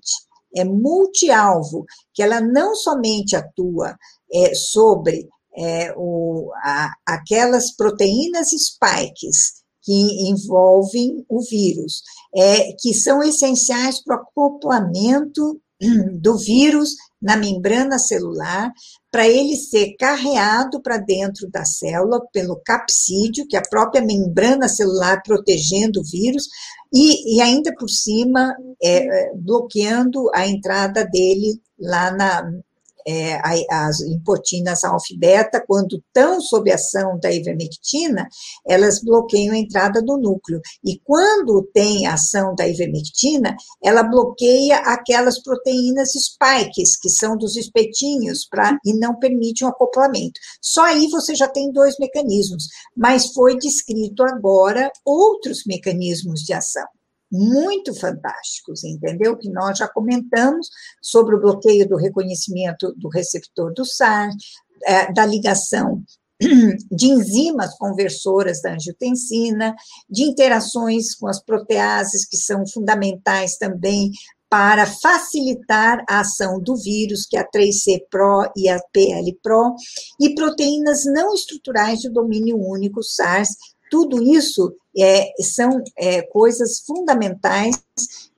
[0.55, 3.97] é multi-alvo, que ela não somente atua
[4.33, 12.01] é, sobre é, o, a, aquelas proteínas spikes que envolvem o vírus,
[12.33, 15.59] é, que são essenciais para o acoplamento
[16.19, 18.71] do vírus na membrana celular,
[19.11, 24.67] para ele ser carreado para dentro da célula pelo capsídio, que é a própria membrana
[24.67, 26.47] celular protegendo o vírus,
[26.93, 32.51] e, e ainda por cima é, bloqueando a entrada dele lá na,
[33.07, 33.39] é,
[33.71, 38.27] as impotinas alfa-beta, quando estão sob ação da ivermectina,
[38.67, 40.59] elas bloqueiam a entrada do núcleo.
[40.83, 48.47] E quando tem ação da ivermectina, ela bloqueia aquelas proteínas spikes, que são dos espetinhos,
[48.47, 50.39] pra, e não permite um acoplamento.
[50.61, 56.85] Só aí você já tem dois mecanismos, mas foi descrito agora outros mecanismos de ação
[57.31, 59.37] muito fantásticos, entendeu?
[59.37, 60.69] Que nós já comentamos
[61.01, 64.29] sobre o bloqueio do reconhecimento do receptor do SAR,
[64.83, 66.03] é, da ligação
[66.91, 69.75] de enzimas conversoras da angiotensina,
[70.09, 74.11] de interações com as proteases, que são fundamentais também
[74.49, 79.75] para facilitar a ação do vírus, que é a 3C-PRO e a PL-PRO,
[80.19, 83.49] e proteínas não estruturais de domínio único, SARS,
[83.89, 87.75] tudo isso é, são é, coisas fundamentais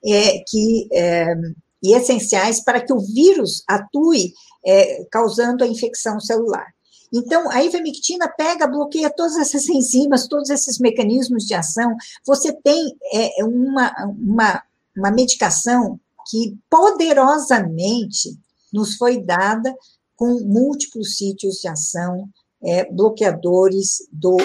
[0.05, 1.35] é, que, é,
[1.83, 4.33] e essenciais para que o vírus atue
[4.65, 6.67] é, causando a infecção celular.
[7.13, 11.95] Então, a ivermectina pega, bloqueia todas essas enzimas, todos esses mecanismos de ação.
[12.25, 14.63] Você tem é, uma, uma,
[14.95, 15.99] uma medicação
[16.29, 18.37] que poderosamente
[18.73, 19.73] nos foi dada
[20.15, 22.27] com múltiplos sítios de ação,
[22.61, 24.35] é, bloqueadores do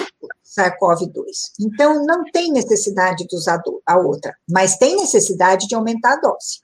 [0.57, 1.23] SARS-CoV-2.
[1.61, 6.61] Então, não tem necessidade de usar a outra, mas tem necessidade de aumentar a dose.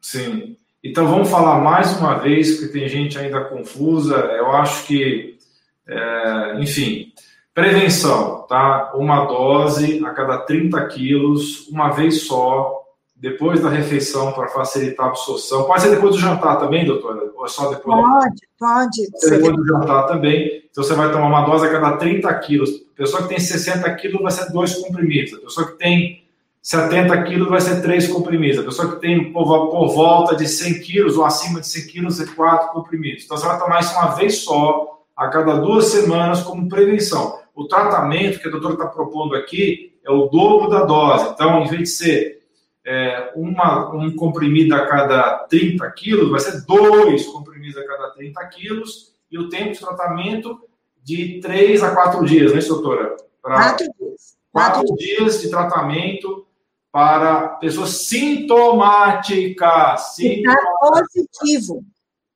[0.00, 0.56] Sim.
[0.84, 4.16] Então vamos falar mais uma vez, porque tem gente ainda confusa.
[4.16, 5.38] Eu acho que,
[5.86, 7.12] é, enfim,
[7.54, 8.92] prevenção, tá?
[8.96, 12.82] Uma dose a cada 30 quilos, uma vez só,
[13.14, 15.62] depois da refeição para facilitar a absorção.
[15.64, 17.30] Pode ser depois do jantar também, doutora?
[17.36, 18.00] Ou é só depois?
[18.00, 19.10] Pode, pode.
[19.10, 20.64] Pode ser depois do jantar também.
[20.68, 22.70] Então você vai tomar uma dose a cada 30 quilos.
[22.92, 25.34] A pessoa que tem 60 quilos vai ser dois comprimidos.
[25.34, 26.24] A pessoa que tem
[26.60, 28.58] 70 quilos vai ser três comprimidos.
[28.58, 32.20] A pessoa que tem por, por volta de 100 quilos ou acima de 100 quilos
[32.20, 33.24] é quatro comprimidos.
[33.24, 37.40] Então você vai tomar isso uma vez só, a cada duas semanas, como prevenção.
[37.54, 41.30] O tratamento que a doutora está propondo aqui é o dobro da dose.
[41.32, 42.42] Então, em vez de ser
[42.84, 48.44] é, uma, um comprimido a cada 30 quilos, vai ser dois comprimidos a cada 30
[48.46, 50.60] quilos, e o tempo de tratamento
[51.02, 53.16] de 3 a 4 dias, é isso, doutora?
[53.42, 53.54] Pra...
[53.54, 54.36] Quatro dias.
[54.52, 56.46] Quatro dias de tratamento
[56.92, 60.18] para pessoas sintomáticas.
[60.18, 61.82] Está positivo.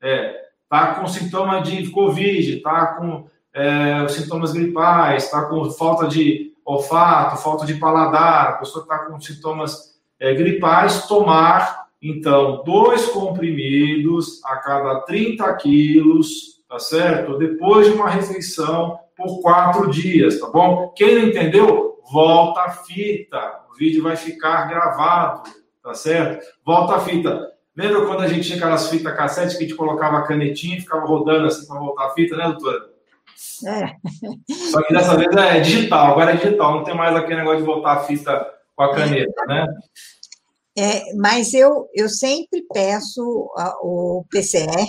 [0.02, 6.54] É, tá com sintoma de Covid, tá com é, sintomas gripais, está com falta de
[6.64, 14.42] olfato, falta de paladar, a pessoa está com sintomas é, gripais, tomar, então, dois comprimidos
[14.44, 17.38] a cada 30 quilos, tá certo?
[17.38, 20.92] Depois de uma refeição por quatro dias, tá bom?
[20.94, 25.42] Quem não entendeu, volta a fita vídeo vai ficar gravado,
[25.82, 26.44] tá certo?
[26.64, 27.52] Volta a fita.
[27.76, 30.80] Lembra quando a gente tinha aquelas fitas cassete que a gente colocava a canetinha e
[30.80, 32.90] ficava rodando assim para voltar a fita, né, doutora?
[33.66, 33.86] É.
[34.70, 37.66] Só que dessa vez é digital, agora é digital, não tem mais aquele negócio de
[37.66, 39.66] voltar a fita com a caneta, né?
[40.78, 43.22] É, mas eu, eu sempre peço
[43.82, 44.86] o PCR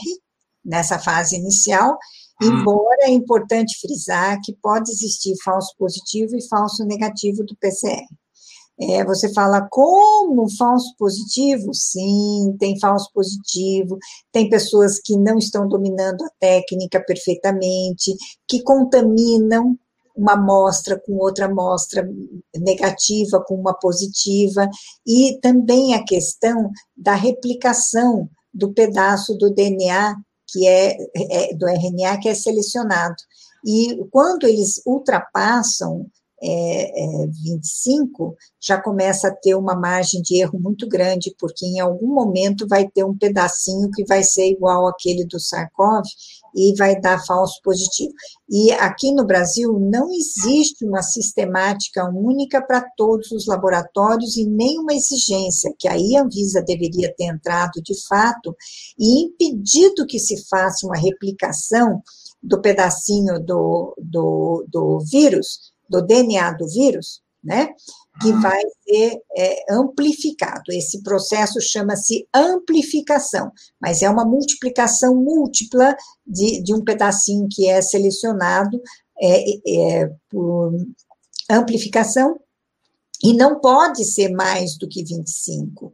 [0.67, 1.97] nessa fase inicial,
[2.43, 2.47] hum.
[2.47, 8.05] embora é importante frisar que pode existir falso positivo e falso negativo do PCR.
[8.79, 11.73] É, você fala como falso positivo?
[11.73, 13.97] Sim, tem falso positivo,
[14.31, 18.15] tem pessoas que não estão dominando a técnica perfeitamente,
[18.47, 19.75] que contaminam
[20.15, 22.07] uma amostra com outra amostra
[22.55, 24.67] negativa com uma positiva,
[25.05, 30.15] e também a questão da replicação do pedaço do DNA
[30.47, 33.15] que é, é do RNA que é selecionado.
[33.65, 36.07] E quando eles ultrapassam
[36.41, 41.79] é, é, 25, já começa a ter uma margem de erro muito grande, porque em
[41.79, 46.05] algum momento vai ter um pedacinho que vai ser igual aquele do Sarkov
[46.57, 48.11] e vai dar falso positivo.
[48.49, 54.93] E aqui no Brasil não existe uma sistemática única para todos os laboratórios e nenhuma
[54.93, 58.55] exigência, que aí a Anvisa deveria ter entrado de fato
[58.97, 62.01] e impedido que se faça uma replicação
[62.41, 67.69] do pedacinho do, do, do vírus do DNA do vírus, né?
[68.21, 70.71] Que vai ser é, amplificado.
[70.71, 75.95] Esse processo chama-se amplificação, mas é uma multiplicação múltipla
[76.25, 78.81] de, de um pedacinho que é selecionado
[79.21, 80.73] é, é, por
[81.49, 82.39] amplificação
[83.23, 85.93] e não pode ser mais do que 25.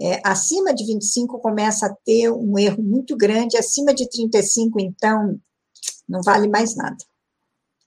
[0.00, 5.38] É, acima de 25 começa a ter um erro muito grande, acima de 35, então,
[6.08, 6.96] não vale mais nada.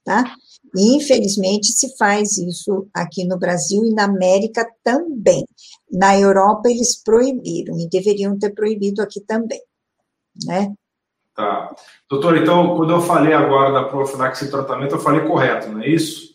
[0.04, 0.34] Tá?
[0.74, 5.44] E, infelizmente, se faz isso aqui no Brasil e na América também.
[5.90, 9.60] Na Europa, eles proibiram e deveriam ter proibido aqui também,
[10.44, 10.72] né?
[11.34, 11.74] Tá.
[12.10, 15.88] Doutor, então, quando eu falei agora da profilaxia e tratamento, eu falei correto, não é
[15.88, 16.28] isso?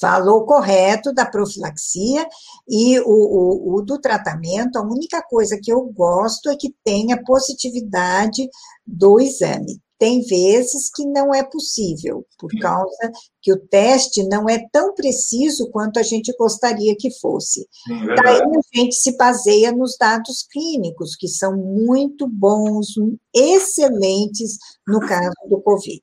[0.00, 2.26] Falou correto da profilaxia
[2.68, 7.22] e o, o, o do tratamento, a única coisa que eu gosto é que tenha
[7.22, 8.48] positividade
[8.86, 14.66] do exame tem vezes que não é possível, por causa que o teste não é
[14.70, 17.66] tão preciso quanto a gente gostaria que fosse.
[17.86, 22.88] Sim, Daí a gente se baseia nos dados clínicos, que são muito bons,
[23.34, 26.02] excelentes no caso do Covid.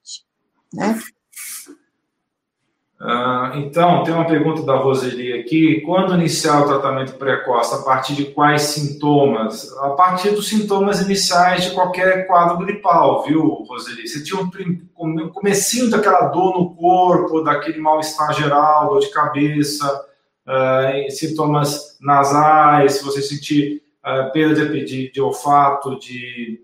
[0.74, 1.00] Né?
[3.06, 5.82] Ah, então, tem uma pergunta da Roseli aqui.
[5.82, 7.76] Quando iniciar o tratamento precoce?
[7.76, 9.78] A partir de quais sintomas?
[9.80, 14.08] A partir dos sintomas iniciais de qualquer quadro gripal, viu, Roseli?
[14.08, 14.40] Você tinha
[14.98, 20.06] um comecinho daquela dor no corpo, daquele mal-estar geral, dor de cabeça,
[20.48, 26.62] uh, sintomas nasais, se você sentir uh, perda de, de, de, olfato, de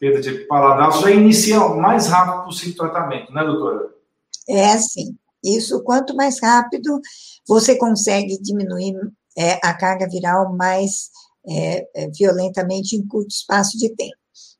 [0.00, 3.90] perda de paladar, já inicia o mais rápido possível o tratamento, né, doutora?
[4.48, 5.14] É, sim.
[5.42, 7.00] Isso, quanto mais rápido
[7.46, 8.94] você consegue diminuir
[9.36, 11.10] é, a carga viral mais
[11.46, 14.16] é, é, violentamente em curto espaço de tempo.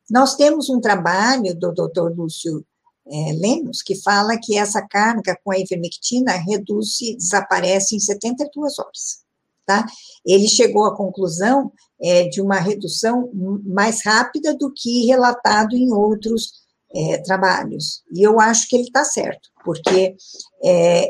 [0.09, 2.13] Nós temos um trabalho do Dr.
[2.15, 2.65] Lúcio
[3.05, 8.79] é, Lemos que fala que essa carga com a ivermectina reduz e desaparece em 72
[8.79, 9.23] horas.
[9.65, 9.85] tá?
[10.25, 11.71] Ele chegou à conclusão
[12.01, 13.29] é, de uma redução
[13.65, 16.62] mais rápida do que relatado em outros
[16.95, 18.03] é, trabalhos.
[18.11, 20.15] E eu acho que ele está certo, porque
[20.63, 21.09] é,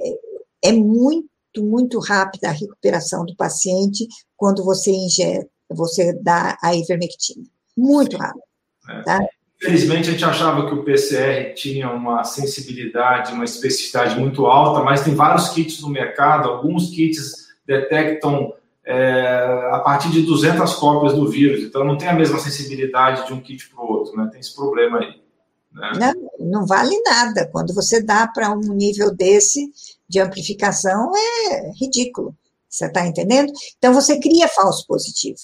[0.64, 1.28] é muito,
[1.60, 4.08] muito rápida a recuperação do paciente
[4.38, 7.46] quando você injeta, você dá a ivermectina.
[7.78, 8.44] Muito rápido.
[8.90, 9.02] É.
[9.04, 9.20] Tá?
[9.62, 15.04] Infelizmente, a gente achava que o PCR tinha uma sensibilidade, uma especificidade muito alta, mas
[15.04, 18.54] tem vários kits no mercado, alguns kits detectam
[18.86, 23.34] é, a partir de 200 cópias do vírus, então não tem a mesma sensibilidade de
[23.34, 24.28] um kit para o outro, né?
[24.30, 25.23] tem esse problema aí.
[25.74, 26.14] Né?
[26.40, 29.72] Não, não vale nada, quando você dá para um nível desse
[30.08, 32.36] de amplificação, é ridículo,
[32.70, 33.52] você está entendendo?
[33.78, 35.40] Então, você cria falso positivo,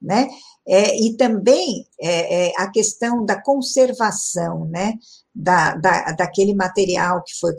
[0.00, 0.28] né?
[0.66, 4.92] É, e também é, é, a questão da conservação, né,
[5.34, 7.54] da, da, daquele material que foi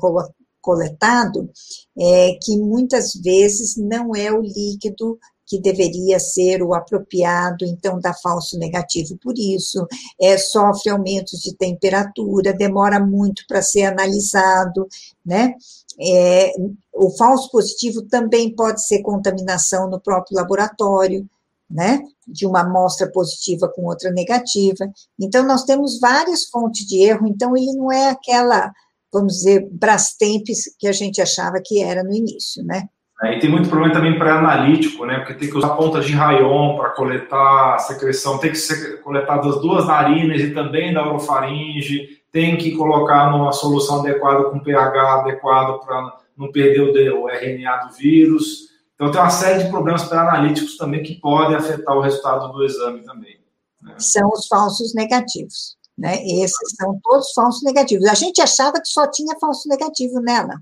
[0.62, 1.50] coletado,
[1.98, 5.18] é, que muitas vezes não é o líquido
[5.50, 9.86] que deveria ser o apropriado, então dá falso negativo por isso,
[10.22, 14.88] é, sofre aumentos de temperatura, demora muito para ser analisado,
[15.26, 15.56] né?
[16.00, 16.54] É,
[16.94, 21.28] o falso positivo também pode ser contaminação no próprio laboratório,
[21.70, 22.04] né?
[22.28, 24.88] De uma amostra positiva com outra negativa.
[25.20, 28.72] Então, nós temos várias fontes de erro, então ele não é aquela
[29.12, 30.46] vamos dizer, Brastemp
[30.78, 32.88] que a gente achava que era no início, né?
[33.22, 35.20] É, e tem muito problema também para analítico, né?
[35.20, 39.62] Porque tem que usar pontas de rayon para coletar secreção, tem que ser coletado das
[39.62, 45.80] duas narinas e também da orofaringe, tem que colocar numa solução adequada com pH adequado
[45.86, 48.70] para não perder o, o RNA do vírus.
[48.96, 53.04] Então tem uma série de problemas pré-analíticos também que podem afetar o resultado do exame
[53.04, 53.38] também.
[53.82, 53.96] Né?
[53.98, 55.78] São os falsos negativos.
[55.98, 56.26] Né?
[56.26, 58.06] Esses são todos falsos negativos.
[58.08, 60.54] A gente achava que só tinha falso negativo nela.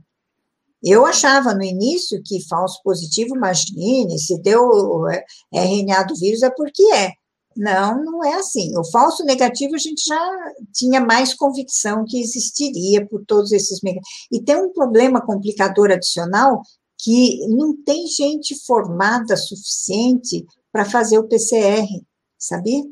[0.83, 5.05] Eu achava no início que falso positivo, imagine, se deu
[5.51, 7.11] RNA do vírus é porque é.
[7.55, 8.77] Não, não é assim.
[8.77, 13.79] O falso negativo a gente já tinha mais convicção que existiria por todos esses.
[14.31, 16.61] E tem um problema complicador adicional
[16.99, 21.87] que não tem gente formada suficiente para fazer o PCR,
[22.37, 22.83] sabia?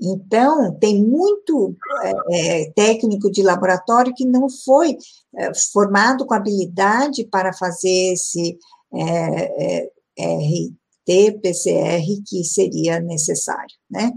[0.00, 4.96] Então, tem muito é, é, técnico de laboratório que não foi
[5.34, 8.58] é, formado com habilidade para fazer esse
[8.92, 14.12] é, é RT, PCR que seria necessário, né?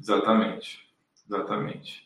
[0.00, 0.78] Exatamente,
[1.26, 2.02] exatamente.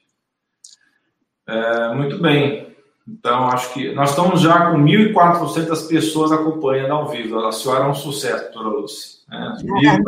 [1.46, 2.76] É, muito bem.
[3.06, 7.38] Então, acho que nós estamos já com 1.400 pessoas acompanhando ao vivo.
[7.38, 9.20] A senhora é um sucesso, doutora Lúcia.
[9.28, 9.56] Né?
[9.62, 10.02] 1.400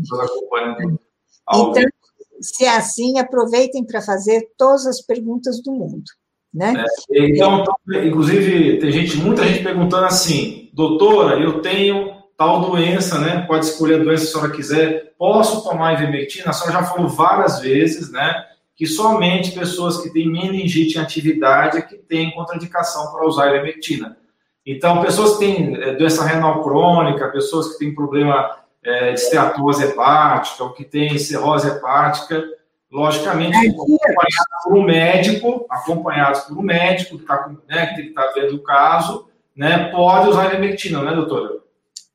[0.00, 1.00] pessoas acompanhando
[1.46, 1.95] ao então, vivo
[2.40, 6.04] se é assim, aproveitem para fazer todas as perguntas do mundo.
[6.52, 6.84] Né?
[7.10, 7.64] É, então,
[8.04, 13.44] inclusive, tem gente, muita gente perguntando assim, doutora, eu tenho tal doença, né?
[13.46, 15.14] Pode escolher a doença se a senhora quiser.
[15.18, 16.50] Posso tomar ivermectina?
[16.50, 18.44] A senhora já falou várias vezes, né?
[18.74, 24.16] Que somente pessoas que têm meningite em atividade é que têm contraindicação para usar ivermectina.
[24.64, 28.50] Então, pessoas que têm é, doença renal crônica, pessoas que têm problema
[28.86, 32.42] é, de esteatose hepática, ou que tem cirrose hepática,
[32.90, 38.32] logicamente, é, acompanhados por um médico, acompanhados por um médico que, tá, né, que tá
[38.34, 41.66] vendo o caso, né, pode usar ivermectina, né, doutora?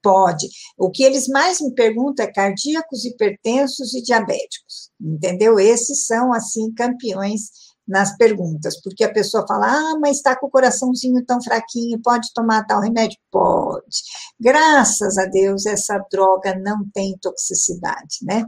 [0.02, 0.48] Pode.
[0.78, 5.60] O que eles mais me perguntam é cardíacos, hipertensos e diabéticos, entendeu?
[5.60, 7.52] Esses são, assim, campeões
[7.92, 12.34] nas perguntas, porque a pessoa fala, ah, mas está com o coraçãozinho tão fraquinho, pode
[12.34, 13.18] tomar tal remédio?
[13.30, 14.02] Pode.
[14.40, 18.46] Graças a Deus, essa droga não tem toxicidade, né?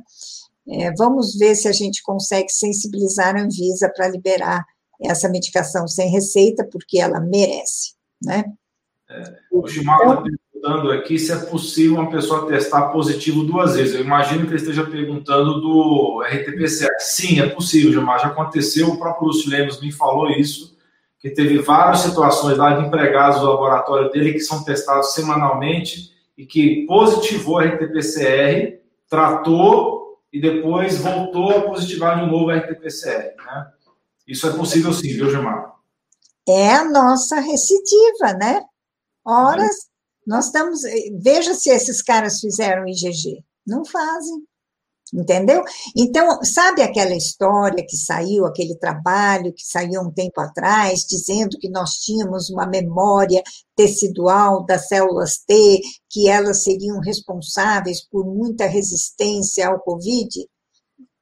[0.66, 4.66] É, vamos ver se a gente consegue sensibilizar a Anvisa para liberar
[5.02, 8.46] essa medicação sem receita, porque ela merece, né?
[9.10, 10.24] É, está então,
[10.64, 13.96] perguntando aqui se é possível uma pessoa testar positivo duas vezes.
[13.96, 16.90] Eu imagino que ele esteja perguntando do RT-PCR.
[17.00, 18.20] Sim, é possível, Gilmar.
[18.22, 20.78] Já aconteceu, o próprio Lúcio Lemos me falou isso,
[21.20, 26.46] que teve várias situações lá de empregados do laboratório dele que são testados semanalmente e
[26.46, 28.80] que positivou RT-PCR,
[29.10, 33.36] tratou e depois voltou a positivar de novo RT-PCR.
[33.38, 33.68] Né?
[34.26, 35.74] Isso é possível sim, viu, Gilmar?
[36.48, 38.62] É a nossa recidiva, né?
[39.26, 39.93] Horas
[40.26, 40.84] nós estamos.
[40.84, 43.44] Eh, veja se esses caras fizeram IgG.
[43.66, 44.44] Não fazem.
[45.14, 45.64] Entendeu?
[45.96, 51.70] Então, sabe aquela história que saiu, aquele trabalho que saiu um tempo atrás, dizendo que
[51.70, 53.44] nós tínhamos uma memória
[53.76, 55.80] tecidual das células T,
[56.10, 60.50] que elas seriam responsáveis por muita resistência ao Covid?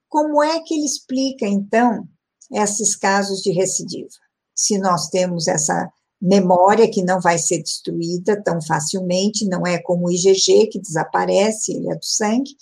[0.07, 2.07] Como é que ele explica, então,
[2.49, 4.09] esses casos de recidiva?
[4.55, 5.91] Se nós temos essa
[6.21, 11.73] memória que não vai ser destruída tão facilmente, não é como o IgG que desaparece,
[11.73, 12.55] ele é do sangue,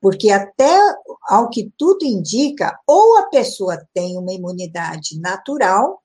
[0.00, 0.76] porque até
[1.28, 6.02] ao que tudo indica, ou a pessoa tem uma imunidade natural,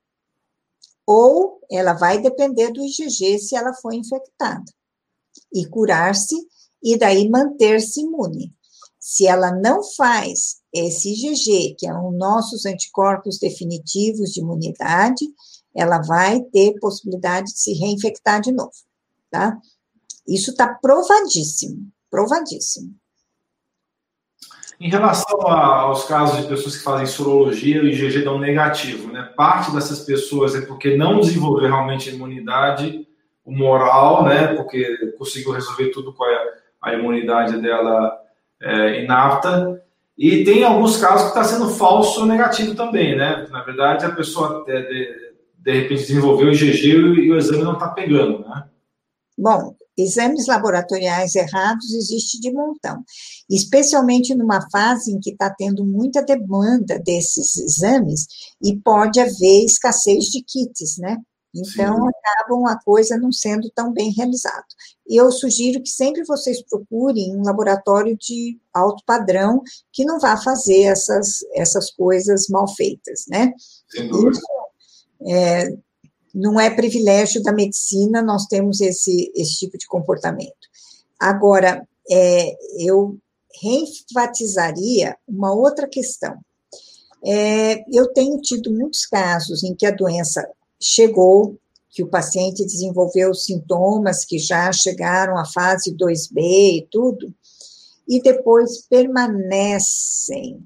[1.05, 4.63] ou ela vai depender do IgG se ela foi infectada,
[5.51, 6.35] e curar-se,
[6.83, 8.53] e daí manter-se imune.
[8.99, 15.25] Se ela não faz esse IgG, que é um nossos anticorpos definitivos de imunidade,
[15.75, 18.71] ela vai ter possibilidade de se reinfectar de novo,
[19.29, 19.57] tá?
[20.27, 22.93] Isso está provadíssimo, provadíssimo.
[24.79, 29.11] Em relação a, aos casos de pessoas que fazem sorologia, o IgG dá um negativo,
[29.11, 29.31] né?
[29.35, 33.07] Parte dessas pessoas é porque não desenvolveu realmente a imunidade
[33.45, 34.55] moral, né?
[34.55, 36.29] Porque conseguiu resolver tudo com a,
[36.81, 38.17] a imunidade dela
[38.59, 39.83] é, inapta.
[40.17, 43.47] E tem alguns casos que está sendo falso negativo também, né?
[43.51, 45.30] Na verdade, a pessoa de,
[45.61, 48.67] de repente desenvolveu o IgG e o exame não está pegando, né?
[49.37, 53.03] Bom, exames laboratoriais errados existe de montão,
[53.49, 58.27] especialmente numa fase em que está tendo muita demanda desses exames
[58.61, 61.17] e pode haver escassez de kits, né?
[61.53, 62.09] Então, Sim.
[62.09, 64.65] acabam a coisa não sendo tão bem realizada.
[65.07, 69.61] E eu sugiro que sempre vocês procurem um laboratório de alto padrão
[69.91, 73.51] que não vá fazer essas, essas coisas mal feitas, né?
[73.89, 74.31] Sem dúvida.
[74.31, 74.41] Isso,
[75.27, 75.73] é,
[76.33, 80.69] não é privilégio da medicina, nós temos esse, esse tipo de comportamento.
[81.19, 83.17] Agora, é, eu
[83.61, 86.37] reenfatizaria uma outra questão.
[87.23, 90.47] É, eu tenho tido muitos casos em que a doença
[90.81, 91.57] chegou,
[91.89, 97.33] que o paciente desenvolveu sintomas que já chegaram à fase 2B e tudo,
[98.07, 100.65] e depois permanecem,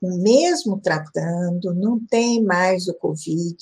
[0.00, 3.56] mesmo tratando, não tem mais o Covid,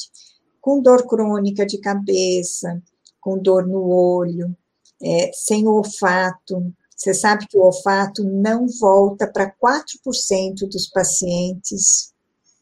[0.66, 2.82] com dor crônica de cabeça,
[3.20, 4.52] com dor no olho,
[5.00, 6.74] é, sem olfato.
[6.96, 12.12] Você sabe que o olfato não volta para 4% dos pacientes,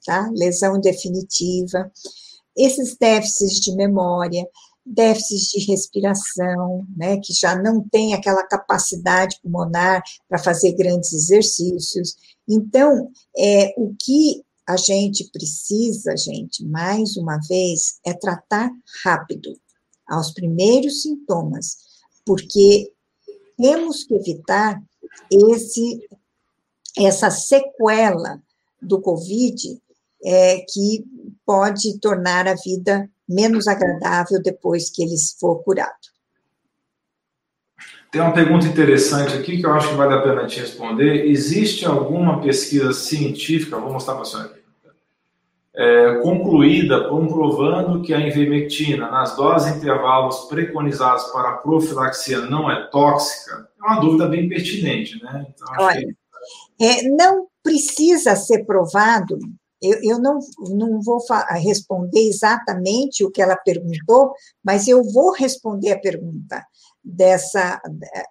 [0.04, 0.30] tá?
[0.34, 1.90] Lesão definitiva.
[2.54, 4.46] Esses déficits de memória,
[4.84, 12.16] déficits de respiração, né, que já não tem aquela capacidade pulmonar para fazer grandes exercícios.
[12.46, 18.70] Então, é, o que a gente precisa, gente, mais uma vez, é tratar
[19.04, 19.52] rápido,
[20.06, 21.78] aos primeiros sintomas,
[22.26, 22.92] porque
[23.56, 24.82] temos que evitar
[25.30, 26.06] esse,
[26.98, 28.42] essa sequela
[28.80, 29.80] do Covid
[30.24, 31.04] é, que
[31.44, 36.13] pode tornar a vida menos agradável depois que ele for curado.
[38.14, 41.26] Tem uma pergunta interessante aqui que eu acho que vale a pena te responder.
[41.26, 44.60] Existe alguma pesquisa científica, vou mostrar para a senhora aqui,
[45.74, 52.86] é, concluída comprovando que a invermectina nas doses intervalos preconizados para a profilaxia não é
[52.86, 53.68] tóxica?
[53.80, 55.46] É uma dúvida bem pertinente, né?
[55.52, 56.06] Então, Olha,
[56.78, 56.84] que...
[56.84, 59.36] é, não precisa ser provado
[59.82, 60.38] eu, eu, não,
[60.70, 61.18] não vou
[61.60, 64.32] responder exatamente o que ela perguntou,
[64.64, 66.64] mas eu vou responder a pergunta
[67.04, 67.80] dessa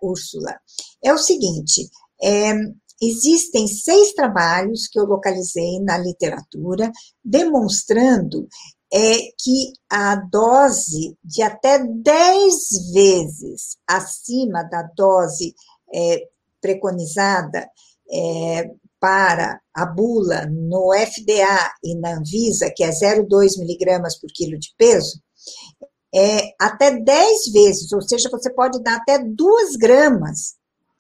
[0.02, 0.58] Úrsula.
[1.04, 1.90] É o seguinte:
[2.22, 2.54] é,
[3.02, 6.91] existem seis trabalhos que eu localizei na literatura
[7.24, 8.48] demonstrando
[8.94, 15.54] é, que a dose de até 10 vezes acima da dose
[15.94, 16.28] é,
[16.62, 17.68] preconizada
[18.12, 18.70] é,
[19.00, 24.74] para a bula no FDA e na Anvisa, que é 0,2 miligramas por quilo de
[24.78, 25.20] peso,
[26.14, 30.56] é até 10 vezes, ou seja, você pode dar até 2 gramas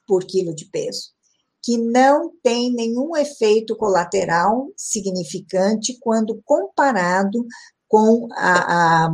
[0.07, 1.11] por quilo de peso,
[1.61, 7.45] que não tem nenhum efeito colateral significante quando comparado
[7.87, 9.13] com a, a,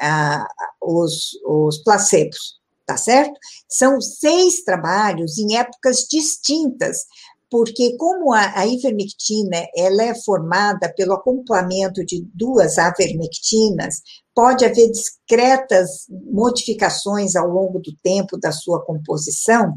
[0.00, 0.46] a,
[0.82, 3.38] os, os placebos, tá certo?
[3.68, 7.06] São seis trabalhos em épocas distintas,
[7.50, 14.02] porque como a, a ivermectina ela é formada pelo acoplamento de duas avermectinas,
[14.34, 19.74] pode haver discretas modificações ao longo do tempo da sua composição.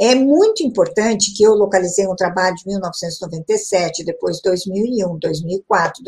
[0.00, 6.02] É muito importante que eu localizei um trabalho de 1997, depois 2001, 2004,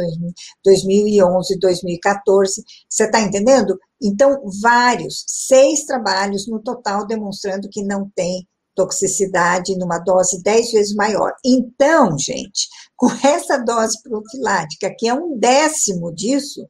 [0.65, 2.65] 2011, 2014.
[2.89, 3.79] Você está entendendo?
[4.03, 10.95] Então, vários, seis trabalhos no total demonstrando que não tem toxicidade numa dose 10 vezes
[10.95, 11.33] maior.
[11.45, 16.69] Então, gente, com essa dose profilática, que é um décimo disso,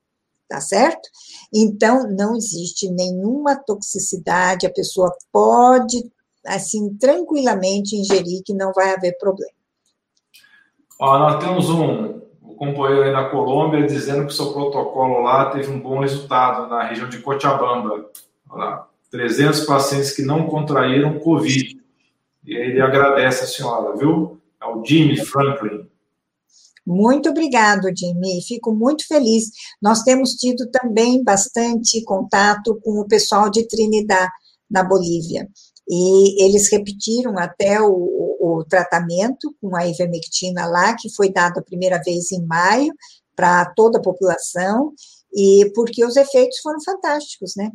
[0.48, 1.08] tá certo?
[1.52, 6.10] Então, não existe nenhuma toxicidade, a pessoa pode,
[6.46, 9.52] assim, tranquilamente ingerir, que não vai haver problema.
[11.00, 12.20] Ó, nós temos um,
[12.56, 16.84] companheiro aí da Colômbia dizendo que o seu protocolo lá teve um bom resultado na
[16.84, 18.10] região de Cochabamba.
[18.48, 21.80] Olha lá, 300 pacientes que não contraíram Covid.
[22.44, 24.40] E ele agradece a senhora, viu?
[24.60, 25.88] É o Jimmy Franklin.
[26.86, 28.42] Muito obrigado, Jimmy.
[28.46, 29.46] Fico muito feliz.
[29.80, 34.28] Nós temos tido também bastante contato com o pessoal de Trinidad,
[34.70, 35.48] na Bolívia.
[35.88, 41.58] E eles repetiram até o, o, o tratamento com a ivermectina lá, que foi dado
[41.58, 42.92] a primeira vez em maio
[43.36, 44.92] para toda a população,
[45.34, 47.70] e porque os efeitos foram fantásticos, né?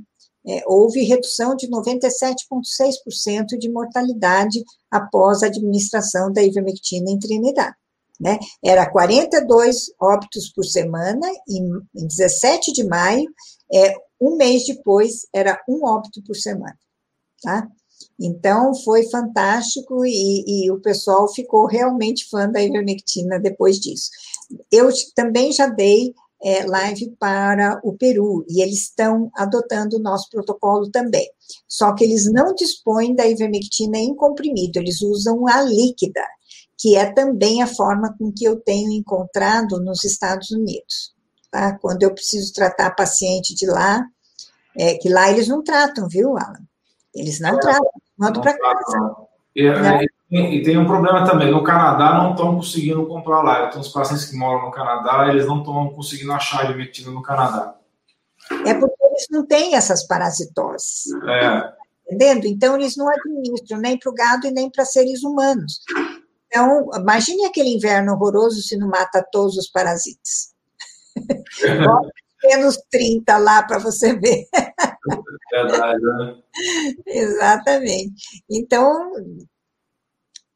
[0.49, 7.71] É, houve redução de 97,6% de mortalidade após a administração da ivermectina em Trinidad.
[8.19, 8.39] Né?
[8.63, 13.31] Era 42 óbitos por semana, em, em 17 de maio,
[13.71, 16.77] é, um mês depois, era um óbito por semana.
[17.43, 17.67] Tá?
[18.19, 24.09] Então, foi fantástico e, e, o pessoal ficou realmente fã da ivermectina depois disso.
[24.71, 30.29] Eu também já dei é, live para o Peru e eles estão adotando o nosso
[30.29, 31.29] protocolo também.
[31.67, 36.23] Só que eles não dispõem da ivermectina em comprimido, eles usam a líquida,
[36.77, 41.13] que é também a forma com que eu tenho encontrado nos Estados Unidos.
[41.51, 41.77] Tá?
[41.79, 44.05] Quando eu preciso tratar paciente de lá,
[44.77, 46.63] é, que lá eles não tratam, viu, Alan?
[47.13, 49.15] Eles não é, tratam, mandam para casa.
[49.55, 50.05] E, né?
[50.31, 53.61] E, tem um problema também, no Canadá não estão conseguindo comprar lá.
[53.61, 57.21] Eu tenho uns pacientes que moram no Canadá, eles não estão conseguindo achar ivermectina no
[57.21, 57.75] Canadá.
[58.65, 61.11] É porque eles não têm essas parasitoses.
[61.27, 61.73] É.
[62.05, 62.45] Entendendo?
[62.45, 65.81] Então, eles não administram nem para o gado e nem para seres humanos.
[66.47, 70.53] Então, imagine aquele inverno horroroso se não mata todos os parasitas.
[72.43, 74.47] menos 30 lá para você ver.
[75.51, 76.35] Verdade, né?
[77.05, 78.43] Exatamente.
[78.49, 79.11] Então,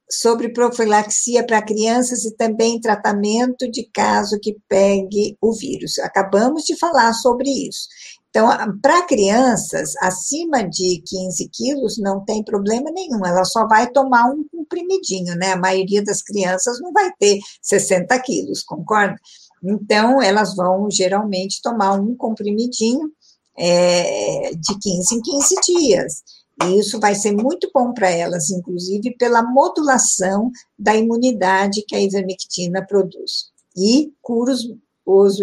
[0.09, 5.97] sobre profilaxia para crianças e também tratamento de caso que pegue o vírus.
[5.99, 7.87] Acabamos de falar sobre isso.
[8.29, 8.47] Então,
[8.81, 14.43] para crianças acima de 15 quilos, não tem problema nenhum, ela só vai tomar um
[14.51, 15.51] comprimidinho, né?
[15.51, 19.15] A maioria das crianças não vai ter 60 quilos, concorda?
[19.63, 23.11] Então, elas vão geralmente tomar um comprimidinho
[23.55, 26.23] é, de 15 em 15 dias.
[26.61, 32.01] E isso vai ser muito bom para elas, inclusive pela modulação da imunidade que a
[32.01, 33.51] ivermectina produz.
[33.75, 34.61] E cura os,
[35.05, 35.39] os,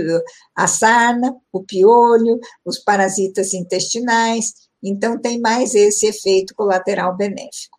[0.55, 4.53] a sarna, o piolho, os parasitas intestinais.
[4.83, 7.79] Então, tem mais esse efeito colateral benéfico.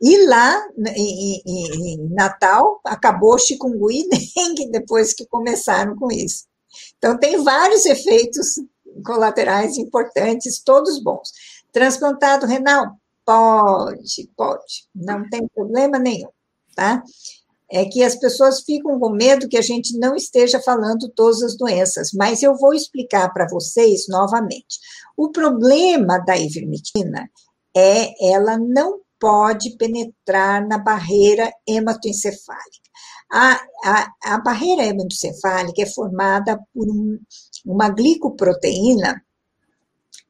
[0.00, 0.66] E lá,
[0.96, 6.44] em, em, em Natal, acabou chikungunya e dengue depois que começaram com isso.
[6.96, 8.60] Então, tem vários efeitos
[9.04, 11.30] colaterais importantes, todos bons.
[11.72, 12.96] Transplantado renal?
[13.24, 16.30] Pode, pode, não tem problema nenhum,
[16.74, 17.02] tá?
[17.70, 21.56] É que as pessoas ficam com medo que a gente não esteja falando todas as
[21.56, 24.78] doenças, mas eu vou explicar para vocês novamente.
[25.16, 27.30] O problema da ivermectina
[27.76, 32.90] é ela não pode penetrar na barreira hematoencefálica.
[33.30, 37.20] A, a, a barreira hematoencefálica é formada por um,
[37.64, 39.22] uma glicoproteína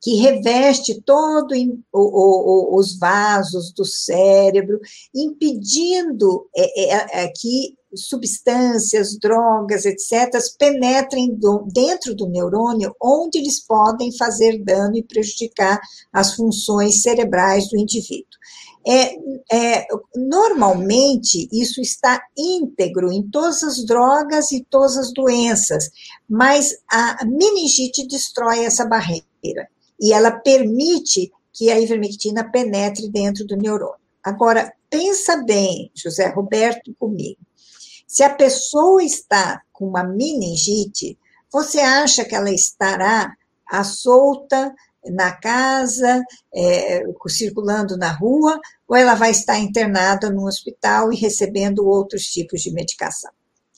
[0.00, 1.52] que reveste todo
[1.92, 4.80] o, o, os vasos do cérebro,
[5.14, 13.60] impedindo é, é, é, que substâncias, drogas, etc., penetrem do, dentro do neurônio, onde eles
[13.66, 15.80] podem fazer dano e prejudicar
[16.12, 18.38] as funções cerebrais do indivíduo.
[18.86, 19.16] É,
[19.52, 19.86] é,
[20.16, 25.90] normalmente, isso está íntegro em todas as drogas e todas as doenças,
[26.28, 29.68] mas a meningite destrói essa barreira
[30.00, 34.00] e ela permite que a ivermectina penetre dentro do neurônio.
[34.22, 37.40] Agora, pensa bem, José Roberto, comigo.
[38.06, 41.18] Se a pessoa está com uma meningite,
[41.52, 43.32] você acha que ela estará
[43.70, 44.74] à solta
[45.04, 46.22] na casa,
[46.54, 52.60] é, circulando na rua, ou ela vai estar internada no hospital e recebendo outros tipos
[52.60, 53.30] de medicação.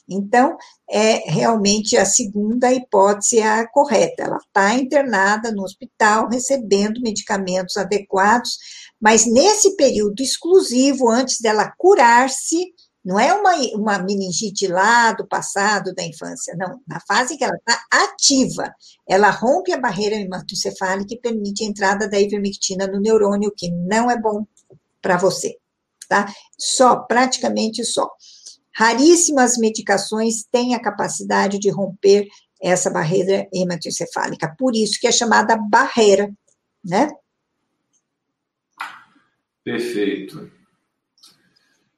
[0.08, 0.56] Então,
[0.90, 4.24] é realmente a segunda hipótese a correta.
[4.24, 8.58] Ela está internada no hospital, recebendo medicamentos adequados,
[9.00, 12.72] mas nesse período exclusivo, antes dela curar-se,
[13.04, 16.80] não é uma, uma meningite lá do passado, da infância, não.
[16.86, 18.72] Na fase que ela está ativa,
[19.08, 24.08] ela rompe a barreira hematoencefálica e permite a entrada da ivermectina no neurônio, que não
[24.08, 24.46] é bom
[25.00, 25.56] para você,
[26.08, 26.32] tá?
[26.56, 28.08] Só, praticamente só.
[28.74, 32.26] Raríssimas medicações têm a capacidade de romper
[32.62, 36.30] essa barreira hematoencefálica, por isso que é chamada barreira,
[36.84, 37.10] né?
[39.64, 40.50] Perfeito.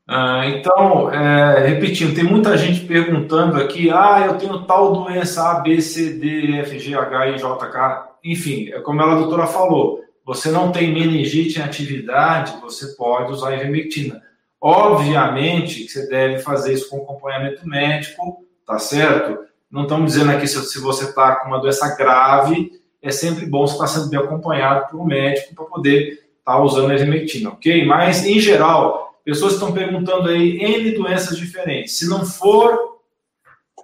[0.06, 5.60] Ah, então, é, repetindo, tem muita gente perguntando aqui, ah, eu tenho tal doença A,
[5.60, 8.18] B, C, D, F, G, H, I, J, K.
[8.22, 13.54] Enfim, é como a doutora falou, você não tem meningite em atividade, você pode usar
[13.54, 14.22] ivermectina.
[14.66, 19.44] Obviamente que você deve fazer isso com acompanhamento médico, tá certo?
[19.70, 22.72] Não estamos dizendo aqui se, você está com uma doença grave,
[23.02, 26.62] é sempre bom você estar sendo bem acompanhado por um médico para poder estar tá
[26.62, 27.84] usando a ivermectina, ok?
[27.84, 31.98] Mas, em geral, pessoas estão perguntando aí N doenças diferentes.
[31.98, 33.02] Se não for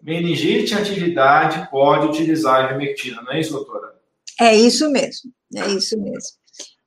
[0.01, 4.01] meningite atividade, pode utilizar a ivermectina, não é isso, doutora?
[4.41, 6.40] É isso mesmo, é isso mesmo.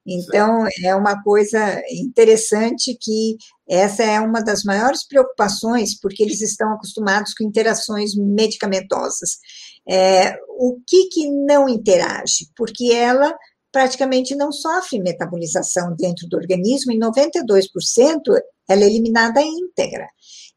[0.06, 6.74] Então, é uma coisa interessante que essa é uma das maiores preocupações, porque eles estão
[6.74, 9.38] acostumados com interações medicamentosas.
[9.88, 12.50] É, o que, que não interage?
[12.56, 13.34] Porque ela
[13.72, 17.64] praticamente não sofre metabolização dentro do organismo, em 92%
[18.70, 20.08] ela é eliminada íntegra.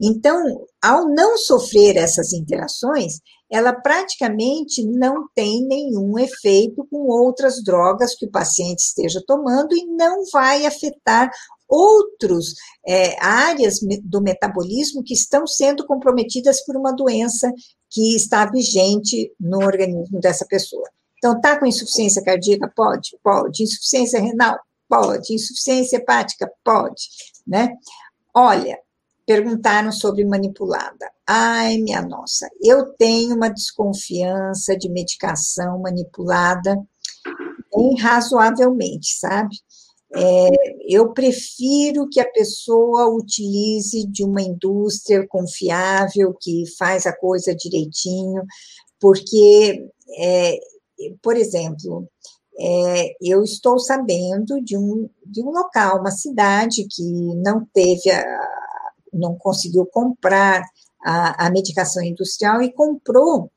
[0.01, 3.15] Então, ao não sofrer essas interações,
[3.51, 9.87] ela praticamente não tem nenhum efeito com outras drogas que o paciente esteja tomando e
[9.87, 11.31] não vai afetar
[11.69, 12.55] outras
[12.87, 17.53] é, áreas do metabolismo que estão sendo comprometidas por uma doença
[17.91, 20.89] que está vigente no organismo dessa pessoa.
[21.19, 22.71] Então, tá com insuficiência cardíaca?
[22.75, 23.63] Pode, pode.
[23.63, 24.59] Insuficiência renal?
[24.89, 25.35] Pode.
[25.35, 26.51] Insuficiência hepática?
[26.63, 27.09] Pode,
[27.47, 27.75] né?
[28.35, 28.79] Olha,
[29.27, 31.11] perguntaram sobre manipulada.
[31.27, 36.81] Ai, minha nossa, eu tenho uma desconfiança de medicação manipulada
[37.75, 39.57] bem razoavelmente, sabe?
[40.15, 40.49] É,
[40.89, 48.43] eu prefiro que a pessoa utilize de uma indústria confiável, que faz a coisa direitinho,
[49.01, 49.85] porque,
[50.19, 50.59] é,
[51.21, 52.09] por exemplo,
[52.59, 57.03] é, eu estou sabendo de um, de um local, uma cidade que
[57.37, 58.23] não teve a,
[59.17, 60.63] não conseguiu comprar
[61.05, 63.51] a, a medicação industrial e comprou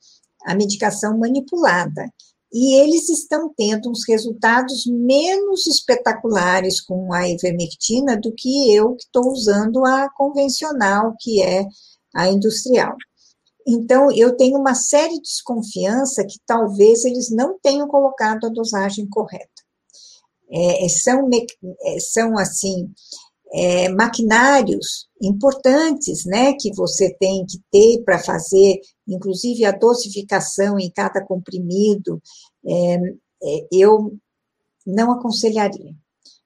[0.45, 2.10] a medicação manipulada.
[2.52, 9.03] E eles estão tendo uns resultados menos espetaculares com a ivermectina do que eu, que
[9.03, 11.68] estou usando a convencional, que é
[12.15, 12.95] a industrial.
[13.68, 19.48] Então, eu tenho uma séria desconfiança que talvez eles não tenham colocado a dosagem correta.
[20.52, 21.30] É, são,
[21.84, 22.91] é, são, assim,
[23.53, 30.91] é, maquinários importantes, né, que você tem que ter para fazer, inclusive a dosificação em
[30.91, 32.21] cada comprimido,
[32.65, 34.17] é, é, eu
[34.85, 35.93] não aconselharia.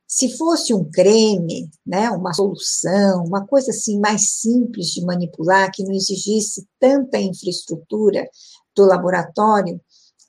[0.07, 5.84] Se fosse um creme, né, uma solução, uma coisa assim mais simples de manipular, que
[5.84, 8.30] não exigisse tanta infraestrutura
[8.75, 9.81] do laboratório,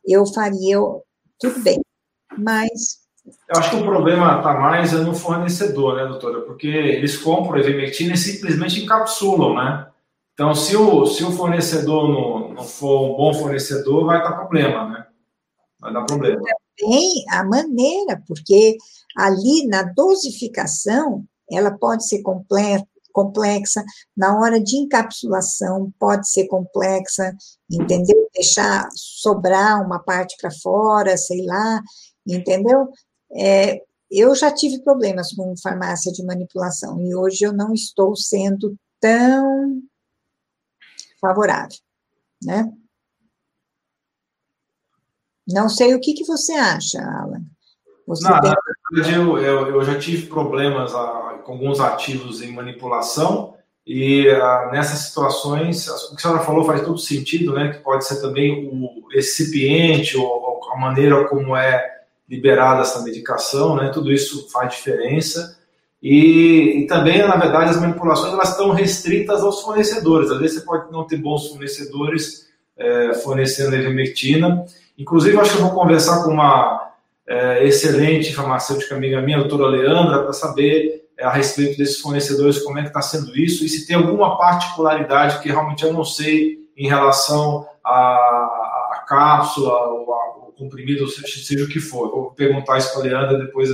[0.07, 0.79] eu faria
[1.39, 1.81] tudo bem.
[2.39, 6.43] Mas eu acho que o problema está mais no fornecedor, né, doutora?
[6.43, 9.87] Porque eles compram a ivermectina e simplesmente encapsulam, né?
[10.35, 14.89] Então, se o, se o fornecedor não, não for um bom fornecedor, vai dar problema,
[14.89, 15.07] né?
[15.81, 16.43] Vai dar problema.
[16.77, 18.77] Também a maneira, porque
[19.17, 23.85] ali na dosificação, ela pode ser completa, complexa,
[24.17, 27.33] na hora de encapsulação pode ser complexa,
[27.71, 28.29] entendeu?
[28.35, 31.81] Deixar sobrar uma parte para fora, sei lá,
[32.27, 32.89] entendeu?
[33.33, 33.81] É,
[34.11, 39.83] eu já tive problemas com farmácia de manipulação e hoje eu não estou sendo tão
[41.21, 41.79] favorável,
[42.43, 42.73] né?
[45.47, 47.45] Não sei o que, que você acha, Alan.
[48.07, 48.51] Você não, tem...
[48.51, 48.57] Na
[48.93, 53.55] verdade, eu, eu, eu, já tive problemas ah, com alguns ativos em manipulação
[53.87, 57.73] e ah, nessas situações, o que a senhora falou faz todo sentido, né?
[57.73, 61.94] Que pode ser também o recipiente ou, ou a maneira como é
[62.29, 63.91] liberada essa medicação, né?
[63.93, 65.59] Tudo isso faz diferença.
[66.03, 70.31] E, e, também, na verdade, as manipulações elas estão restritas aos fornecedores.
[70.31, 74.65] Às vezes você pode não ter bons fornecedores é, fornecendo ivermectina.
[74.99, 76.93] Inclusive, acho que eu vou conversar com uma
[77.27, 82.59] é, excelente farmacêutica amiga minha, a doutora Leandra, para saber é, a respeito desses fornecedores,
[82.63, 86.05] como é que está sendo isso, e se tem alguma particularidade que realmente eu não
[86.05, 90.15] sei em relação à, cápsula ou
[90.57, 92.11] comprimido, seja o que for.
[92.11, 93.71] vou perguntar isso para a Leandra depois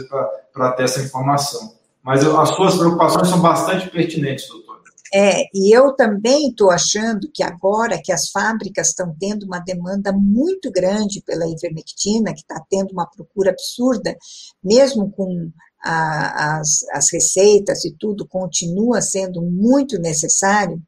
[0.52, 1.74] para ter essa informação.
[2.02, 4.80] Mas eu, as suas preocupações são bastante pertinentes, doutor.
[5.12, 10.12] É, e eu também estou achando que agora que as fábricas estão tendo uma demanda
[10.12, 14.16] muito grande pela ivermectina, que está tendo uma procura absurda,
[14.62, 15.50] mesmo com
[15.82, 20.80] a, as, as receitas e tudo, continua sendo muito necessário,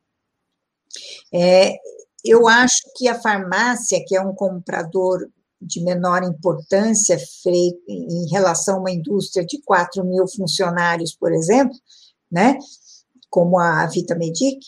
[1.35, 1.75] é,
[2.25, 5.27] eu acho que a farmácia, que é um comprador
[5.63, 7.19] de menor importância
[7.89, 11.77] em relação a uma indústria de 4 mil funcionários, por exemplo,
[12.31, 12.59] né?
[13.33, 14.61] como a Vitamedic,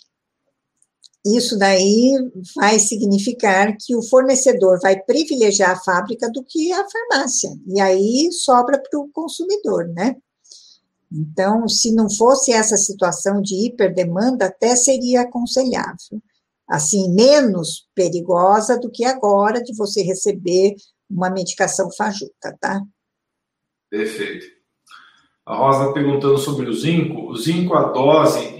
[1.24, 2.14] isso daí
[2.56, 8.30] vai significar que o fornecedor vai privilegiar a fábrica do que a farmácia, e aí
[8.32, 10.16] sobra para o consumidor, né?
[11.12, 16.20] Então, se não fosse essa situação de hiperdemanda, até seria aconselhável.
[16.68, 20.74] Assim, menos perigosa do que agora de você receber
[21.10, 22.82] uma medicação fajuta, tá?
[23.90, 24.46] Perfeito.
[25.46, 27.30] A Rosa perguntando sobre o zinco.
[27.30, 28.54] O zinco, a dose,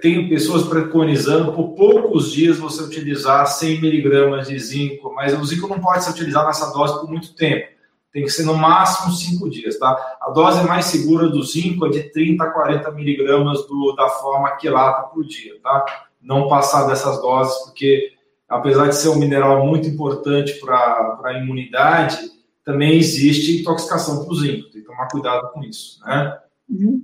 [0.00, 5.66] tem pessoas preconizando por poucos dias você utilizar 100 miligramas de zinco, mas o zinco
[5.66, 7.66] não pode ser utilizado nessa dose por muito tempo.
[8.12, 10.16] Tem que ser no máximo 5 dias, tá?
[10.20, 14.56] A dose mais segura do zinco é de 30 a 40 miligramas do, da forma
[14.56, 16.07] quelata por dia, tá?
[16.20, 18.12] Não passar dessas doses, porque
[18.48, 22.18] apesar de ser um mineral muito importante para a imunidade,
[22.64, 26.38] também existe intoxicação por zinco, tem que tomar cuidado com isso, né?
[26.68, 27.02] Uhum.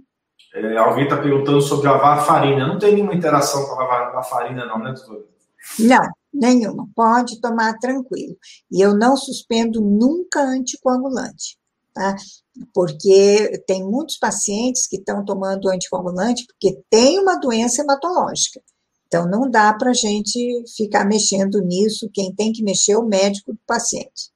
[0.54, 2.66] É, alguém está perguntando sobre a varfarina.
[2.66, 5.24] Não tem nenhuma interação com a varfarina, não, né, doutora?
[5.78, 6.86] Não, nenhuma.
[6.94, 8.36] Pode tomar tranquilo.
[8.70, 11.58] E eu não suspendo nunca anticoagulante,
[11.92, 12.14] tá?
[12.72, 18.60] Porque tem muitos pacientes que estão tomando anticoagulante porque tem uma doença hematológica.
[19.06, 22.10] Então, não dá para a gente ficar mexendo nisso.
[22.12, 24.32] Quem tem que mexer é o médico do paciente.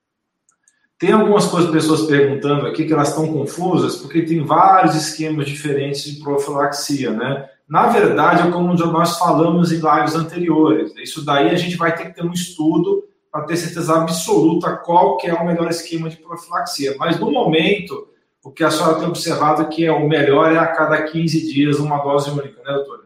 [0.99, 6.03] Tem algumas coisas, pessoas perguntando aqui que elas estão confusas, porque tem vários esquemas diferentes
[6.03, 7.49] de profilaxia, né?
[7.69, 10.93] Na verdade, é como nós falamos em lives anteriores.
[10.97, 15.19] Isso daí a gente vai ter que ter um estudo para ter certeza absoluta qual
[15.19, 16.97] que é o melhor esquema de profilaxia.
[16.99, 18.09] Mas no momento,
[18.43, 21.53] o que a senhora tem observado é que é o melhor é a cada 15
[21.53, 22.97] dias uma dose única, né, doutora?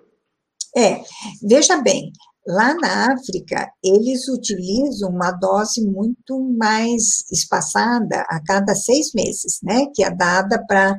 [0.76, 1.02] É,
[1.42, 2.12] veja bem,
[2.46, 9.86] Lá na África, eles utilizam uma dose muito mais espaçada a cada seis meses, né?
[9.94, 10.96] Que é dada para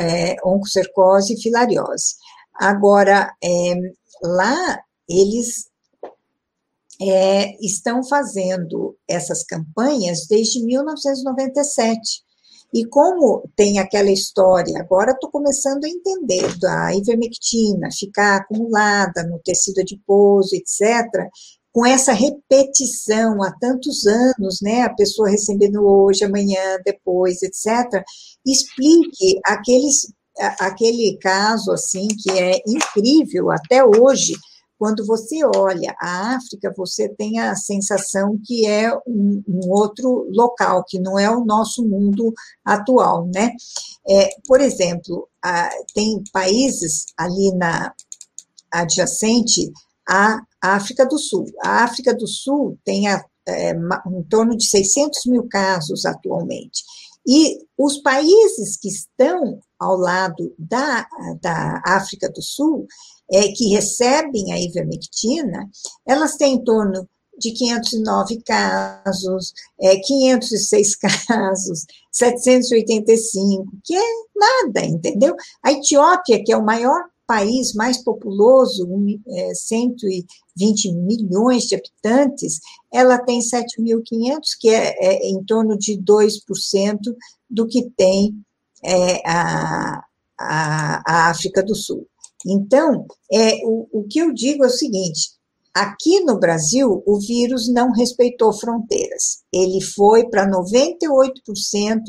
[0.00, 2.16] é, oncocercose e filariose.
[2.54, 3.74] Agora, é,
[4.24, 5.70] lá, eles
[7.00, 12.24] é, estão fazendo essas campanhas desde 1997.
[12.72, 19.38] E como tem aquela história, agora estou começando a entender da ivermectina ficar acumulada no
[19.40, 21.28] tecido adiposo, etc.,
[21.70, 28.02] com essa repetição há tantos anos, né, a pessoa recebendo hoje, amanhã, depois, etc.,
[28.46, 30.12] explique aqueles,
[30.60, 34.34] aquele caso, assim, que é incrível até hoje,
[34.82, 40.82] quando você olha a África, você tem a sensação que é um, um outro local,
[40.82, 42.34] que não é o nosso mundo
[42.64, 43.52] atual, né?
[44.08, 47.94] É, por exemplo, a, tem países ali na
[48.72, 49.70] adjacente
[50.04, 51.46] à África do Sul.
[51.62, 56.82] A África do Sul tem a, é, em torno de 600 mil casos atualmente.
[57.24, 61.06] E os países que estão ao lado da,
[61.40, 62.86] da África do Sul,
[63.32, 65.68] é, que recebem a ivermectina,
[66.06, 70.96] elas têm em torno de 509 casos, é, 506
[71.26, 74.02] casos, 785, que é
[74.36, 75.34] nada, entendeu?
[75.62, 78.86] A Etiópia, que é o maior país mais populoso,
[79.26, 82.60] é, 120 milhões de habitantes,
[82.92, 86.98] ela tem 7.500, que é, é, em torno de 2%
[87.48, 88.36] do que tem
[88.84, 90.04] é, a,
[90.38, 92.06] a, a África do Sul.
[92.46, 95.32] Então, é, o, o que eu digo é o seguinte:
[95.74, 99.42] aqui no Brasil, o vírus não respeitou fronteiras.
[99.52, 102.00] Ele foi para 98%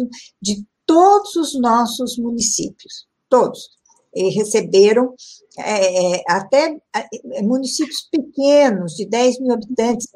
[0.42, 3.70] de todos os nossos municípios, todos.
[4.16, 5.16] E receberam
[5.58, 10.08] é, é até é, municípios pequenos, de 10 mil habitantes,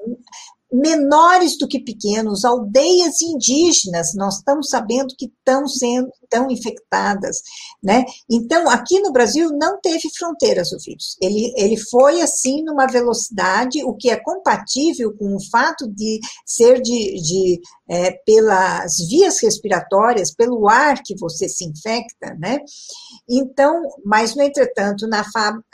[0.72, 7.42] menores do que pequenos, aldeias indígenas, nós estamos sabendo que estão sendo tão infectadas,
[7.82, 8.04] né?
[8.30, 11.16] Então, aqui no Brasil não teve fronteiras o vírus.
[11.22, 16.82] Ele, ele foi assim numa velocidade, o que é compatível com o fato de ser
[16.82, 22.60] de, de é, pelas vias respiratórias, pelo ar que você se infecta, né?
[23.30, 25.24] Então, mas no entretanto, na,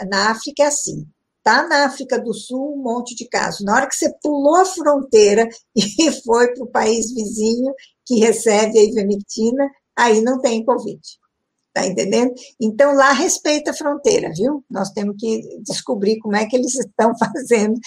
[0.08, 1.08] na África é assim
[1.46, 3.66] Está na África do Sul um monte de casos.
[3.66, 5.46] Na hora que você pulou a fronteira
[5.76, 7.74] e foi para o país vizinho
[8.06, 11.02] que recebe a ivermectina, aí não tem Covid.
[11.76, 12.32] Está entendendo?
[12.62, 14.64] Então, lá respeita a fronteira, viu?
[14.70, 17.78] Nós temos que descobrir como é que eles estão fazendo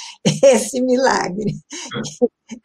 [0.45, 1.55] esse milagre.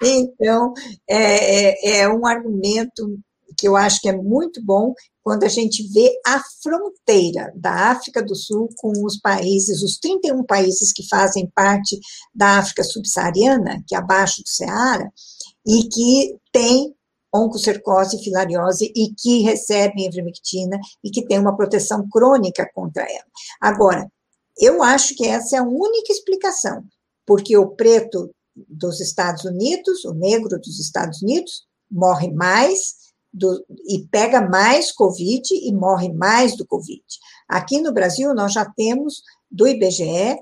[0.03, 0.73] Então,
[1.07, 3.17] é, é, é um argumento
[3.61, 8.23] que eu acho que é muito bom quando a gente vê a fronteira da África
[8.23, 11.99] do Sul com os países, os 31 países que fazem parte
[12.33, 15.07] da África subsaariana, que é abaixo do Ceará,
[15.65, 16.91] e que tem
[17.31, 23.27] oncocercose filariose e que recebem ivermectina e que tem uma proteção crônica contra ela.
[23.61, 24.09] Agora,
[24.59, 26.83] Eu acho que essa é a única explicação,
[27.25, 28.29] porque o preto
[28.67, 35.53] dos Estados Unidos, o negro dos Estados Unidos, morre mais do, e pega mais Covid
[35.53, 37.03] e morre mais do Covid.
[37.47, 40.37] Aqui no Brasil, nós já temos, do IBGE,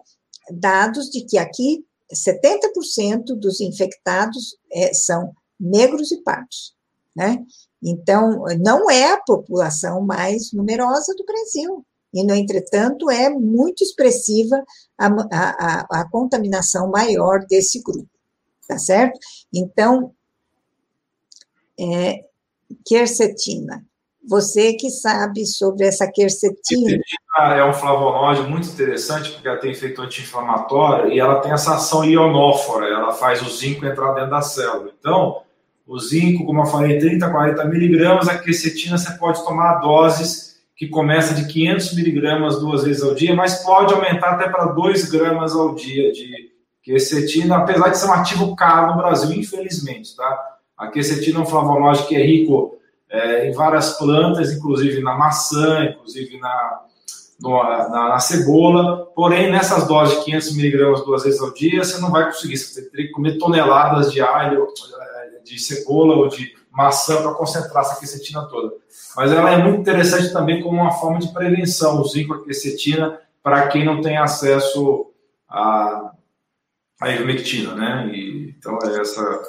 [0.51, 6.75] dados de que aqui 70% dos infectados é, são negros e pardos,
[7.15, 7.45] né?
[7.81, 11.85] Então, não é a população mais numerosa do Brasil.
[12.13, 14.63] E, no entretanto, é muito expressiva
[14.97, 18.09] a, a, a contaminação maior desse grupo,
[18.67, 19.19] tá certo?
[19.53, 20.13] Então,
[21.79, 22.25] é,
[22.85, 23.83] quercetina.
[24.27, 26.99] Você que sabe sobre essa quercetina.
[27.37, 32.03] É um flavonoide muito interessante, porque ela tem efeito anti-inflamatório e ela tem essa ação
[32.03, 34.91] ionófora, ela faz o zinco entrar dentro da célula.
[34.99, 35.41] Então,
[35.87, 40.87] o zinco, como eu falei, 30, 40 miligramas, a quercetina você pode tomar doses que
[40.87, 45.53] começa de 500 miligramas duas vezes ao dia, mas pode aumentar até para 2 gramas
[45.53, 46.51] ao dia de
[46.83, 50.58] quercetina, apesar de ser um ativo caro no Brasil, infelizmente, tá?
[50.79, 52.79] A quercetina é um flavonoide que é rico
[53.09, 56.81] é, em várias plantas, inclusive na maçã, inclusive na,
[57.41, 59.05] no, na, na, cebola.
[59.13, 62.57] Porém, nessas doses de 500 miligramas duas vezes ao dia, você não vai conseguir.
[62.57, 64.67] Você teria que comer toneladas de alho,
[65.01, 68.73] é, de cebola ou de maçã para concentrar essa quercetina toda.
[69.17, 73.19] Mas ela é muito interessante também como uma forma de prevenção, o zinco a quercetina,
[73.43, 75.11] para quem não tem acesso
[75.49, 76.11] a,
[77.01, 78.09] a ivermectina, né?
[78.13, 79.41] E, então, é essa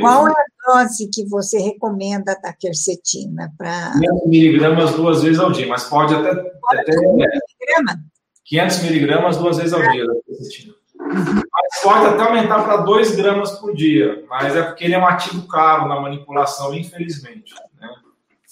[0.00, 3.52] qual é a dose que você recomenda da quercetina?
[3.56, 6.34] Para 500 miligramas duas vezes ao dia, mas pode até.
[6.34, 8.04] Pode até miligrama?
[8.44, 10.74] 500 miligramas duas vezes ao dia da quercetina.
[10.96, 15.06] Mas pode até aumentar para 2 gramas por dia, mas é porque ele é um
[15.06, 17.54] ativo caro na manipulação, infelizmente.
[17.80, 17.88] Né?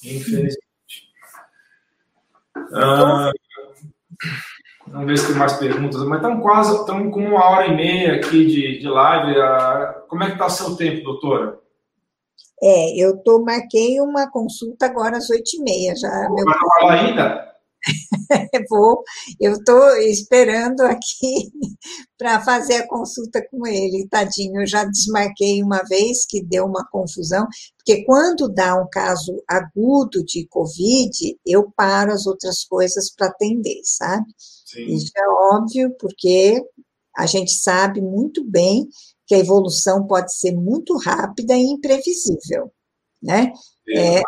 [0.04, 0.58] Infelizmente.
[2.74, 3.30] Ah,
[4.92, 6.02] Vamos ver se tem mais perguntas.
[6.04, 9.40] Mas estamos quase, estamos com uma hora e meia aqui de, de live.
[9.40, 11.58] Ah, como é que está seu tempo, doutora?
[12.62, 15.96] É, eu tô, marquei uma consulta agora às oito e meia.
[15.96, 16.44] Já, meu...
[16.44, 17.52] Vai falar ainda?
[18.70, 19.02] Vou,
[19.40, 21.50] eu estou esperando aqui
[22.16, 24.60] para fazer a consulta com ele, tadinho.
[24.60, 30.24] Eu já desmarquei uma vez que deu uma confusão, porque quando dá um caso agudo
[30.24, 31.10] de Covid,
[31.44, 34.26] eu paro as outras coisas para atender, sabe?
[34.64, 34.86] Sim.
[34.86, 36.62] Isso é óbvio, porque
[37.16, 38.88] a gente sabe muito bem
[39.32, 42.70] que a evolução pode ser muito rápida e imprevisível,
[43.22, 43.50] né?
[43.88, 44.22] É, é,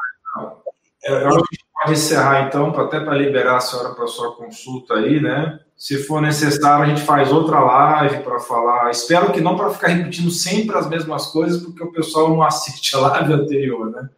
[1.05, 4.95] eu acho que pode encerrar, então, até para liberar a senhora para a sua consulta
[4.95, 5.61] aí, né?
[5.77, 8.91] Se for necessário, a gente faz outra live para falar.
[8.91, 12.97] Espero que não para ficar repetindo sempre as mesmas coisas, porque o pessoal não assiste
[12.97, 14.09] a live anterior, né?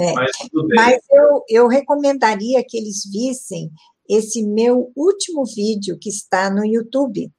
[0.00, 0.30] É, mas,
[0.74, 3.70] mas eu, eu recomendaria que eles vissem
[4.08, 7.30] esse meu último vídeo que está no YouTube,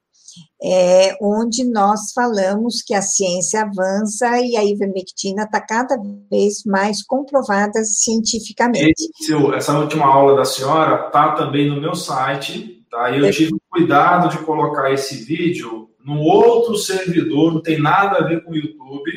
[0.62, 5.96] é, onde nós falamos que a ciência avança e a ivermectina está cada
[6.30, 8.94] vez mais comprovada cientificamente.
[9.20, 13.10] Esse, essa última aula da senhora está também no meu site, tá?
[13.10, 18.44] eu tive cuidado de colocar esse vídeo no outro servidor, não tem nada a ver
[18.44, 19.10] com o YouTube,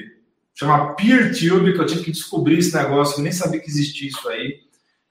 [0.53, 4.67] chama PeerTube, que eu tive que descobrir esse negócio, nem sabia que existia isso aí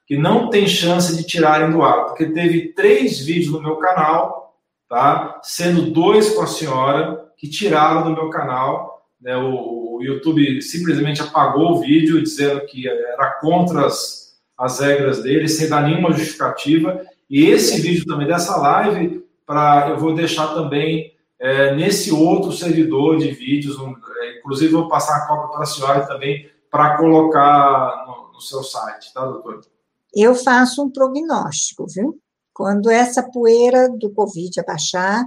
[0.07, 4.46] que não tem chance de tirarem do ar, porque teve três vídeos no meu canal,
[4.87, 5.39] tá?
[5.43, 9.05] Sendo dois com a senhora que tiraram do meu canal.
[9.21, 9.35] Né?
[9.35, 15.47] O, o YouTube simplesmente apagou o vídeo, dizendo que era contra as, as regras dele,
[15.47, 17.01] sem dar nenhuma justificativa.
[17.29, 23.17] E esse vídeo também dessa live, para eu vou deixar também é, nesse outro servidor
[23.17, 23.77] de vídeos.
[23.79, 28.41] Um, é, inclusive, vou passar a cópia para a senhora também para colocar no, no
[28.41, 29.61] seu site, tá, doutor?
[30.13, 32.19] eu faço um prognóstico, viu?
[32.57, 35.23] Quando essa poeira do Covid abaixar,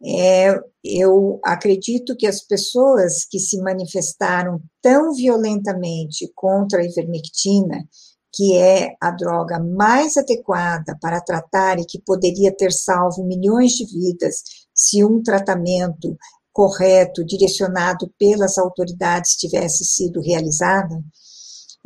[0.00, 7.84] é, eu acredito que as pessoas que se manifestaram tão violentamente contra a ivermectina,
[8.32, 13.84] que é a droga mais adequada para tratar e que poderia ter salvo milhões de
[13.84, 14.36] vidas
[14.72, 16.16] se um tratamento
[16.52, 20.94] correto, direcionado pelas autoridades tivesse sido realizado,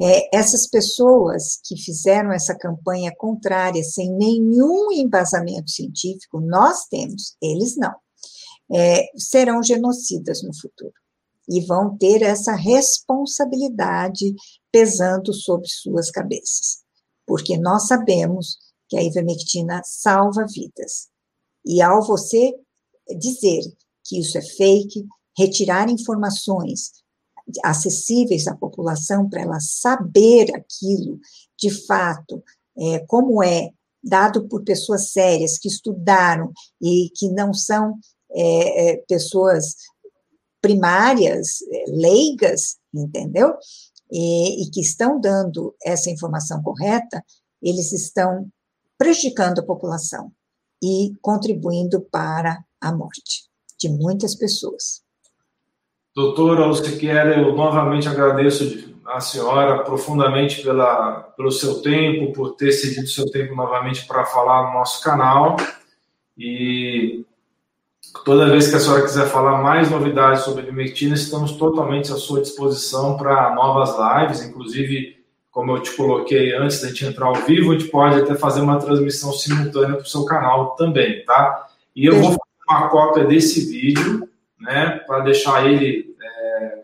[0.00, 7.76] é, essas pessoas que fizeram essa campanha contrária sem nenhum embasamento científico, nós temos, eles
[7.76, 7.94] não,
[8.72, 10.92] é, serão genocidas no futuro
[11.48, 14.34] e vão ter essa responsabilidade
[14.70, 16.78] pesando sobre suas cabeças,
[17.26, 18.58] porque nós sabemos
[18.88, 21.08] que a ivermectina salva vidas.
[21.64, 22.52] E ao você
[23.18, 23.62] dizer
[24.04, 25.06] que isso é fake,
[25.36, 26.92] retirar informações,
[27.64, 31.18] acessíveis à população para ela saber aquilo
[31.58, 32.42] de fato,
[32.76, 33.70] é, como é
[34.02, 37.98] dado por pessoas sérias, que estudaram e que não são
[38.30, 39.74] é, é, pessoas
[40.60, 43.54] primárias, é, leigas, entendeu?
[44.10, 47.24] E, e que estão dando essa informação correta,
[47.60, 48.48] eles estão
[48.98, 50.32] prejudicando a população
[50.82, 53.48] e contribuindo para a morte
[53.78, 55.02] de muitas pessoas.
[56.16, 63.06] Doutora Luciquera, eu novamente agradeço a senhora profundamente pela, pelo seu tempo, por ter cedido
[63.06, 65.56] seu tempo novamente para falar no nosso canal.
[66.38, 67.22] E
[68.24, 72.16] toda vez que a senhora quiser falar mais novidades sobre a ivermectina, estamos totalmente à
[72.16, 75.18] sua disposição para novas lives, inclusive,
[75.50, 78.62] como eu te coloquei antes da gente entrar ao vivo, a gente pode até fazer
[78.62, 81.66] uma transmissão simultânea para o seu canal também, tá?
[81.94, 82.40] E eu vou fazer
[82.70, 84.26] uma cópia desse vídeo,
[84.58, 86.05] né, para deixar ele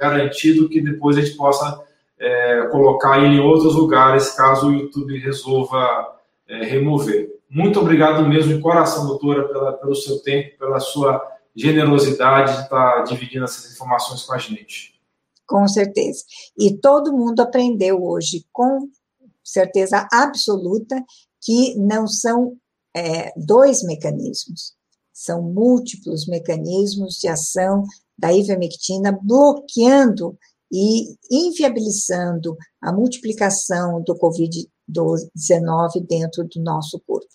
[0.02, 1.80] garantido que depois a gente possa
[2.18, 6.18] é, colocar ele em outros lugares, caso o YouTube resolva
[6.48, 7.30] é, remover.
[7.48, 11.22] Muito obrigado mesmo, de coração, doutora, pela, pelo seu tempo, pela sua
[11.54, 15.00] generosidade de estar dividindo essas informações com a gente.
[15.46, 16.24] Com certeza.
[16.58, 18.88] E todo mundo aprendeu hoje, com
[19.44, 21.00] certeza absoluta,
[21.40, 22.56] que não são
[22.96, 24.74] é, dois mecanismos,
[25.12, 27.84] são múltiplos mecanismos de ação
[28.22, 30.38] da ivermectina bloqueando
[30.70, 37.26] e inviabilizando a multiplicação do Covid-19 dentro do nosso corpo.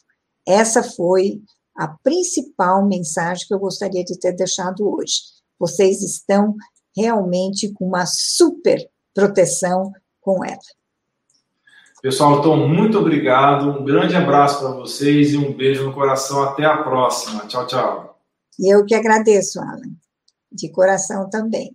[0.48, 1.42] Essa foi
[1.76, 5.16] a principal mensagem que eu gostaria de ter deixado hoje.
[5.60, 6.56] Vocês estão
[6.96, 8.80] realmente com uma super
[9.14, 9.92] proteção
[10.22, 10.58] com ela.
[12.02, 13.70] Pessoal, então, muito obrigado.
[13.70, 16.44] Um grande abraço para vocês e um beijo no coração.
[16.44, 17.46] Até a próxima.
[17.48, 18.20] Tchau, tchau.
[18.58, 20.07] E eu que agradeço, Alan.
[20.58, 21.74] De coração também.